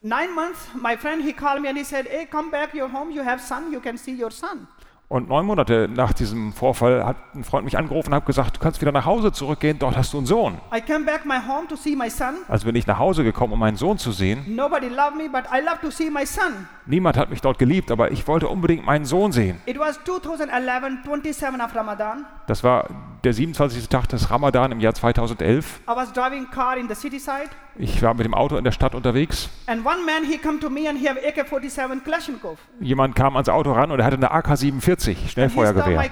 nine 0.00 0.34
months, 0.34 0.60
my 0.74 0.96
friend 0.96 1.22
he 1.22 1.32
called 1.34 1.60
me 1.60 1.68
and 1.68 1.76
he 1.76 1.84
said, 1.84 2.06
"Hey, 2.06 2.26
come 2.26 2.50
back 2.50 2.74
your 2.74 2.90
home. 2.90 3.10
You 3.10 3.22
have 3.22 3.42
son. 3.42 3.70
You 3.70 3.80
can 3.80 3.98
see 3.98 4.12
your 4.18 4.30
son." 4.30 4.66
Und 5.14 5.28
neun 5.28 5.46
Monate 5.46 5.88
nach 5.88 6.12
diesem 6.12 6.52
Vorfall 6.52 7.04
hat 7.06 7.14
ein 7.36 7.44
Freund 7.44 7.64
mich 7.64 7.78
angerufen 7.78 8.08
und 8.08 8.16
hat 8.16 8.26
gesagt, 8.26 8.56
du 8.56 8.60
kannst 8.60 8.80
wieder 8.80 8.90
nach 8.90 9.04
Hause 9.04 9.30
zurückgehen, 9.30 9.78
dort 9.78 9.96
hast 9.96 10.12
du 10.12 10.16
einen 10.16 10.26
Sohn. 10.26 10.58
I 10.76 10.80
came 10.80 11.04
back 11.04 11.24
my 11.24 11.36
home 11.36 11.68
to 11.68 11.76
see 11.76 11.94
my 11.94 12.10
son. 12.10 12.34
Also 12.48 12.66
bin 12.66 12.74
ich 12.74 12.84
nach 12.88 12.98
Hause 12.98 13.22
gekommen, 13.22 13.52
um 13.52 13.60
meinen 13.60 13.76
Sohn 13.76 13.96
zu 13.96 14.10
sehen. 14.10 14.44
Nobody 14.56 14.88
loved 14.88 15.16
me, 15.16 15.28
but 15.30 15.44
I 15.56 15.64
love 15.64 15.78
to 15.82 15.92
see 15.92 16.10
my 16.10 16.26
son. 16.26 16.66
Niemand 16.86 17.16
hat 17.16 17.30
mich 17.30 17.40
dort 17.40 17.60
geliebt, 17.60 17.92
aber 17.92 18.10
ich 18.10 18.26
wollte 18.26 18.48
unbedingt 18.48 18.84
meinen 18.84 19.04
Sohn 19.04 19.30
sehen. 19.30 19.60
It 19.66 19.78
was 19.78 20.02
2011, 20.02 21.04
27 21.04 21.62
of 21.62 21.76
Ramadan. 21.76 22.26
Das 22.48 22.64
war 22.64 22.88
der 23.24 23.32
27. 23.32 23.88
Tag 23.88 24.08
des 24.08 24.30
Ramadan 24.30 24.72
im 24.72 24.80
Jahr 24.80 24.94
2011. 24.94 25.80
I 25.88 25.96
was 25.96 26.12
driving 26.12 26.50
car 26.50 26.76
in 26.76 26.88
the 26.88 26.94
city 26.94 27.18
side, 27.18 27.50
Ich 27.76 28.00
war 28.02 28.14
mit 28.14 28.24
dem 28.24 28.34
Auto 28.34 28.56
in 28.56 28.62
der 28.62 28.70
Stadt 28.70 28.94
unterwegs. 28.94 29.48
man 29.66 30.24
he 30.24 30.38
come 30.38 30.60
to 30.60 30.70
me 30.70 30.88
and 30.88 30.96
he 30.98 31.08
have 31.08 31.18
AK-47 31.18 32.04
Kalashnikov. 32.04 32.58
Jemand 32.80 33.16
kam 33.16 33.34
ans 33.34 33.48
Auto 33.48 33.72
ran 33.72 33.90
und 33.90 33.98
er 33.98 34.04
hatte 34.04 34.16
eine 34.16 34.30
AK-47, 34.30 34.52
And 34.52 34.92
he 34.92 35.14
stopped 35.14 35.30
Schnellfeuergewehr. 35.30 36.10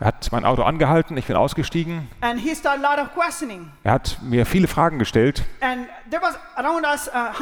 Er 0.00 0.06
hat 0.06 0.28
mein 0.30 0.44
Auto 0.44 0.62
angehalten, 0.62 1.16
ich 1.16 1.26
bin 1.26 1.34
ausgestiegen. 1.34 2.08
Er 3.82 3.92
hat 3.92 4.18
mir 4.22 4.46
viele 4.46 4.68
Fragen 4.68 4.98
gestellt. 5.00 5.42
Us 5.62 6.38
uh, 7.12 7.32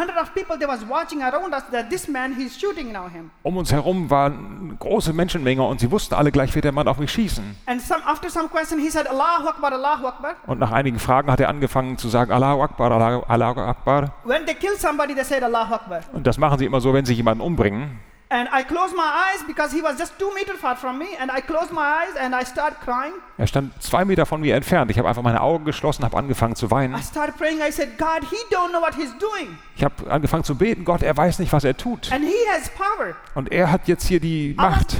man. 2.10 3.30
Um 3.42 3.56
uns 3.56 3.72
herum 3.72 4.10
war 4.10 4.26
eine 4.26 4.76
große 4.78 5.12
Menschenmenge 5.12 5.62
und 5.62 5.80
sie 5.80 5.90
wussten 5.90 6.14
alle 6.14 6.32
gleich, 6.32 6.54
wird 6.54 6.64
der 6.64 6.72
Mann 6.72 6.88
auf 6.88 6.98
mich 6.98 7.12
schießen. 7.12 7.56
And 7.66 7.82
some 7.82 8.02
after 8.06 8.30
some 8.30 8.43
question, 8.48 8.78
he 8.78 8.90
said, 8.90 9.06
"Allahu 9.08 9.48
Akbar, 9.48 9.72
Allahu 9.72 10.06
Akbar." 10.06 10.34
Und 10.46 10.58
nach 10.58 10.72
einigen 10.72 10.98
Fragen 10.98 11.30
hat 11.30 11.40
er 11.40 11.48
angefangen 11.48 11.98
zu 11.98 12.08
sagen, 12.08 12.32
Allahu 12.32 12.62
Akbar, 12.62 12.90
Allahu, 12.92 13.24
Allahu 13.26 13.60
Akbar. 13.60 14.12
When 14.24 14.44
they 14.46 14.54
kill 14.54 14.76
somebody, 14.76 15.14
they 15.14 15.24
said 15.24 15.42
Allahu 15.42 15.74
Akbar. 15.74 16.00
Und 16.12 16.26
das 16.26 16.38
machen 16.38 16.58
sie 16.58 16.66
immer 16.66 16.80
so, 16.80 16.92
wenn 16.94 17.04
sie 17.04 17.14
jemanden 17.14 17.42
umbringen. 17.42 18.00
Er 23.36 23.46
stand 23.46 23.82
zwei 23.82 24.04
Meter 24.04 24.26
von 24.26 24.40
mir 24.40 24.56
entfernt. 24.56 24.90
Ich 24.90 24.98
habe 24.98 25.08
einfach 25.08 25.22
meine 25.22 25.40
Augen 25.40 25.64
geschlossen, 25.64 26.04
habe 26.04 26.16
angefangen 26.16 26.56
zu 26.56 26.70
weinen. 26.70 26.96
Ich 29.76 29.84
habe 29.84 30.10
angefangen 30.10 30.44
zu 30.44 30.54
beten, 30.56 30.84
Gott, 30.84 31.02
er 31.02 31.16
weiß 31.16 31.38
nicht, 31.38 31.52
was 31.52 31.64
er 31.64 31.76
tut. 31.76 32.10
Und 33.34 33.52
er 33.52 33.70
hat 33.70 33.86
jetzt 33.86 34.08
hier 34.08 34.20
die 34.20 34.54
Macht. 34.56 34.96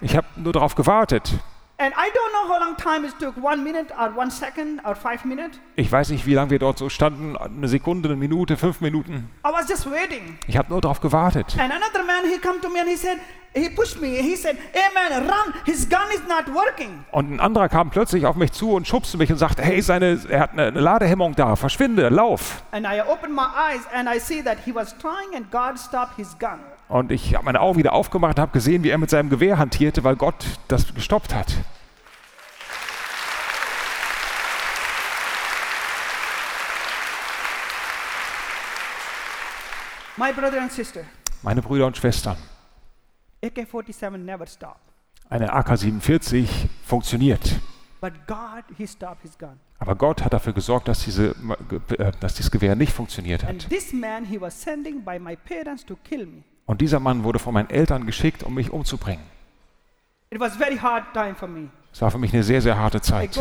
Ich 0.00 0.16
habe 0.16 0.26
nur 0.36 0.52
darauf 0.52 0.74
gewartet. 0.74 1.34
And 1.82 1.92
I 1.96 2.10
don't 2.14 2.32
know 2.32 2.46
how 2.46 2.60
long 2.60 2.76
time 2.76 3.04
it 3.04 3.18
took, 3.18 3.36
one 3.42 3.64
minute 3.64 3.90
or 3.98 4.16
one 4.16 4.30
second 4.30 4.80
or 4.86 4.94
five 4.94 5.24
minutes. 5.24 5.58
Ich 5.74 5.90
weiß 5.90 6.10
nicht, 6.10 6.26
wie 6.26 6.34
lange 6.34 6.50
wir 6.50 6.60
dort 6.60 6.78
so 6.78 6.88
standen. 6.88 7.36
Eine 7.36 7.66
Sekunde, 7.66 8.08
eine 8.08 8.16
Minute, 8.16 8.56
fünf 8.56 8.80
Minuten. 8.80 9.28
I 9.44 9.52
was 9.52 9.68
just 9.68 9.90
waiting. 9.90 10.38
Ich 10.46 10.56
habe 10.56 10.68
nur 10.68 10.80
darauf 10.80 11.00
gewartet. 11.00 11.58
And 11.58 11.72
another 11.72 12.04
man, 12.04 12.30
he 12.30 12.38
come 12.38 12.60
to 12.60 12.68
me 12.68 12.78
and 12.78 12.88
he 12.88 12.94
said, 12.94 13.18
he 13.52 13.68
pushed 13.68 14.00
me. 14.00 14.22
He 14.22 14.36
said, 14.36 14.58
hey 14.72 14.94
man, 14.94 15.26
run. 15.26 15.54
His 15.66 15.88
gun 15.88 16.08
is 16.14 16.22
not 16.28 16.54
working. 16.54 17.04
Und 17.10 17.32
ein 17.32 17.40
anderer 17.40 17.68
kam 17.68 17.90
plötzlich 17.90 18.26
auf 18.26 18.36
mich 18.36 18.52
zu 18.52 18.74
und 18.74 18.86
schubste 18.86 19.18
mich 19.18 19.32
und 19.32 19.38
sagte, 19.38 19.62
hey, 19.62 19.82
seine, 19.82 20.20
er 20.28 20.38
hat 20.38 20.52
eine, 20.52 20.68
eine 20.68 20.80
Ladehemmung 20.80 21.34
da, 21.34 21.56
verschwinde, 21.56 22.10
lauf. 22.10 22.62
And 22.70 22.86
I 22.86 23.00
opened 23.00 23.34
my 23.34 23.48
eyes 23.56 23.80
and 23.92 24.08
I 24.08 24.20
see 24.20 24.40
that 24.44 24.58
he 24.64 24.72
was 24.72 24.96
trying 24.98 25.34
and 25.34 25.50
God 25.50 25.76
stopped 25.80 26.16
his 26.16 26.38
gun. 26.38 26.60
Und 26.92 27.10
ich 27.10 27.34
habe 27.34 27.46
meine 27.46 27.62
Augen 27.62 27.78
wieder 27.78 27.94
aufgemacht 27.94 28.36
und 28.36 28.42
habe 28.42 28.52
gesehen, 28.52 28.84
wie 28.84 28.90
er 28.90 28.98
mit 28.98 29.08
seinem 29.08 29.30
Gewehr 29.30 29.56
hantierte, 29.56 30.04
weil 30.04 30.14
Gott 30.14 30.44
das 30.68 30.94
gestoppt 30.94 31.34
hat. 31.34 31.46
My 40.18 40.32
brother 40.32 40.60
and 40.60 40.70
sister, 40.70 41.04
Meine 41.42 41.62
Brüder 41.62 41.86
und 41.86 41.96
Schwestern, 41.96 42.36
AK-47 43.42 44.18
never 44.18 44.46
stopped. 44.46 44.92
eine 45.30 45.50
AK-47 45.50 46.46
funktioniert. 46.84 47.58
But 48.02 48.26
God, 48.26 48.64
he 48.76 48.86
stopped 48.86 49.22
his 49.22 49.38
gun. 49.38 49.58
Aber 49.78 49.94
Gott 49.94 50.22
hat 50.22 50.34
dafür 50.34 50.52
gesorgt, 50.52 50.88
dass, 50.88 51.04
diese, 51.04 51.34
äh, 51.96 52.12
dass 52.20 52.34
dieses 52.34 52.50
Gewehr 52.50 52.76
nicht 52.76 52.92
funktioniert 52.92 53.44
And 53.44 53.62
hat. 53.64 53.70
this 53.70 53.94
man, 53.94 54.26
he 54.26 54.38
was 54.38 54.60
sending 54.60 55.02
by 55.02 55.18
my 55.18 55.34
parents 55.36 55.86
to 55.86 55.96
kill 56.04 56.26
me. 56.26 56.42
Und 56.66 56.80
dieser 56.80 57.00
Mann 57.00 57.24
wurde 57.24 57.38
von 57.38 57.54
meinen 57.54 57.70
Eltern 57.70 58.06
geschickt, 58.06 58.42
um 58.42 58.54
mich 58.54 58.70
umzubringen. 58.70 59.24
Es 60.30 60.40
war 62.00 62.10
für 62.10 62.18
mich 62.18 62.32
eine 62.32 62.42
sehr, 62.42 62.62
sehr 62.62 62.78
harte 62.78 63.00
Zeit. 63.00 63.38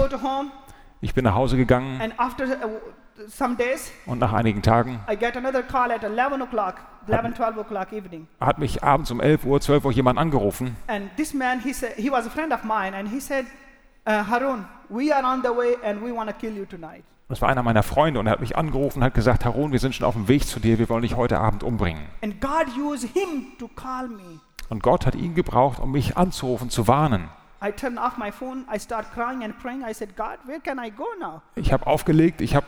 Ich 1.04 1.14
bin 1.14 1.24
nach 1.24 1.36
Hause 1.36 1.58
gegangen 1.58 2.00
and 2.00 2.14
after 2.20 2.46
uh, 2.46 2.80
some 3.28 3.56
days, 3.56 3.92
und 4.06 4.20
nach 4.20 4.34
einigen 4.34 4.62
Tagen 4.62 5.00
I 5.10 5.16
get 5.16 5.36
another 5.36 5.64
call 5.64 5.92
at 5.92 6.04
11 6.04 6.42
o'clock, 6.42 6.76
11, 7.08 7.36
12 7.36 7.58
o'clock 7.58 7.92
evening. 7.92 8.28
hat 8.40 8.60
mich 8.60 8.84
abends 8.84 9.10
um 9.10 9.20
11 9.20 9.46
Uhr, 9.46 9.60
12 9.60 9.86
Uhr 9.86 9.92
jemand 9.92 10.20
angerufen. 10.20 10.76
And 10.86 11.10
this 11.18 11.34
man, 11.34 11.60
he 11.60 11.74
said, 11.74 11.94
he 11.96 12.12
was 12.12 12.28
a 12.28 12.30
friend 12.30 12.54
of 12.54 12.64
mine, 12.64 12.96
and 12.96 13.10
he 13.10 13.20
said, 13.20 13.46
uh, 14.06 14.24
Harun, 14.30 14.66
we 14.90 15.12
are 15.12 15.24
on 15.24 15.42
the 15.42 15.50
way 15.50 15.76
and 15.84 16.04
we 16.04 16.12
want 16.12 16.30
to 16.30 16.36
kill 16.36 16.54
you 16.54 16.66
tonight. 16.66 17.04
Das 17.32 17.42
war 17.42 17.48
einer 17.48 17.64
meiner 17.64 17.82
Freunde 17.82 18.20
und 18.20 18.28
er 18.28 18.34
hat 18.34 18.42
mich 18.42 18.58
angerufen 18.58 19.00
und 19.00 19.06
hat 19.06 19.14
gesagt, 19.14 19.46
Harun, 19.46 19.72
wir 19.72 19.80
sind 19.80 19.96
schon 19.96 20.06
auf 20.06 20.16
dem 20.16 20.28
Weg 20.28 20.46
zu 20.46 20.60
dir, 20.60 20.80
wir 20.80 20.90
wollen 20.90 21.04
dich 21.04 21.16
heute 21.16 21.40
Abend 21.40 21.64
umbringen. 21.64 22.04
And 22.22 22.42
God 22.42 22.68
used 22.78 23.08
him 23.14 23.54
to 23.58 23.70
call 23.70 24.10
me. 24.10 24.42
Und 24.68 24.84
Gott 24.84 25.06
hat 25.06 25.16
ihn 25.16 25.34
gebraucht, 25.34 25.80
um 25.80 25.94
mich 25.94 26.18
anzurufen, 26.18 26.70
zu 26.70 26.90
warnen. 26.90 27.30
I 27.64 27.72
turned 27.72 27.98
off 27.98 28.18
my 28.18 28.34
phone. 28.34 28.66
I 28.74 28.78
start 28.78 29.14
crying 29.14 29.46
and 29.46 29.58
praying. 29.60 29.82
I 29.90 29.94
said, 29.94 30.18
God, 30.18 30.40
where 30.46 30.60
can 30.60 30.78
I 30.78 30.92
go 30.92 31.06
now? 31.22 31.42
Ich 31.56 31.72
habe 31.72 31.88
aufgelegt, 31.88 32.42
ich 32.42 32.54
habe 32.54 32.66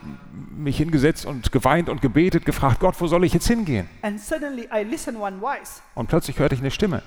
mich 0.55 0.77
hingesetzt 0.77 1.25
und 1.25 1.51
geweint 1.51 1.89
und 1.89 2.01
gebetet, 2.01 2.45
gefragt, 2.45 2.79
Gott, 2.79 2.95
wo 3.01 3.07
soll 3.07 3.25
ich 3.25 3.33
jetzt 3.33 3.47
hingehen? 3.47 3.89
And 4.01 4.17
suddenly 4.17 4.69
I 4.73 4.83
listened 4.83 5.19
one 5.19 5.39
voice, 5.39 5.81
Und 5.93 6.07
plötzlich 6.07 6.39
hörte 6.39 6.55
ich 6.55 6.61
eine 6.61 6.71
Stimme 6.71 7.01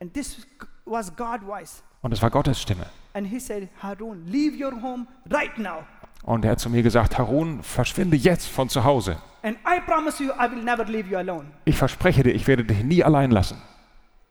and 0.00 0.12
this 0.14 0.46
was 0.84 1.14
God's 1.16 1.44
voice. 1.44 1.82
und 2.02 2.12
es 2.12 2.22
war 2.22 2.30
Gottes 2.30 2.60
Stimme. 2.60 2.86
And 3.14 3.26
he 3.26 3.40
said, 3.40 3.68
Harun, 3.82 4.24
leave 4.26 4.56
your 4.56 4.72
home 4.80 5.06
right 5.30 5.56
now. 5.58 5.84
Und 6.22 6.44
er 6.44 6.52
hat 6.52 6.60
zu 6.60 6.70
mir 6.70 6.82
gesagt, 6.82 7.18
Harun, 7.18 7.62
verschwinde 7.62 8.16
jetzt 8.16 8.48
von 8.48 8.68
zu 8.68 8.84
Hause. 8.84 9.16
And 9.42 9.56
I 9.66 9.80
promise 9.84 10.22
you, 10.22 10.30
I 10.30 10.48
will 10.50 10.62
never 10.62 10.84
leave 10.84 11.08
you 11.08 11.18
alone. 11.18 11.46
Ich 11.64 11.76
verspreche 11.76 12.22
dir, 12.22 12.32
ich 12.32 12.46
werde 12.46 12.64
dich 12.64 12.82
nie 12.84 13.02
allein 13.02 13.30
lassen. 13.32 13.60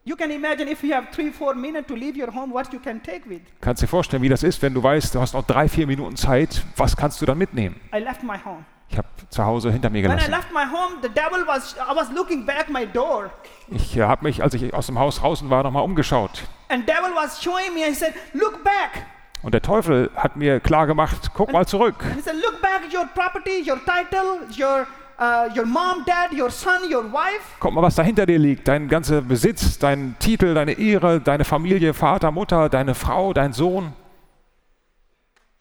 You 0.04 0.16
can 0.16 0.32
imagine 0.32 0.68
if 0.72 0.82
you 0.84 0.94
have 0.96 1.12
three, 1.12 1.32
four 1.32 1.54
minutes 1.54 1.88
to 1.88 1.94
leave 1.96 2.18
your 2.18 2.34
home, 2.34 2.52
what 2.54 2.72
you 2.74 2.80
can 2.80 3.04
take 3.04 3.30
with. 3.30 3.42
Kannst 3.60 3.84
dir 3.84 3.88
vorstellen, 3.88 4.24
wie 4.24 4.30
das 4.30 4.42
ist, 4.42 4.62
wenn 4.62 4.74
du 4.74 4.82
weißt, 4.82 5.14
du 5.14 5.20
hast 5.20 5.34
noch 5.34 5.46
drei, 5.46 5.68
vier 5.70 5.86
Minuten 5.86 6.16
Zeit, 6.16 6.64
was 6.76 6.98
kannst 6.98 7.22
du 7.22 7.26
dann 7.26 7.38
mitnehmen? 7.38 7.80
Ich 7.94 8.98
habe 8.98 9.08
zu 9.30 9.46
Hause 9.46 9.72
hinter 9.72 9.90
mir 9.90 10.04
When 10.04 10.12
I 10.12 10.16
gelassen. 10.16 10.32
left 10.32 10.52
my 10.52 10.64
home, 10.66 10.96
the 11.04 11.10
devil 11.10 11.46
was, 11.46 11.76
was 11.96 12.12
looking 12.12 12.46
back 12.46 12.70
my 12.70 12.88
door. 12.88 13.30
Ich 13.70 14.00
habe 14.00 14.24
mich, 14.24 14.42
als 14.42 14.54
ich 14.56 14.74
aus 14.74 14.88
dem 14.88 14.98
Haus 14.98 15.18
draußen 15.20 15.50
war, 15.50 15.62
nochmal 15.64 15.84
umgeschaut. 15.84 16.44
And 16.70 16.88
devil 16.88 17.14
was 17.16 17.42
showing 17.42 17.74
me, 17.76 17.82
he 17.86 17.94
said, 17.94 18.14
look 18.34 18.64
back. 18.64 19.06
Und 19.44 19.54
der 19.54 19.62
Teufel 19.62 20.12
hat 20.16 20.36
mir 20.36 20.60
klar 20.60 20.86
gemacht, 20.86 21.32
guck 21.34 21.52
mal 21.52 21.66
zurück. 21.66 21.96
Said, 22.24 22.36
look 22.36 22.62
back 22.62 22.84
at 22.86 22.94
your 22.94 23.06
property, 23.08 23.64
your 23.68 23.80
title, 23.86 24.48
your 24.56 24.86
uh, 25.22 25.48
your 25.56 25.66
mom, 25.66 26.04
dad, 26.06 26.32
your 26.34 26.50
son, 26.50 26.90
your 26.92 27.04
wife. 27.04 27.42
Guck 27.60 27.74
mal, 27.74 27.82
was 27.82 27.96
da 27.96 28.04
hinter 28.04 28.26
dir 28.26 28.40
liegt. 28.40 28.68
Dein 28.68 28.88
ganzer 28.88 29.22
Besitz, 29.22 29.78
dein 29.80 30.16
Titel, 30.20 30.54
deine 30.54 30.74
Ehre, 30.74 31.22
deine 31.22 31.46
Familie, 31.46 31.94
Vater, 31.94 32.32
Mutter, 32.32 32.70
deine 32.70 32.96
Frau, 32.96 33.34
dein 33.34 33.54
Sohn. 33.54 33.94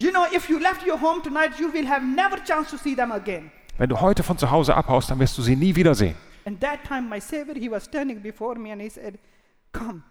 You 0.03 0.11
know, 0.11 0.25
if 0.33 0.49
you 0.49 0.59
left 0.59 0.87
your 0.87 0.99
home 0.99 1.23
tonight, 1.23 1.59
you 1.59 1.71
will 1.73 1.87
have 1.87 2.03
never 2.03 2.38
chance 2.43 2.71
to 2.71 2.79
see 2.79 2.95
them 2.95 3.12
again. 3.12 3.51
Wenn 3.77 3.90
du 3.90 4.01
heute 4.01 4.23
von 4.23 4.38
zu 4.38 4.51
Hause 4.51 4.75
abhaust, 4.75 5.11
dann 5.11 5.19
wirst 5.19 5.37
du 5.37 5.43
sie 5.43 5.57
nie 5.57 5.75
wiedersehen. 5.77 6.14
And 6.47 6.59
that 6.61 6.85
time, 6.85 7.09
my 7.09 7.21
Savior, 7.21 7.55
he 7.55 7.71
was 7.71 7.85
standing 7.85 8.21
before 8.23 8.59
me 8.59 8.73
and 8.73 8.81
he 8.81 8.88
said, 8.88 9.19
Come, 9.73 10.03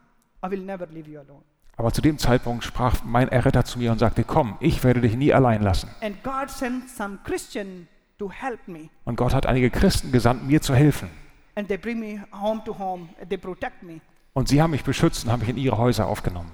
I 0.44 0.50
will 0.50 0.62
never 0.62 0.88
leave 0.92 1.08
you 1.10 1.20
alone. 1.20 1.44
Aber 1.80 1.94
zu 1.94 2.02
dem 2.02 2.18
Zeitpunkt 2.18 2.66
sprach 2.66 3.06
mein 3.06 3.30
Erretter 3.30 3.64
zu 3.64 3.80
mir 3.80 3.94
und 3.94 4.00
sagte, 4.00 4.26
komm, 4.26 4.58
ich 4.60 4.84
werde 4.84 5.00
dich 5.00 5.16
nie 5.16 5.34
allein 5.34 5.62
lassen. 5.62 5.90
And 6.02 6.22
God 6.26 6.50
sent 6.50 6.90
some 6.90 7.20
Christian 7.24 7.88
to 8.18 8.30
help 8.30 8.68
me. 8.68 8.90
Und 9.06 9.16
Gott 9.16 9.34
hat 9.34 9.46
einige 9.46 9.70
Christen 9.70 10.12
gesandt, 10.12 10.46
mir 10.46 10.62
zu 10.62 10.76
helfen. 10.76 11.10
And 11.56 11.70
they 11.70 11.78
bring 11.78 12.02
me 12.02 12.22
home 12.38 12.62
to 12.66 12.78
home. 12.78 13.08
They 13.30 13.38
protect 13.38 13.82
me. 13.82 14.02
Und 14.34 14.50
sie 14.50 14.62
haben 14.62 14.72
mich 14.72 14.84
beschützt 14.84 15.24
und 15.24 15.32
haben 15.32 15.40
mich 15.40 15.48
in 15.48 15.56
ihre 15.56 15.78
Häuser 15.78 16.08
aufgenommen. 16.08 16.52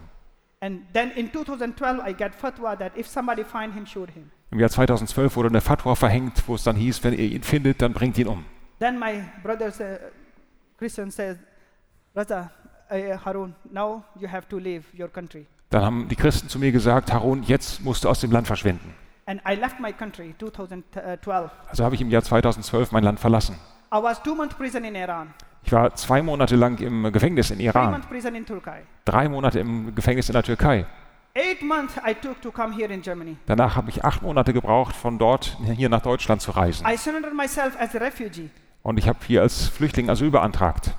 And 0.59 0.81
then 0.93 1.09
in 1.15 1.31
2012, 1.31 2.07
I 2.07 2.13
got 2.13 2.35
fatwa 2.35 2.75
that 2.75 2.95
if 2.95 3.07
somebody 3.07 3.43
find 3.43 3.73
him, 3.73 3.87
shoot 3.87 4.11
him. 4.11 4.29
Im 4.51 4.59
Jahr 4.59 4.69
2012 4.69 5.35
wurde 5.35 5.49
eine 5.49 5.61
Fatwa 5.61 5.95
verhängt, 5.95 6.47
wo 6.47 6.53
es 6.53 6.61
dann 6.61 6.75
hieß, 6.75 7.03
wenn 7.03 7.13
ihr 7.13 7.31
ihn 7.31 7.41
findet, 7.41 7.81
dann 7.81 7.93
bringt 7.93 8.19
ihn 8.19 8.27
um. 8.27 8.45
Then 8.77 8.99
my 8.99 9.23
brother, 9.41 9.69
uh, 9.69 9.97
Christian, 10.77 11.09
says, 11.09 11.37
Raza, 12.15 12.51
uh, 12.91 13.17
Harun, 13.25 13.55
now 13.71 14.03
you 14.19 14.27
have 14.31 14.47
to 14.49 14.57
leave 14.57 14.83
your 14.97 15.07
country. 15.07 15.45
Dann 15.69 15.83
haben 15.83 16.07
die 16.07 16.15
Christen 16.15 16.47
zu 16.49 16.59
mir 16.59 16.71
gesagt, 16.71 17.11
Harun, 17.11 17.43
jetzt 17.43 17.83
musst 17.83 18.03
du 18.03 18.09
aus 18.09 18.19
dem 18.21 18.31
Land 18.31 18.47
verschwinden. 18.47 18.93
And 19.25 19.41
I 19.49 19.55
left 19.55 19.79
my 19.79 19.91
country 19.91 20.35
2012. 20.37 21.51
Also 21.67 21.83
habe 21.83 21.95
ich 21.95 22.01
im 22.01 22.09
Jahr 22.11 22.21
2012 22.23 22.91
mein 22.91 23.03
Land 23.03 23.19
verlassen. 23.19 23.55
I 23.93 23.97
was 24.01 24.21
two 24.21 24.35
months 24.35 24.55
prison 24.55 24.83
in 24.83 24.95
Iran, 24.95 25.33
Ich 25.63 25.71
war 25.71 25.95
zwei 25.95 26.21
Monate 26.21 26.55
lang 26.55 26.77
im 26.79 27.11
Gefängnis 27.11 27.49
in 27.49 27.57
three 27.57 27.65
Iran, 27.67 27.91
months 27.91 28.07
prison 28.07 28.35
in 28.35 28.45
Turkey. 28.45 28.81
drei 29.05 29.27
Monate 29.29 29.59
im 29.59 29.95
Gefängnis 29.95 30.29
in 30.29 30.33
der 30.33 30.43
Türkei. 30.43 30.85
Eight 31.33 31.61
months 31.63 31.95
I 32.07 32.13
took 32.13 32.41
to 32.41 32.51
come 32.51 32.73
here 32.75 32.93
in 32.93 33.01
Germany. 33.01 33.35
Danach 33.45 33.75
habe 33.75 33.89
ich 33.89 34.05
acht 34.05 34.21
Monate 34.21 34.53
gebraucht, 34.53 34.95
von 34.95 35.17
dort 35.17 35.57
hier 35.75 35.89
nach 35.89 36.01
Deutschland 36.01 36.41
zu 36.41 36.51
reisen. 36.51 36.85
I 36.87 36.95
surrendered 36.95 37.35
myself 37.35 37.75
as 37.79 37.95
a 37.95 37.99
refugee. 37.99 38.49
Und 38.83 38.97
ich 38.99 39.07
habe 39.07 39.19
hier 39.25 39.41
als 39.41 39.67
Flüchtling 39.67 40.09
Asyl 40.09 40.29
beantragt. 40.29 40.91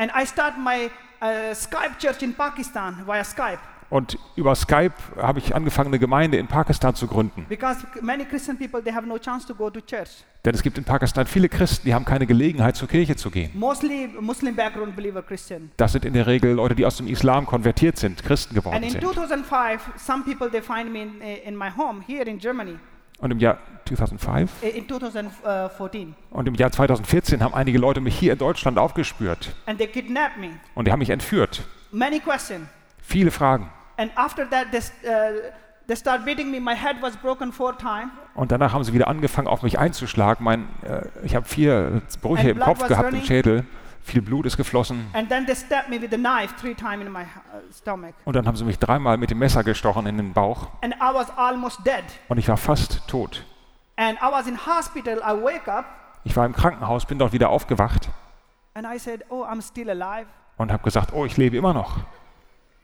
And 0.00 0.10
I 0.16 0.24
start 0.24 0.54
my 0.56 0.88
uh, 1.20 1.54
Skype 1.54 1.98
church 1.98 2.22
in 2.22 2.32
Pakistan 2.32 3.02
via 3.06 3.22
Skype 3.22 3.58
Und 3.90 4.16
über 4.34 4.54
Skype 4.54 4.94
habe 5.20 5.40
ich 5.40 5.54
angefangen, 5.54 5.88
eine 5.88 5.98
Gemeinde 5.98 6.38
in 6.38 6.46
Pakistan 6.46 6.94
zu 6.94 7.06
gründen. 7.06 7.44
because 7.50 7.84
many 8.00 8.24
Christian 8.24 8.56
people 8.56 8.82
they 8.82 8.94
have 8.94 9.06
no 9.06 9.18
chance 9.18 9.46
to 9.46 9.54
go 9.54 9.68
to 9.68 9.78
church. 9.82 10.24
Denn 10.42 10.54
es 10.54 10.62
gibt 10.62 10.78
in 10.78 10.84
Pakistan 10.84 11.26
viele 11.26 11.50
Christen, 11.50 11.86
die 11.86 11.92
haben 11.92 12.06
keine 12.06 12.26
Gelegenheit, 12.26 12.76
zur 12.76 12.88
Kirche 12.88 13.14
zu 13.14 13.30
gehen. 13.30 13.50
Mostly 13.52 14.08
Muslim 14.18 14.56
background 14.56 14.96
believer 14.96 15.22
Christian. 15.22 15.70
Das 15.76 15.92
sind 15.92 16.06
in 16.06 16.14
der 16.14 16.26
Regel 16.26 16.52
Leute, 16.52 16.74
die 16.74 16.86
aus 16.86 16.96
dem 16.96 17.06
Islam 17.06 17.44
konvertiert 17.44 17.98
sind, 17.98 18.22
Christen 18.22 18.54
geworden 18.54 18.82
in 18.82 18.88
sind. 18.90 19.02
2005, 19.02 19.82
some 19.98 20.24
people 20.24 20.48
they 20.48 20.62
find 20.62 20.90
me 20.90 21.02
in, 21.02 21.20
in 21.20 21.56
my 21.56 21.68
home 21.76 22.02
here 22.06 22.24
in 22.24 22.38
Germany. 22.38 22.78
Und 23.20 23.30
im 23.32 23.38
Jahr 23.38 23.58
2005 23.86 24.50
eh, 24.62 24.68
In 24.70 24.88
2014, 24.88 26.14
und 26.30 26.48
im 26.48 26.54
Jahr 26.54 26.70
2014 26.70 27.42
haben 27.42 27.54
einige 27.54 27.78
Leute 27.78 28.00
mich 28.00 28.18
hier 28.18 28.32
in 28.32 28.38
Deutschland 28.38 28.78
aufgespürt. 28.78 29.54
and 29.66 29.78
they 29.78 29.86
kidnapped 29.86 30.38
me. 30.38 30.50
Und 30.74 30.86
die 30.86 30.92
haben 30.92 31.00
mich 31.00 31.10
entführt. 31.10 31.62
Many 31.92 32.20
questions. 32.20 32.66
Viele 33.02 33.30
Fragen. 33.30 33.68
And 33.96 34.10
after 34.16 34.48
that, 34.48 34.70
they, 34.70 34.78
s- 34.78 34.92
uh, 35.04 35.08
they 35.86 35.96
start 35.96 36.24
beating 36.24 36.50
me. 36.50 36.60
My 36.60 36.74
head 36.74 36.96
was 37.02 37.16
broken 37.16 37.52
four 37.52 37.76
times. 37.76 38.10
Und 38.34 38.52
danach 38.52 38.72
haben 38.72 38.84
sie 38.84 38.92
wieder 38.94 39.08
angefangen, 39.08 39.48
auf 39.48 39.62
mich 39.62 39.78
einzuschlagen. 39.78 40.42
Mein, 40.44 40.68
äh, 40.82 41.02
ich 41.24 41.34
habe 41.34 41.46
vier 41.46 42.00
Brüche 42.22 42.40
And 42.42 42.50
im 42.50 42.60
Kopf 42.60 42.86
gehabt, 42.86 43.08
im 43.08 43.14
running. 43.16 43.24
Schädel. 43.26 43.64
Viel 44.10 44.22
Blut 44.22 44.44
ist 44.46 44.56
geflossen. 44.56 45.06
Uh, 45.14 45.20
stomach. 47.72 48.12
Und 48.24 48.36
dann 48.36 48.46
haben 48.46 48.56
sie 48.56 48.64
mich 48.64 48.78
dreimal 48.78 49.16
mit 49.16 49.30
dem 49.30 49.38
Messer 49.38 49.62
gestochen 49.62 50.06
in 50.06 50.16
den 50.16 50.32
Bauch. 50.32 50.68
And 50.82 50.94
I 50.96 51.14
was 51.14 51.30
almost 51.36 51.86
dead. 51.86 52.04
Und 52.28 52.38
ich 52.38 52.48
war 52.48 52.56
fast 52.56 53.06
tot. 53.06 53.44
And 53.96 54.18
I 54.18 54.32
was 54.32 54.46
in 54.46 54.58
hospital. 54.66 55.18
I 55.18 55.32
wake 55.40 55.68
up 55.68 55.84
Ich 56.24 56.36
war 56.36 56.44
im 56.44 56.52
Krankenhaus, 56.52 57.06
bin 57.06 57.18
dort 57.18 57.32
wieder 57.32 57.50
aufgewacht 57.50 58.10
and 58.74 58.86
I 58.86 58.98
said, 58.98 59.24
"Oh, 59.28 59.44
I'm 59.44 59.62
still 59.62 59.90
alive." 59.90 60.26
und 60.56 60.70
habe 60.70 60.82
gesagt, 60.82 61.12
oh, 61.14 61.24
ich 61.24 61.38
lebe 61.38 61.56
immer 61.56 61.72
noch. 61.72 62.00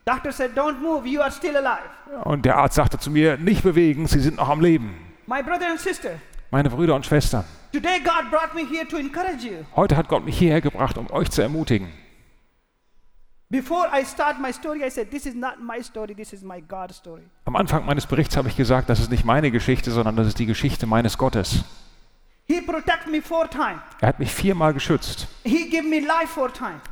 Doctor 0.05 0.33
said, 0.33 0.57
"Don't 0.57 0.81
move. 0.81 1.07
You 1.07 1.21
are 1.21 1.31
still 1.31 1.57
alive." 1.57 1.89
Und 2.25 2.45
der 2.45 2.57
Arzt 2.57 2.77
sagte 2.77 2.99
zu 2.99 3.11
mir, 3.11 3.37
nicht 3.37 3.62
bewegen, 3.62 4.07
Sie 4.07 4.21
sind 4.21 4.37
noch 4.37 4.49
am 4.49 4.61
Leben. 4.61 4.95
My 5.27 5.43
brother 5.43 5.69
and 5.71 5.81
sister, 5.81 6.12
Meine 6.51 6.71
Brüder 6.71 6.95
und 6.95 7.05
Schwestern, 7.05 7.45
today 7.73 7.99
God 8.01 8.31
brought 8.31 8.55
me 8.55 8.65
here 8.67 8.87
to 8.87 8.97
encourage 8.97 9.45
you. 9.45 9.65
heute 9.75 9.97
hat 9.97 10.09
Gott 10.09 10.25
mich 10.25 10.39
hierher 10.39 10.61
gebracht, 10.61 10.97
um 10.97 11.11
euch 11.11 11.31
zu 11.31 11.43
ermutigen. 11.43 11.89
Before 13.49 13.87
I 13.93 14.05
start 14.05 14.41
my 14.41 14.53
story, 14.53 14.85
I 14.85 14.91
said, 14.91 15.11
"This 15.11 15.27
is 15.27 15.35
not 15.35 15.55
my 15.61 15.83
story. 15.83 16.15
This 16.15 16.33
is 16.33 16.43
my 16.43 16.61
God's 16.61 16.97
story." 16.97 17.23
Am 17.45 17.57
Anfang 17.57 17.85
meines 17.87 18.07
Berichts 18.07 18.37
habe 18.37 18.49
ich 18.49 18.57
gesagt, 18.57 18.89
das 18.89 19.01
ist 19.01 19.11
nicht 19.11 19.25
meine 19.25 19.51
Geschichte, 19.51 19.91
sondern 19.91 20.17
das 20.17 20.27
ist 20.29 20.39
die 20.39 20.47
Geschichte 20.47 20.87
meines 20.87 21.17
Gottes. 21.17 21.65
He 22.49 22.61
protect 22.61 23.09
me 23.09 23.21
four 23.21 23.49
times. 23.51 23.81
Er 24.01 24.09
hat 24.09 24.19
mich 24.21 24.33
viermal 24.33 24.73
geschützt. 24.73 25.27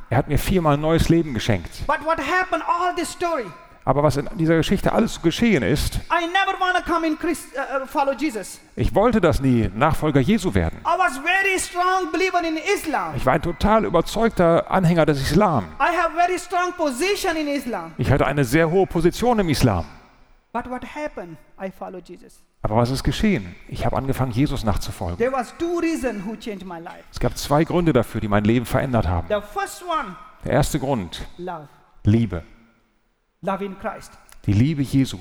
Er 0.09 0.17
hat 0.17 0.27
mir 0.27 0.37
viermal 0.37 0.77
neues 0.77 1.07
Leben 1.07 1.33
geschenkt. 1.33 1.87
But 1.87 2.03
what 2.05 2.19
happened? 2.19 2.63
All 2.67 2.93
this 2.93 3.09
story. 3.09 3.45
Aber 3.87 4.01
was 4.01 4.17
in 4.17 4.27
dieser 4.35 4.57
Geschichte 4.57 4.91
alles 4.91 5.21
geschehen 5.21 5.61
ist, 5.61 5.99
Christ, 7.19 7.45
uh, 7.55 7.83
uh, 7.83 8.41
ich 8.75 8.95
wollte 8.95 9.21
das 9.21 9.39
nie, 9.39 9.69
Nachfolger 9.75 10.19
Jesu 10.21 10.55
werden. 10.55 10.79
Ich 13.15 13.25
war 13.25 13.33
ein 13.33 13.41
total 13.43 13.85
überzeugter 13.85 14.71
Anhänger 14.71 15.05
des 15.05 15.21
Islam. 15.21 15.65
Islam. 17.47 17.93
Ich 17.97 18.09
hatte 18.09 18.25
eine 18.25 18.43
sehr 18.43 18.71
hohe 18.71 18.87
Position 18.87 19.37
im 19.37 19.49
Islam. 19.49 19.85
But 20.51 20.67
what 20.69 20.83
happened? 20.83 21.37
I 21.61 21.69
follow 21.69 21.99
Jesus. 21.99 22.41
Aber 22.63 22.77
was 22.77 22.89
ist 22.89 23.03
geschehen? 23.03 23.55
Ich 23.67 23.85
habe 23.85 23.95
angefangen, 23.95 24.31
Jesus 24.31 24.63
nachzufolgen. 24.63 25.17
There 25.17 25.31
was 25.31 25.53
two 25.59 25.79
reasons 25.79 26.25
who 26.25 26.35
changed 26.35 26.65
my 26.65 26.79
life. 26.79 27.03
Es 27.11 27.19
gab 27.19 27.37
zwei 27.37 27.63
Gründe 27.63 27.93
dafür, 27.93 28.21
die 28.21 28.27
mein 28.27 28.45
Leben 28.45 28.65
verändert 28.65 29.07
haben. 29.07 29.27
The 29.27 29.41
first 29.53 29.83
one, 29.83 30.15
Der 30.43 30.53
erste 30.53 30.79
Grund, 30.79 31.27
love. 31.37 31.67
Liebe. 32.03 32.43
Love 33.45 33.63
in 33.63 33.77
Christ. 33.77 34.11
Die 34.45 34.53
Liebe 34.53 34.81
Jesu. 34.81 35.17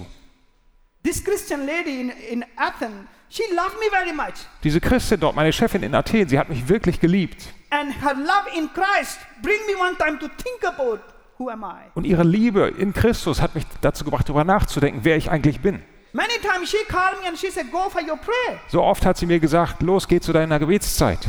This 1.02 1.22
Christian 1.22 1.66
lady 1.66 2.00
in, 2.00 2.10
in 2.10 2.44
Athens, 2.56 3.06
she 3.28 3.42
loved 3.54 3.78
me 3.78 3.90
very 3.90 4.12
much. 4.12 4.46
Diese 4.62 4.80
Christin 4.80 5.20
dort, 5.20 5.36
meine 5.36 5.52
Chefin 5.52 5.82
in 5.82 5.94
Athen, 5.94 6.28
sie 6.28 6.38
hat 6.38 6.48
mich 6.48 6.66
wirklich 6.68 6.98
geliebt. 6.98 7.52
And 7.70 7.92
her 8.02 8.14
love 8.14 8.48
in 8.56 8.70
Christ 8.72 9.18
bring 9.42 9.58
me 9.66 9.78
one 9.78 9.96
time 9.98 10.18
to 10.18 10.28
think 10.28 10.64
about 10.64 11.00
who 11.38 11.50
am 11.50 11.62
I. 11.62 11.90
Und 11.94 12.04
ihre 12.06 12.22
Liebe 12.22 12.68
in 12.68 12.94
Christus 12.94 13.42
hat 13.42 13.54
mich 13.54 13.64
dazu 13.82 14.04
gebracht, 14.04 14.28
darüber 14.28 14.44
nachzudenken, 14.44 15.04
wer 15.04 15.16
ich 15.16 15.30
eigentlich 15.30 15.60
bin. 15.60 15.82
Many 16.12 16.38
times 16.40 16.70
she 16.70 16.78
called 16.88 17.20
me 17.20 17.28
and 17.28 17.36
she 17.36 17.50
said, 17.50 17.70
go 17.70 17.90
for 17.90 18.00
your 18.00 18.16
prayer. 18.16 18.60
So 18.68 18.82
oft 18.82 19.04
hat 19.04 19.18
sie 19.18 19.26
mir 19.26 19.40
gesagt, 19.40 19.82
los, 19.82 20.08
geh 20.08 20.20
zu 20.20 20.32
deiner 20.32 20.58
Gebetszeit. 20.58 21.26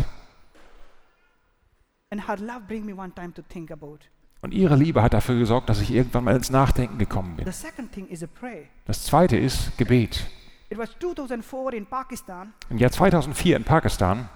And 2.12 2.30
her 2.30 2.38
love 2.38 2.62
bring 2.68 2.86
me 2.86 2.94
one 2.96 3.14
time 3.14 3.34
to 3.34 3.42
think 3.42 3.72
about. 3.72 4.06
Und 4.42 4.54
ihre 4.54 4.76
Liebe 4.76 5.02
hat 5.02 5.14
dafür 5.14 5.40
gesorgt, 5.40 5.70
dass 5.70 5.82
ich 5.82 5.92
irgendwann 5.92 6.24
mal 6.24 6.36
ins 6.36 6.50
Nachdenken 6.52 6.98
gekommen 6.98 7.36
bin. 7.36 7.46
Das 7.46 9.04
zweite 9.04 9.38
ist 9.38 9.78
Gebet. 9.78 10.26
It 10.70 10.80
was 10.80 10.90
2004 11.00 11.74
in 11.74 11.86
Pakistan. 11.86 12.54
Im 12.70 12.78
Jahr 12.78 12.92
2004 12.92 13.56
in 13.56 13.64
Pakistan 13.64 14.30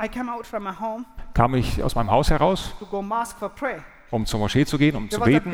kam 1.34 1.56
ich 1.56 1.82
aus 1.82 1.96
meinem 1.96 2.12
Haus 2.12 2.30
heraus, 2.30 2.76
um 4.12 4.26
zur 4.26 4.40
Moschee 4.40 4.66
zu 4.66 4.78
gehen, 4.78 4.96
um 4.96 5.10
zu 5.10 5.20
beten. 5.20 5.52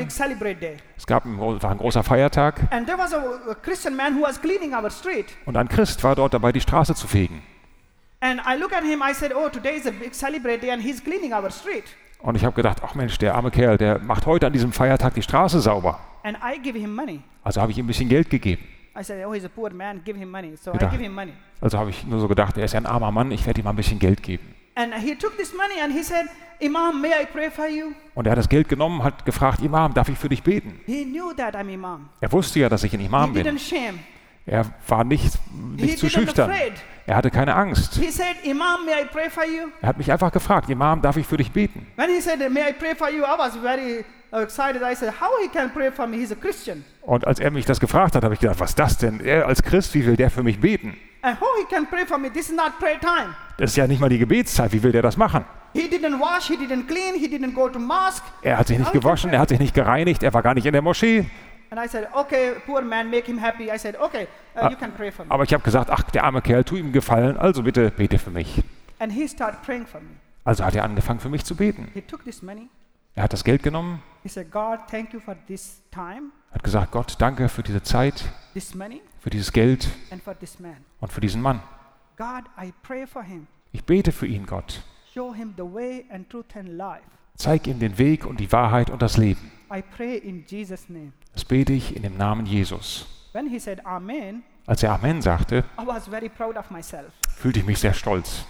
Es 0.98 1.08
gab 1.08 1.26
ein, 1.26 1.40
war 1.40 1.72
ein 1.72 1.78
großer 1.78 2.04
Feiertag 2.04 2.62
und 5.46 5.58
ein 5.58 5.70
Christ 5.70 6.04
war 6.04 6.16
dort 6.16 6.34
dabei, 6.34 6.52
die 6.52 6.62
Straße 6.62 6.94
zu 6.94 7.08
fegen. 7.08 7.42
And 8.22 8.42
I 8.42 8.58
look 8.58 8.74
at 8.74 8.84
him, 8.84 9.02
I 9.02 9.14
said, 9.14 9.34
oh, 9.36 9.50
today 9.50 9.76
is 9.78 9.86
a 9.86 9.92
big 9.92 10.14
celebrate 10.14 10.60
day 10.62 10.72
and 10.72 10.82
he's 10.82 11.04
cleaning 11.04 11.34
our 11.34 11.50
street. 11.52 11.84
Und 12.26 12.34
ich 12.34 12.44
habe 12.44 12.56
gedacht, 12.56 12.82
ach 12.84 12.96
Mensch, 12.96 13.20
der 13.20 13.36
arme 13.36 13.52
Kerl, 13.52 13.78
der 13.78 14.00
macht 14.00 14.26
heute 14.26 14.48
an 14.48 14.54
diesem 14.54 14.72
Feiertag 14.72 15.14
die 15.14 15.22
Straße 15.22 15.62
sauber. 15.62 16.00
And 16.24 16.36
I 16.38 16.60
give 16.60 16.78
him 16.78 16.96
money. 16.96 17.20
Also 17.44 17.62
habe 17.62 17.72
ich 17.72 17.78
ihm 17.78 17.86
ein 17.86 17.88
bisschen 17.88 18.10
Geld 18.10 18.32
gegeben. 18.32 18.64
Said, 19.00 19.24
oh, 19.28 19.70
man. 19.76 20.02
So 20.56 20.72
Gedacht. 20.72 20.98
Also 21.62 21.78
habe 21.78 21.90
ich 21.92 22.04
nur 22.04 22.20
so 22.20 22.28
gedacht, 22.28 22.58
er 22.58 22.66
ist 22.66 22.74
ja 22.74 22.80
ein 22.80 22.88
armer 22.88 23.12
Mann, 23.12 23.30
ich 23.30 23.46
werde 23.46 23.62
ihm 23.62 23.66
mal 23.66 23.72
ein 23.72 23.76
bisschen 23.76 24.00
Geld 24.00 24.24
geben. 24.24 24.56
He 24.76 25.16
he 25.16 26.04
said, 26.04 26.26
Imam? 26.60 27.06
Und 28.16 28.26
er 28.26 28.32
hat 28.32 28.40
das 28.40 28.50
Geld 28.50 28.70
genommen, 28.70 29.04
hat 29.04 29.24
gefragt, 29.24 29.62
Imam, 29.62 29.94
darf 29.94 30.10
ich 30.10 30.18
für 30.18 30.30
dich 30.30 30.42
beten? 30.42 30.80
He 30.88 31.06
knew 31.06 31.32
that 31.38 31.56
I'm 31.56 31.72
Imam. 31.72 32.10
Er 32.22 32.32
wusste 32.32 32.60
ja, 32.60 32.70
dass 32.70 32.84
ich 32.84 32.94
ein 32.94 33.02
He 33.02 33.06
Imam 33.06 33.34
bin. 33.34 33.46
Er 34.46 34.66
war 34.88 35.04
nicht, 35.04 35.34
He 35.78 35.86
nicht 35.86 36.00
zu 36.00 36.10
schüchtern. 36.10 36.52
afraid. 36.52 36.74
Er 37.08 37.16
hatte 37.16 37.30
keine 37.30 37.56
Angst. 37.56 37.94
Said? 37.94 38.36
Er 39.82 39.88
hat 39.88 39.98
mich 39.98 40.12
einfach 40.12 40.32
gefragt, 40.32 40.70
Imam, 40.70 41.02
darf 41.02 41.18
ich 41.18 41.28
für 41.28 41.38
dich 41.38 41.52
beten? 41.52 41.86
When 41.96 42.10
he 42.10 42.22
said, 42.22 42.40
may 42.52 42.70
I 42.70 42.74
pray 42.74 42.96
for 42.96 43.10
you, 43.10 43.24
I 43.24 43.38
was 43.38 43.56
very 43.58 44.04
excited. 44.32 44.82
I 44.82 44.96
said, 44.96 45.14
how 45.20 45.30
he 45.42 45.48
can 45.48 45.72
pray 45.72 45.92
for 45.92 46.08
me? 46.08 46.18
He's 46.18 46.32
a 46.32 46.36
Christian. 46.36 46.84
Und 47.02 47.26
als 47.28 47.40
er 47.40 47.52
mich 47.52 47.66
das 47.66 47.80
gefragt 47.80 48.16
hat, 48.16 48.24
habe 48.24 48.34
ich 48.34 48.40
gedacht, 48.40 48.60
was 48.60 48.72
ist 48.72 48.80
das 48.80 48.98
denn? 48.98 49.20
Er 49.20 49.48
als 49.48 49.62
Christ, 49.62 49.94
wie 49.94 50.06
will 50.06 50.16
der 50.16 50.32
für 50.32 50.42
mich 50.44 50.60
beten? 50.60 50.98
And 51.22 51.40
how 51.40 51.48
he 51.60 51.66
can 51.74 51.88
pray 51.88 52.06
for 52.06 52.18
me? 52.18 52.32
This 52.32 52.50
is 52.50 52.56
not 52.56 52.78
prayer 52.80 53.00
time. 53.00 53.36
Das 53.58 53.72
ist 53.72 53.78
ja 53.78 53.88
nicht 53.88 54.00
mal 54.00 54.10
die 54.10 54.20
Gebetszeit. 54.20 54.72
Wie 54.72 54.82
will 54.84 54.92
der 54.92 55.02
das 55.02 55.18
machen? 55.18 55.46
He 55.74 55.88
didn't 55.90 56.20
wash, 56.20 56.48
he 56.48 56.56
didn't 56.56 56.88
clean, 56.88 57.16
he 57.16 57.28
didn't 57.28 57.54
go 57.54 57.68
to 57.68 57.80
mosque. 57.80 58.24
Er 58.42 58.58
hat 58.60 58.68
sich 58.68 58.78
nicht 58.78 58.88
How 58.88 58.94
gewaschen, 58.94 59.32
er 59.32 59.40
hat 59.40 59.50
sich 59.50 59.60
nicht 59.60 59.74
gereinigt, 59.74 60.24
er 60.24 60.34
war 60.34 60.42
gar 60.42 60.54
nicht 60.54 60.66
in 60.66 60.74
der 60.74 60.82
Moschee. 60.82 61.26
And 61.76 61.84
I 61.84 61.90
said, 61.90 62.08
okay, 62.16 62.54
poor 62.66 62.82
man, 62.82 63.10
make 63.10 63.28
him 63.28 63.38
happy. 63.38 63.70
I 63.70 63.78
said, 63.78 63.98
okay, 63.98 64.28
uh, 64.56 64.70
you 64.70 64.78
can 64.78 64.94
pray 64.94 65.12
for 65.12 65.26
me. 65.26 65.32
Aber 65.32 65.44
ich 65.44 65.54
habe 65.54 65.62
gesagt, 65.62 65.90
ach, 65.90 66.04
der 66.04 66.24
arme 66.24 66.42
Kerl, 66.42 66.64
tu 66.64 66.78
ihm 66.78 66.94
gefallen, 66.94 67.36
also 67.36 67.64
bitte 67.64 67.92
bete 67.92 68.18
für 68.18 68.30
mich. 68.32 68.64
And 68.98 69.12
he 69.12 69.28
started 69.28 69.62
praying 69.62 69.86
for 69.86 70.00
me. 70.00 70.12
Also 70.46 70.64
hat 70.64 70.74
er 70.74 70.86
angefangen 70.86 71.20
für 71.20 71.28
mich 71.28 71.44
zu 71.44 71.54
beten. 71.54 71.90
He 71.94 72.02
took 72.02 72.24
this 72.24 72.42
money. 72.42 72.70
Er 73.14 73.24
hat 73.24 73.34
das 73.34 73.44
Geld 73.44 73.62
genommen, 73.62 74.02
He 74.24 74.30
said, 74.30 74.50
God, 74.52 74.88
thank 74.90 75.12
you 75.12 75.20
for 75.20 75.36
this 75.48 75.82
time, 75.92 76.32
hat 76.54 76.64
gesagt, 76.64 76.92
Gott, 76.92 77.16
danke 77.20 77.50
für 77.50 77.62
diese 77.62 77.84
Zeit, 77.84 78.24
this 78.54 78.74
money, 78.74 79.02
für 79.20 79.30
dieses 79.30 79.52
Geld 79.52 79.90
and 80.12 80.24
for 80.24 80.38
this 80.40 80.58
man. 80.60 80.78
und 81.02 81.12
für 81.12 81.20
diesen 81.20 81.42
Mann. 81.42 81.62
God, 82.16 82.46
I 82.58 82.74
pray 82.84 83.06
for 83.06 83.22
him. 83.24 83.48
Ich 83.74 83.84
bete 83.84 84.14
für 84.14 84.28
ihn, 84.28 84.46
Gott. 84.46 84.82
Show 85.14 85.34
him 85.34 85.54
the 85.58 85.64
way 85.64 86.06
and 86.10 86.30
truth 86.30 86.56
and 86.56 86.70
life. 86.70 87.04
Zeig 87.36 87.68
ihm 87.68 87.80
den 87.80 87.98
Weg 87.98 88.26
und 88.26 88.40
die 88.40 88.52
Wahrheit 88.52 88.90
und 88.90 89.02
das 89.02 89.18
Leben. 89.18 89.52
I 89.74 89.82
pray 89.82 90.18
in 90.18 90.46
Jesus' 90.48 90.90
name. 90.90 91.12
Das 91.34 91.44
bete 91.44 91.74
ich 91.74 91.96
in 91.96 92.04
dem 92.04 92.18
Namen 92.18 92.46
Jesus. 92.46 93.08
Amen, 93.84 94.44
Als 94.66 94.84
er 94.84 94.94
Amen 94.94 95.22
sagte, 95.22 95.66
fühlte 97.36 97.60
ich 97.60 97.66
mich 97.66 97.80
sehr 97.80 97.94
stolz. 97.94 98.46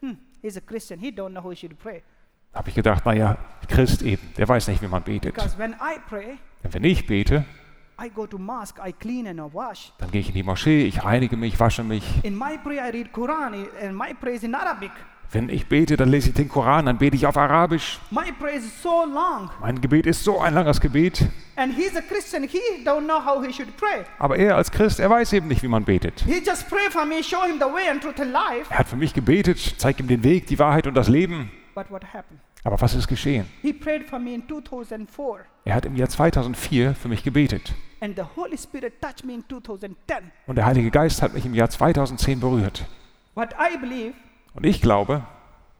Hmm, 0.00 0.16
he's 0.40 0.56
a 0.56 0.60
Christian. 0.60 1.00
He 1.00 1.10
don't 1.10 1.30
know 1.30 1.42
how 1.42 1.50
he 1.50 1.56
should 1.56 1.78
pray. 1.78 2.02
Habe 2.54 2.70
ich 2.70 2.74
gedacht, 2.74 3.04
naja, 3.04 3.36
Christ 3.68 4.02
eben, 4.02 4.32
der 4.36 4.48
weiß 4.48 4.68
nicht, 4.68 4.80
wie 4.80 4.86
man 4.88 5.02
betet. 5.02 5.34
Because 5.34 5.58
when 5.58 5.72
I 5.72 5.98
pray, 6.08 6.38
Denn 6.64 6.72
wenn 6.72 6.84
ich 6.84 7.06
bete, 7.06 7.44
I 8.00 8.08
go 8.08 8.26
to 8.26 8.38
mosque, 8.38 8.80
I 8.84 8.92
clean 8.92 9.26
and 9.26 9.38
I 9.38 9.52
wash. 9.54 9.92
dann 9.98 10.10
gehe 10.10 10.20
ich 10.20 10.28
in 10.28 10.34
die 10.34 10.42
Moschee, 10.42 10.86
ich 10.86 11.04
reinige 11.04 11.36
mich, 11.36 11.60
wasche 11.60 11.84
mich. 11.84 12.24
In 12.24 12.38
my 12.38 12.56
prayer, 12.62 12.86
I 12.86 12.90
read 12.90 13.12
Quran, 13.12 13.66
and 13.82 13.94
my 13.96 14.14
prayer 14.14 14.36
is 14.36 14.44
in 14.44 14.54
Arabic. 14.54 14.92
Wenn 15.30 15.50
ich 15.50 15.66
bete, 15.66 15.98
dann 15.98 16.08
lese 16.08 16.30
ich 16.30 16.34
den 16.34 16.48
Koran, 16.48 16.86
dann 16.86 16.96
bete 16.96 17.14
ich 17.14 17.26
auf 17.26 17.36
Arabisch. 17.36 17.98
My 18.10 18.32
prayer 18.32 18.54
is 18.56 18.82
so 18.82 19.04
long. 19.04 19.50
Mein 19.60 19.78
Gebet 19.78 20.06
ist 20.06 20.24
so 20.24 20.40
ein 20.40 20.54
langes 20.54 20.80
Gebet. 20.80 21.26
And 21.56 21.74
he's 21.74 21.94
a 21.94 22.00
Christian. 22.00 22.44
He 22.44 22.58
don't 22.82 23.04
know 23.04 23.22
how 23.22 23.44
he 23.44 23.52
should 23.52 23.76
pray. 23.76 24.04
Aber 24.18 24.38
er 24.38 24.56
als 24.56 24.70
Christ, 24.70 25.00
er 25.00 25.10
weiß 25.10 25.34
eben 25.34 25.48
nicht, 25.48 25.62
wie 25.62 25.68
man 25.68 25.84
betet. 25.84 26.24
He 26.24 26.42
just 26.42 26.66
pray 26.70 26.90
for 26.90 27.04
me, 27.04 27.22
show 27.22 27.42
him 27.46 27.58
the 27.58 27.66
way 27.66 27.90
and 27.90 28.00
truth 28.00 28.18
and 28.20 28.32
life. 28.32 28.70
Er 28.70 28.78
hat 28.78 28.88
für 28.88 28.96
mich 28.96 29.12
gebetet, 29.12 29.58
zeigt 29.76 30.00
ihm 30.00 30.08
den 30.08 30.22
Weg, 30.22 30.46
die 30.46 30.58
Wahrheit 30.58 30.86
und 30.86 30.94
das 30.94 31.08
Leben. 31.08 31.50
But 31.74 31.90
what 31.90 32.04
happened? 32.04 32.40
Aber 32.64 32.80
was 32.80 32.94
ist 32.94 33.06
geschehen? 33.06 33.44
He 33.60 33.74
prayed 33.74 34.08
for 34.08 34.18
me 34.18 34.34
in 34.34 34.48
2004. 34.48 35.44
Er 35.66 35.74
hat 35.74 35.84
im 35.84 35.94
Jahr 35.96 36.08
2004 36.08 36.94
für 36.94 37.08
mich 37.08 37.22
gebetet. 37.22 37.74
And 38.00 38.16
the 38.16 38.24
Holy 38.34 38.56
Spirit 38.56 39.00
touched 39.02 39.26
me 39.26 39.34
in 39.34 39.44
2010. 39.46 39.96
Und 40.46 40.56
der 40.56 40.64
Heilige 40.64 40.90
Geist 40.90 41.20
hat 41.20 41.34
mich 41.34 41.44
im 41.44 41.54
Jahr 41.54 41.68
2010 41.68 42.40
berührt. 42.40 42.86
What 43.34 43.50
I 43.52 43.76
believe, 43.76 44.14
Und 44.54 44.64
ich 44.66 44.80
glaube, 44.80 45.22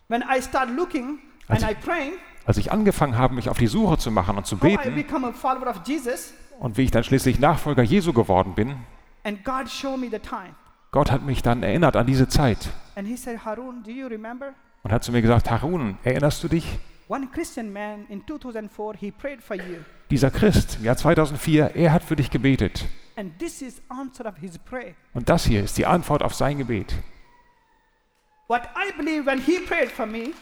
looking 0.09 1.19
and 1.49 1.63
Also- 1.63 1.67
I 1.69 1.75
praying, 1.75 2.13
als 2.47 2.57
ich 2.57 2.73
angefangen 2.73 3.17
habe, 3.17 3.35
mich 3.35 3.49
auf 3.49 3.59
die 3.59 3.67
Suche 3.67 3.99
zu 3.99 4.11
machen 4.11 4.37
und 4.37 4.47
zu 4.47 4.57
beten 4.57 4.95
become 4.95 5.27
a 5.29 5.33
follower 5.33 5.69
of 5.69 5.83
Jesus, 5.85 6.33
und 6.59 6.77
wie 6.77 6.83
ich 6.83 6.91
dann 6.91 7.05
schließlich 7.05 7.39
Nachfolger 7.39 7.83
Jesu 7.83 8.13
geworden 8.13 8.55
bin, 8.55 8.77
and 9.25 9.45
God 9.45 9.69
showed 9.69 9.99
me 9.99 10.09
the 10.11 10.19
time. 10.19 10.55
Gott 10.91 11.11
hat 11.11 11.23
mich 11.23 11.43
dann 11.43 11.63
erinnert 11.63 11.97
an 11.97 12.07
diese 12.07 12.29
Zeit 12.29 12.71
And 12.97 13.07
he 13.07 13.17
said, 13.17 13.45
Harun, 13.45 13.83
do 13.83 13.91
you 13.91 14.07
remember? 14.07 14.55
und 14.83 14.93
hat 14.93 15.05
zu 15.05 15.13
mir 15.13 15.23
gesagt, 15.23 15.51
Harun, 15.51 15.99
erinnerst 16.03 16.43
du 16.43 16.49
dich? 16.49 16.79
One 17.09 17.27
Christian 17.33 17.73
man 17.73 18.07
in 18.09 18.27
2004, 18.27 18.95
he 18.99 19.11
prayed 19.11 19.43
for 19.43 19.57
you. 19.57 19.79
Dieser 20.11 20.31
Christ 20.31 20.77
im 20.79 20.85
Jahr 20.85 20.97
2004, 20.97 21.75
er 21.75 21.93
hat 21.93 22.03
für 22.03 22.17
dich 22.17 22.31
gebetet. 22.31 22.87
And 23.17 23.39
this 23.39 23.63
is 23.63 23.83
answer 23.89 24.27
of 24.27 24.37
his 24.39 24.59
prayer. 24.59 24.95
Und 25.15 25.29
das 25.29 25.45
hier 25.45 25.63
ist 25.63 25.77
die 25.79 25.87
Antwort 25.87 26.23
auf 26.23 26.35
sein 26.35 26.59
Gebet. 26.59 26.95
What 26.95 26.95
I 26.95 26.97
believe 26.97 26.97
when 26.97 26.97
he 26.97 27.03
prayed 27.03 27.03
for 27.03 27.03
me, 27.03 28.38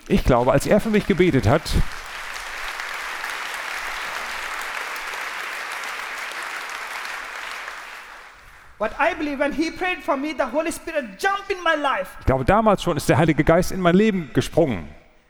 Ich 0.07 0.25
glaube, 0.25 0.53
als 0.53 0.65
er 0.65 0.79
für 0.79 0.91
mich 0.91 1.09
gebetet 1.09 1.49
hat, 1.49 1.63
what 8.79 8.93
I 9.01 9.13
believe 9.19 9.41
when 9.41 9.51
he 9.51 9.73
prayed 9.73 9.99
for 9.99 10.17
me, 10.17 10.33
the 10.39 10.45
Holy 10.45 10.71
Spirit 10.71 11.19
jumped 11.19 11.51
in 11.51 11.59
my 11.65 11.75
life. 11.75 12.11
ich 12.21 12.27
glaube, 12.27 12.45
damals 12.45 12.85
schon 12.85 12.97
ist 12.97 13.09
der 13.09 13.19
Heilige 13.19 13.43
Geist 13.43 13.73
in 13.73 13.81
mein 13.81 13.97
Leben 13.97 14.31
gesprungen. 14.33 14.89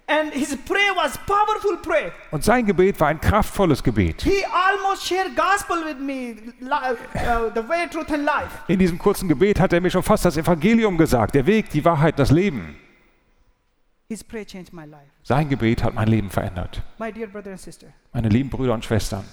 And 0.09 0.33
his 0.33 0.57
prayer 0.57 0.95
was 0.95 1.19
powerful 1.19 1.77
prayer. 1.79 2.13
Und 2.31 2.45
sein 2.45 2.65
Gebet 2.65 3.01
war 3.01 3.09
ein 3.09 3.21
kraftvolles 3.21 3.83
Gebet. 3.83 4.23
He 4.23 4.45
almost 4.45 5.05
shared 5.05 5.35
gospel 5.35 5.85
with 5.85 5.99
me, 5.99 6.37
uh, 6.63 7.51
the 7.53 7.69
way, 7.69 7.89
truth, 7.91 8.13
and 8.13 8.25
life. 8.25 8.51
In 8.69 8.79
diesem 8.79 8.99
kurzen 8.99 9.29
Gebet 9.29 9.59
hat 9.59 9.73
er 9.73 9.81
mir 9.81 9.91
schon 9.91 10.05
fast 10.05 10.25
das 10.25 10.37
Evangelium 10.37 10.97
gesagt, 10.97 11.35
der 11.35 11.45
Weg, 11.47 11.71
die 11.71 11.85
Wahrheit, 11.85 12.21
das 12.21 12.31
Leben. 12.31 12.77
His 14.09 14.23
prayer 14.23 14.47
changed 14.47 14.73
my 14.73 14.85
life. 14.85 15.11
Sein 15.25 15.49
Gebet 15.49 15.83
hat 15.83 15.95
mein 15.95 16.07
Leben 16.07 16.31
verändert. 16.31 16.81
My 16.99 17.11
dear 17.13 17.27
brother 17.27 17.51
and 17.51 17.61
sister, 17.61 17.89
Meine 18.13 18.29
lieben 18.29 18.49
Brüder 18.49 18.75
und 18.75 18.85
Schwestern, 18.85 19.25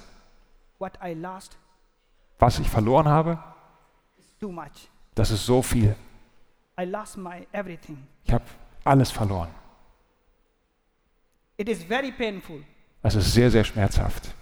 what 0.79 0.93
I 1.05 1.13
lost 1.13 1.55
was 2.39 2.57
ich 2.57 2.67
verloren 2.67 3.07
habe, 3.07 3.37
is 4.17 4.25
too 4.39 4.51
much. 4.51 4.89
das 5.13 5.29
ist 5.29 5.45
so 5.45 5.61
viel. 5.61 5.95
I 6.81 6.85
lost 6.85 7.15
my 7.15 7.45
everything. 7.51 8.07
Ich 8.25 8.33
habe 8.33 8.43
alles 8.83 9.11
verloren. 9.11 9.49
It 11.63 11.69
is 11.69 11.81
very 11.81 12.11
painful. 12.11 12.61
Das 13.03 13.15
ist 13.15 13.31
sehr, 13.33 13.49
sehr 13.49 13.63
schmerzhaft. 13.63 14.33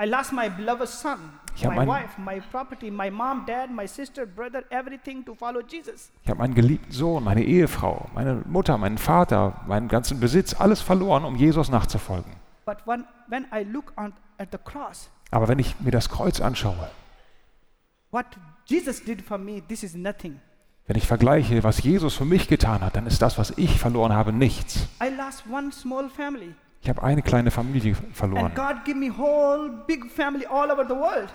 I 0.00 0.04
lost 0.06 0.32
my 0.32 0.48
beloved 0.48 0.86
son, 0.86 1.18
Ich 1.56 1.64
hab 1.66 1.72
my 1.72 1.84
mein- 1.84 1.88
wife, 1.88 2.20
my 2.20 2.40
property, 2.52 2.92
my 2.92 3.10
mom, 3.10 3.44
dad, 3.44 3.68
my 3.68 3.88
sister, 3.88 4.24
brother, 4.24 4.62
everything 4.70 5.24
to 5.24 5.34
follow 5.34 5.62
Jesus. 5.66 6.12
Ich 6.22 6.28
habe 6.30 6.38
meinen 6.38 6.54
geliebten 6.54 6.92
Sohn, 6.92 7.24
meine 7.24 7.42
Ehefrau, 7.42 8.08
meine 8.14 8.36
Mutter, 8.46 8.78
meinen 8.78 8.98
Vater, 8.98 9.60
meinen 9.66 9.88
ganzen 9.88 10.20
Besitz, 10.20 10.54
alles 10.54 10.80
verloren, 10.80 11.24
um 11.24 11.34
Jesus 11.34 11.70
nachzufolgen. 11.70 12.30
But 12.64 12.86
when, 12.86 13.04
when 13.26 13.46
I 13.52 13.64
look 13.64 13.92
on, 13.96 14.12
at 14.38 14.52
the 14.52 14.58
cross, 14.58 15.10
Aber 15.32 15.48
wenn 15.48 15.58
ich 15.58 15.80
mir 15.80 15.90
das 15.90 16.08
Kreuz 16.08 16.40
anschaue, 16.40 16.88
what 18.12 18.26
Jesus 18.66 19.02
did 19.02 19.22
for 19.22 19.38
me, 19.38 19.60
this 19.66 19.82
is 19.82 19.96
nothing. 19.96 20.40
Wenn 20.86 20.96
ich 20.96 21.06
vergleiche, 21.06 21.64
was 21.64 21.82
Jesus 21.82 22.14
für 22.14 22.24
mich 22.24 22.46
getan 22.48 22.80
hat, 22.80 22.96
dann 22.96 23.06
ist 23.06 23.20
das, 23.20 23.38
was 23.38 23.52
ich 23.56 23.80
verloren 23.80 24.12
habe, 24.12 24.32
nichts. 24.32 24.86
I 25.02 25.08
lost 25.08 25.44
one 25.50 25.72
small 25.72 26.08
family. 26.08 26.54
Ich 26.82 26.88
habe 26.88 27.02
eine 27.02 27.22
kleine 27.22 27.50
Familie 27.50 27.96
verloren. 28.12 28.52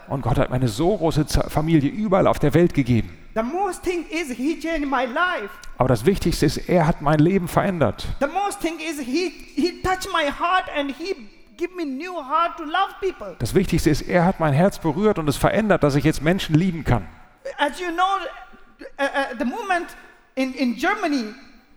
Und 0.07 0.21
Gott 0.21 0.37
hat 0.37 0.49
mir 0.49 0.55
eine 0.55 0.69
so 0.69 0.95
große 0.95 1.25
Familie 1.49 1.89
überall 1.89 2.27
auf 2.27 2.39
der 2.39 2.53
Welt 2.53 2.73
gegeben. 2.73 3.17
The 3.35 3.43
most 3.43 3.83
thing 3.83 4.05
is 4.09 4.29
He 4.29 4.57
changed 4.59 4.89
my 4.89 5.05
life. 5.05 5.49
Aber 5.77 5.89
das 5.89 6.05
Wichtigste 6.05 6.45
ist, 6.45 6.69
er 6.69 6.87
hat 6.87 7.01
mein 7.01 7.19
Leben 7.19 7.49
verändert. 7.49 8.07
The 8.21 8.27
most 8.27 8.61
thing 8.61 8.79
is 8.79 8.99
He 9.01 9.29
He 9.55 9.81
touched 9.81 10.07
my 10.13 10.31
heart 10.31 10.69
and 10.77 10.95
He 10.97 11.15
give 11.57 11.75
me 11.75 11.85
new 11.85 12.15
heart 12.15 12.55
to 12.57 12.63
love 12.63 12.95
people. 13.01 13.35
Das 13.39 13.53
Wichtigste 13.53 13.89
ist, 13.89 14.03
er 14.03 14.23
hat 14.25 14.39
mein 14.39 14.53
Herz 14.53 14.79
berührt 14.79 15.19
und 15.19 15.27
es 15.27 15.35
verändert, 15.35 15.83
dass 15.83 15.95
ich 15.95 16.05
jetzt 16.05 16.21
Menschen 16.21 16.55
lieben 16.55 16.85
kann. 16.85 17.07
As 17.57 17.79
you 17.79 17.87
know, 17.87 18.03
uh, 18.99 19.03
uh, 19.03 19.37
the 19.37 19.45
movement 19.45 19.87
in, 20.35 20.53
in 20.53 20.77
Germany, 20.77 21.33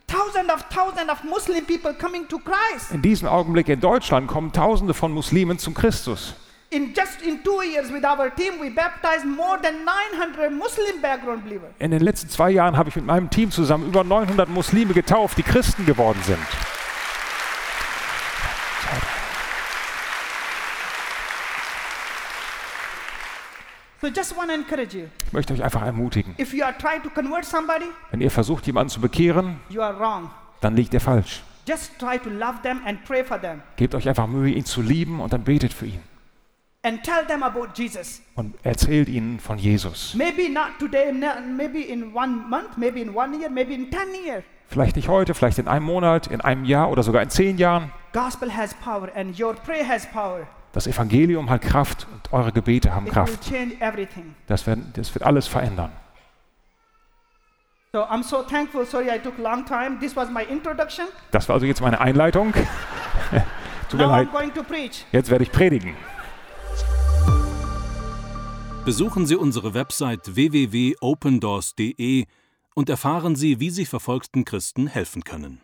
thousands 0.06 0.50
of 0.50 0.62
thousands 0.70 1.10
of 1.10 1.24
Muslim 1.24 1.64
people 1.64 1.92
coming 1.94 2.28
to 2.28 2.38
Christ. 2.38 2.92
In 2.92 3.02
diesem 3.02 3.28
Augenblick 3.28 3.68
in 3.68 3.80
Deutschland 3.80 4.28
kommen 4.28 4.52
Tausende 4.52 4.94
von 4.94 5.12
Muslimen 5.12 5.58
zum 5.58 5.74
Christus. 5.74 6.34
In 6.70 6.92
just 6.92 7.22
in 7.22 7.42
two 7.44 7.62
years 7.62 7.92
with 7.92 8.04
our 8.04 8.34
team, 8.34 8.54
we 8.60 8.68
baptized 8.68 9.24
more 9.24 9.58
than 9.62 9.84
900 9.84 10.50
Muslim 10.50 11.00
background 11.00 11.44
believers. 11.44 11.70
In 11.78 11.92
den 11.92 12.00
letzten 12.00 12.28
zwei 12.28 12.50
Jahren 12.50 12.76
habe 12.76 12.88
ich 12.88 12.96
mit 12.96 13.06
meinem 13.06 13.30
Team 13.30 13.50
zusammen 13.50 13.86
über 13.86 14.02
900 14.02 14.48
Muslime 14.48 14.92
getauft, 14.92 15.38
die 15.38 15.44
Christen 15.44 15.86
geworden 15.86 16.20
sind. 16.24 16.40
So 16.40 16.46
just 18.90 18.92
want 18.92 19.00
to 19.00 19.00
encourage 19.00 19.00
you. 19.00 19.04
Ich 24.04 25.32
möchte 25.32 25.52
euch 25.54 25.62
einfach 25.62 25.82
ermutigen. 25.82 26.34
If 26.38 26.52
you 26.52 26.62
are 26.64 26.76
trying 26.76 27.02
to 27.02 27.10
convert 27.10 27.44
somebody, 27.44 27.86
Wenn 28.10 28.20
ihr 28.20 28.30
versucht, 28.30 28.66
jemanden 28.66 28.90
zu 28.90 29.00
bekehren, 29.00 29.56
you 29.68 29.80
are 29.80 29.98
wrong. 29.98 30.30
dann 30.60 30.76
liegt 30.76 30.92
ihr 30.94 31.00
falsch. 31.00 31.42
Just 31.66 31.98
try 31.98 32.18
to 32.18 32.28
love 32.28 32.60
them 32.62 32.80
and 32.84 33.02
pray 33.04 33.24
for 33.24 33.40
them 33.40 33.62
Gebt 33.76 33.94
euch 33.94 34.06
einfach 34.08 34.26
Mühe, 34.26 34.52
ihn 34.52 34.64
zu 34.66 34.82
lieben 34.82 35.20
und 35.20 35.32
dann 35.32 35.44
betet 35.44 35.72
für 35.72 35.86
ihn. 35.86 36.00
and 36.82 37.02
tell 37.02 37.24
them 37.26 37.42
about 37.42 37.68
Jesus. 37.74 38.20
Und 38.34 38.54
erzählt 38.62 39.08
ihnen 39.08 39.40
von 39.40 39.56
Jesus. 39.56 40.14
Maybe 40.14 40.50
not 40.50 40.78
today, 40.78 41.10
ne- 41.10 41.40
maybe 41.56 41.80
in 41.80 42.14
one 42.14 42.44
month, 42.50 42.76
maybe 42.76 43.00
in 43.00 43.16
one 43.16 43.38
year, 43.38 43.48
maybe 43.48 43.72
in 43.72 43.90
10 43.90 44.00
years. 44.26 44.44
Vielleicht 44.68 44.96
nicht 44.96 45.08
heute, 45.08 45.32
vielleicht 45.34 45.58
in 45.58 45.66
einem 45.68 45.86
Monat, 45.86 46.26
in 46.26 46.42
einem 46.42 46.64
Jahr 46.66 46.90
oder 46.90 47.02
sogar 47.02 47.22
in 47.22 47.30
zehn 47.30 47.56
Jahren. 47.56 47.90
Gospel 48.12 48.54
has 48.54 48.74
power 48.74 49.08
and 49.14 49.38
your 49.40 49.54
prayer 49.54 49.86
has 49.88 50.06
power. 50.10 50.46
Das 50.74 50.88
Evangelium 50.88 51.48
hat 51.50 51.62
Kraft 51.62 52.08
und 52.12 52.32
eure 52.32 52.50
Gebete 52.50 52.92
haben 52.92 53.06
It 53.06 53.12
Kraft. 53.12 53.50
Das 54.48 54.66
wird, 54.66 54.80
das 54.94 55.14
wird 55.14 55.24
alles 55.24 55.46
verändern. 55.46 55.92
So 57.92 58.00
I'm 58.00 58.24
so 58.24 58.42
thankful. 58.42 58.84
Sorry, 58.84 59.08
I 59.08 59.20
took 59.20 59.38
long 59.38 59.64
time. 59.64 60.00
This 60.00 60.16
was 60.16 60.28
my 60.28 60.42
introduction. 60.42 61.06
Das 61.30 61.48
war 61.48 61.54
also 61.54 61.64
jetzt 61.64 61.80
meine 61.80 62.00
Einleitung. 62.00 62.52
Tut 63.88 64.00
mir 64.00 64.06
Now 64.06 64.12
leid. 64.16 64.28
I'm 64.28 64.32
going 64.32 64.52
to 64.52 64.64
preach. 64.64 65.06
Jetzt 65.12 65.30
werde 65.30 65.44
ich 65.44 65.52
predigen. 65.52 65.94
Besuchen 68.84 69.26
Sie 69.26 69.36
unsere 69.36 69.74
Website 69.74 70.34
www.opendoors.de 70.34 72.26
und 72.74 72.90
erfahren 72.90 73.36
Sie, 73.36 73.60
wie 73.60 73.70
Sie 73.70 73.86
verfolgten 73.86 74.44
Christen 74.44 74.88
helfen 74.88 75.22
können. 75.22 75.60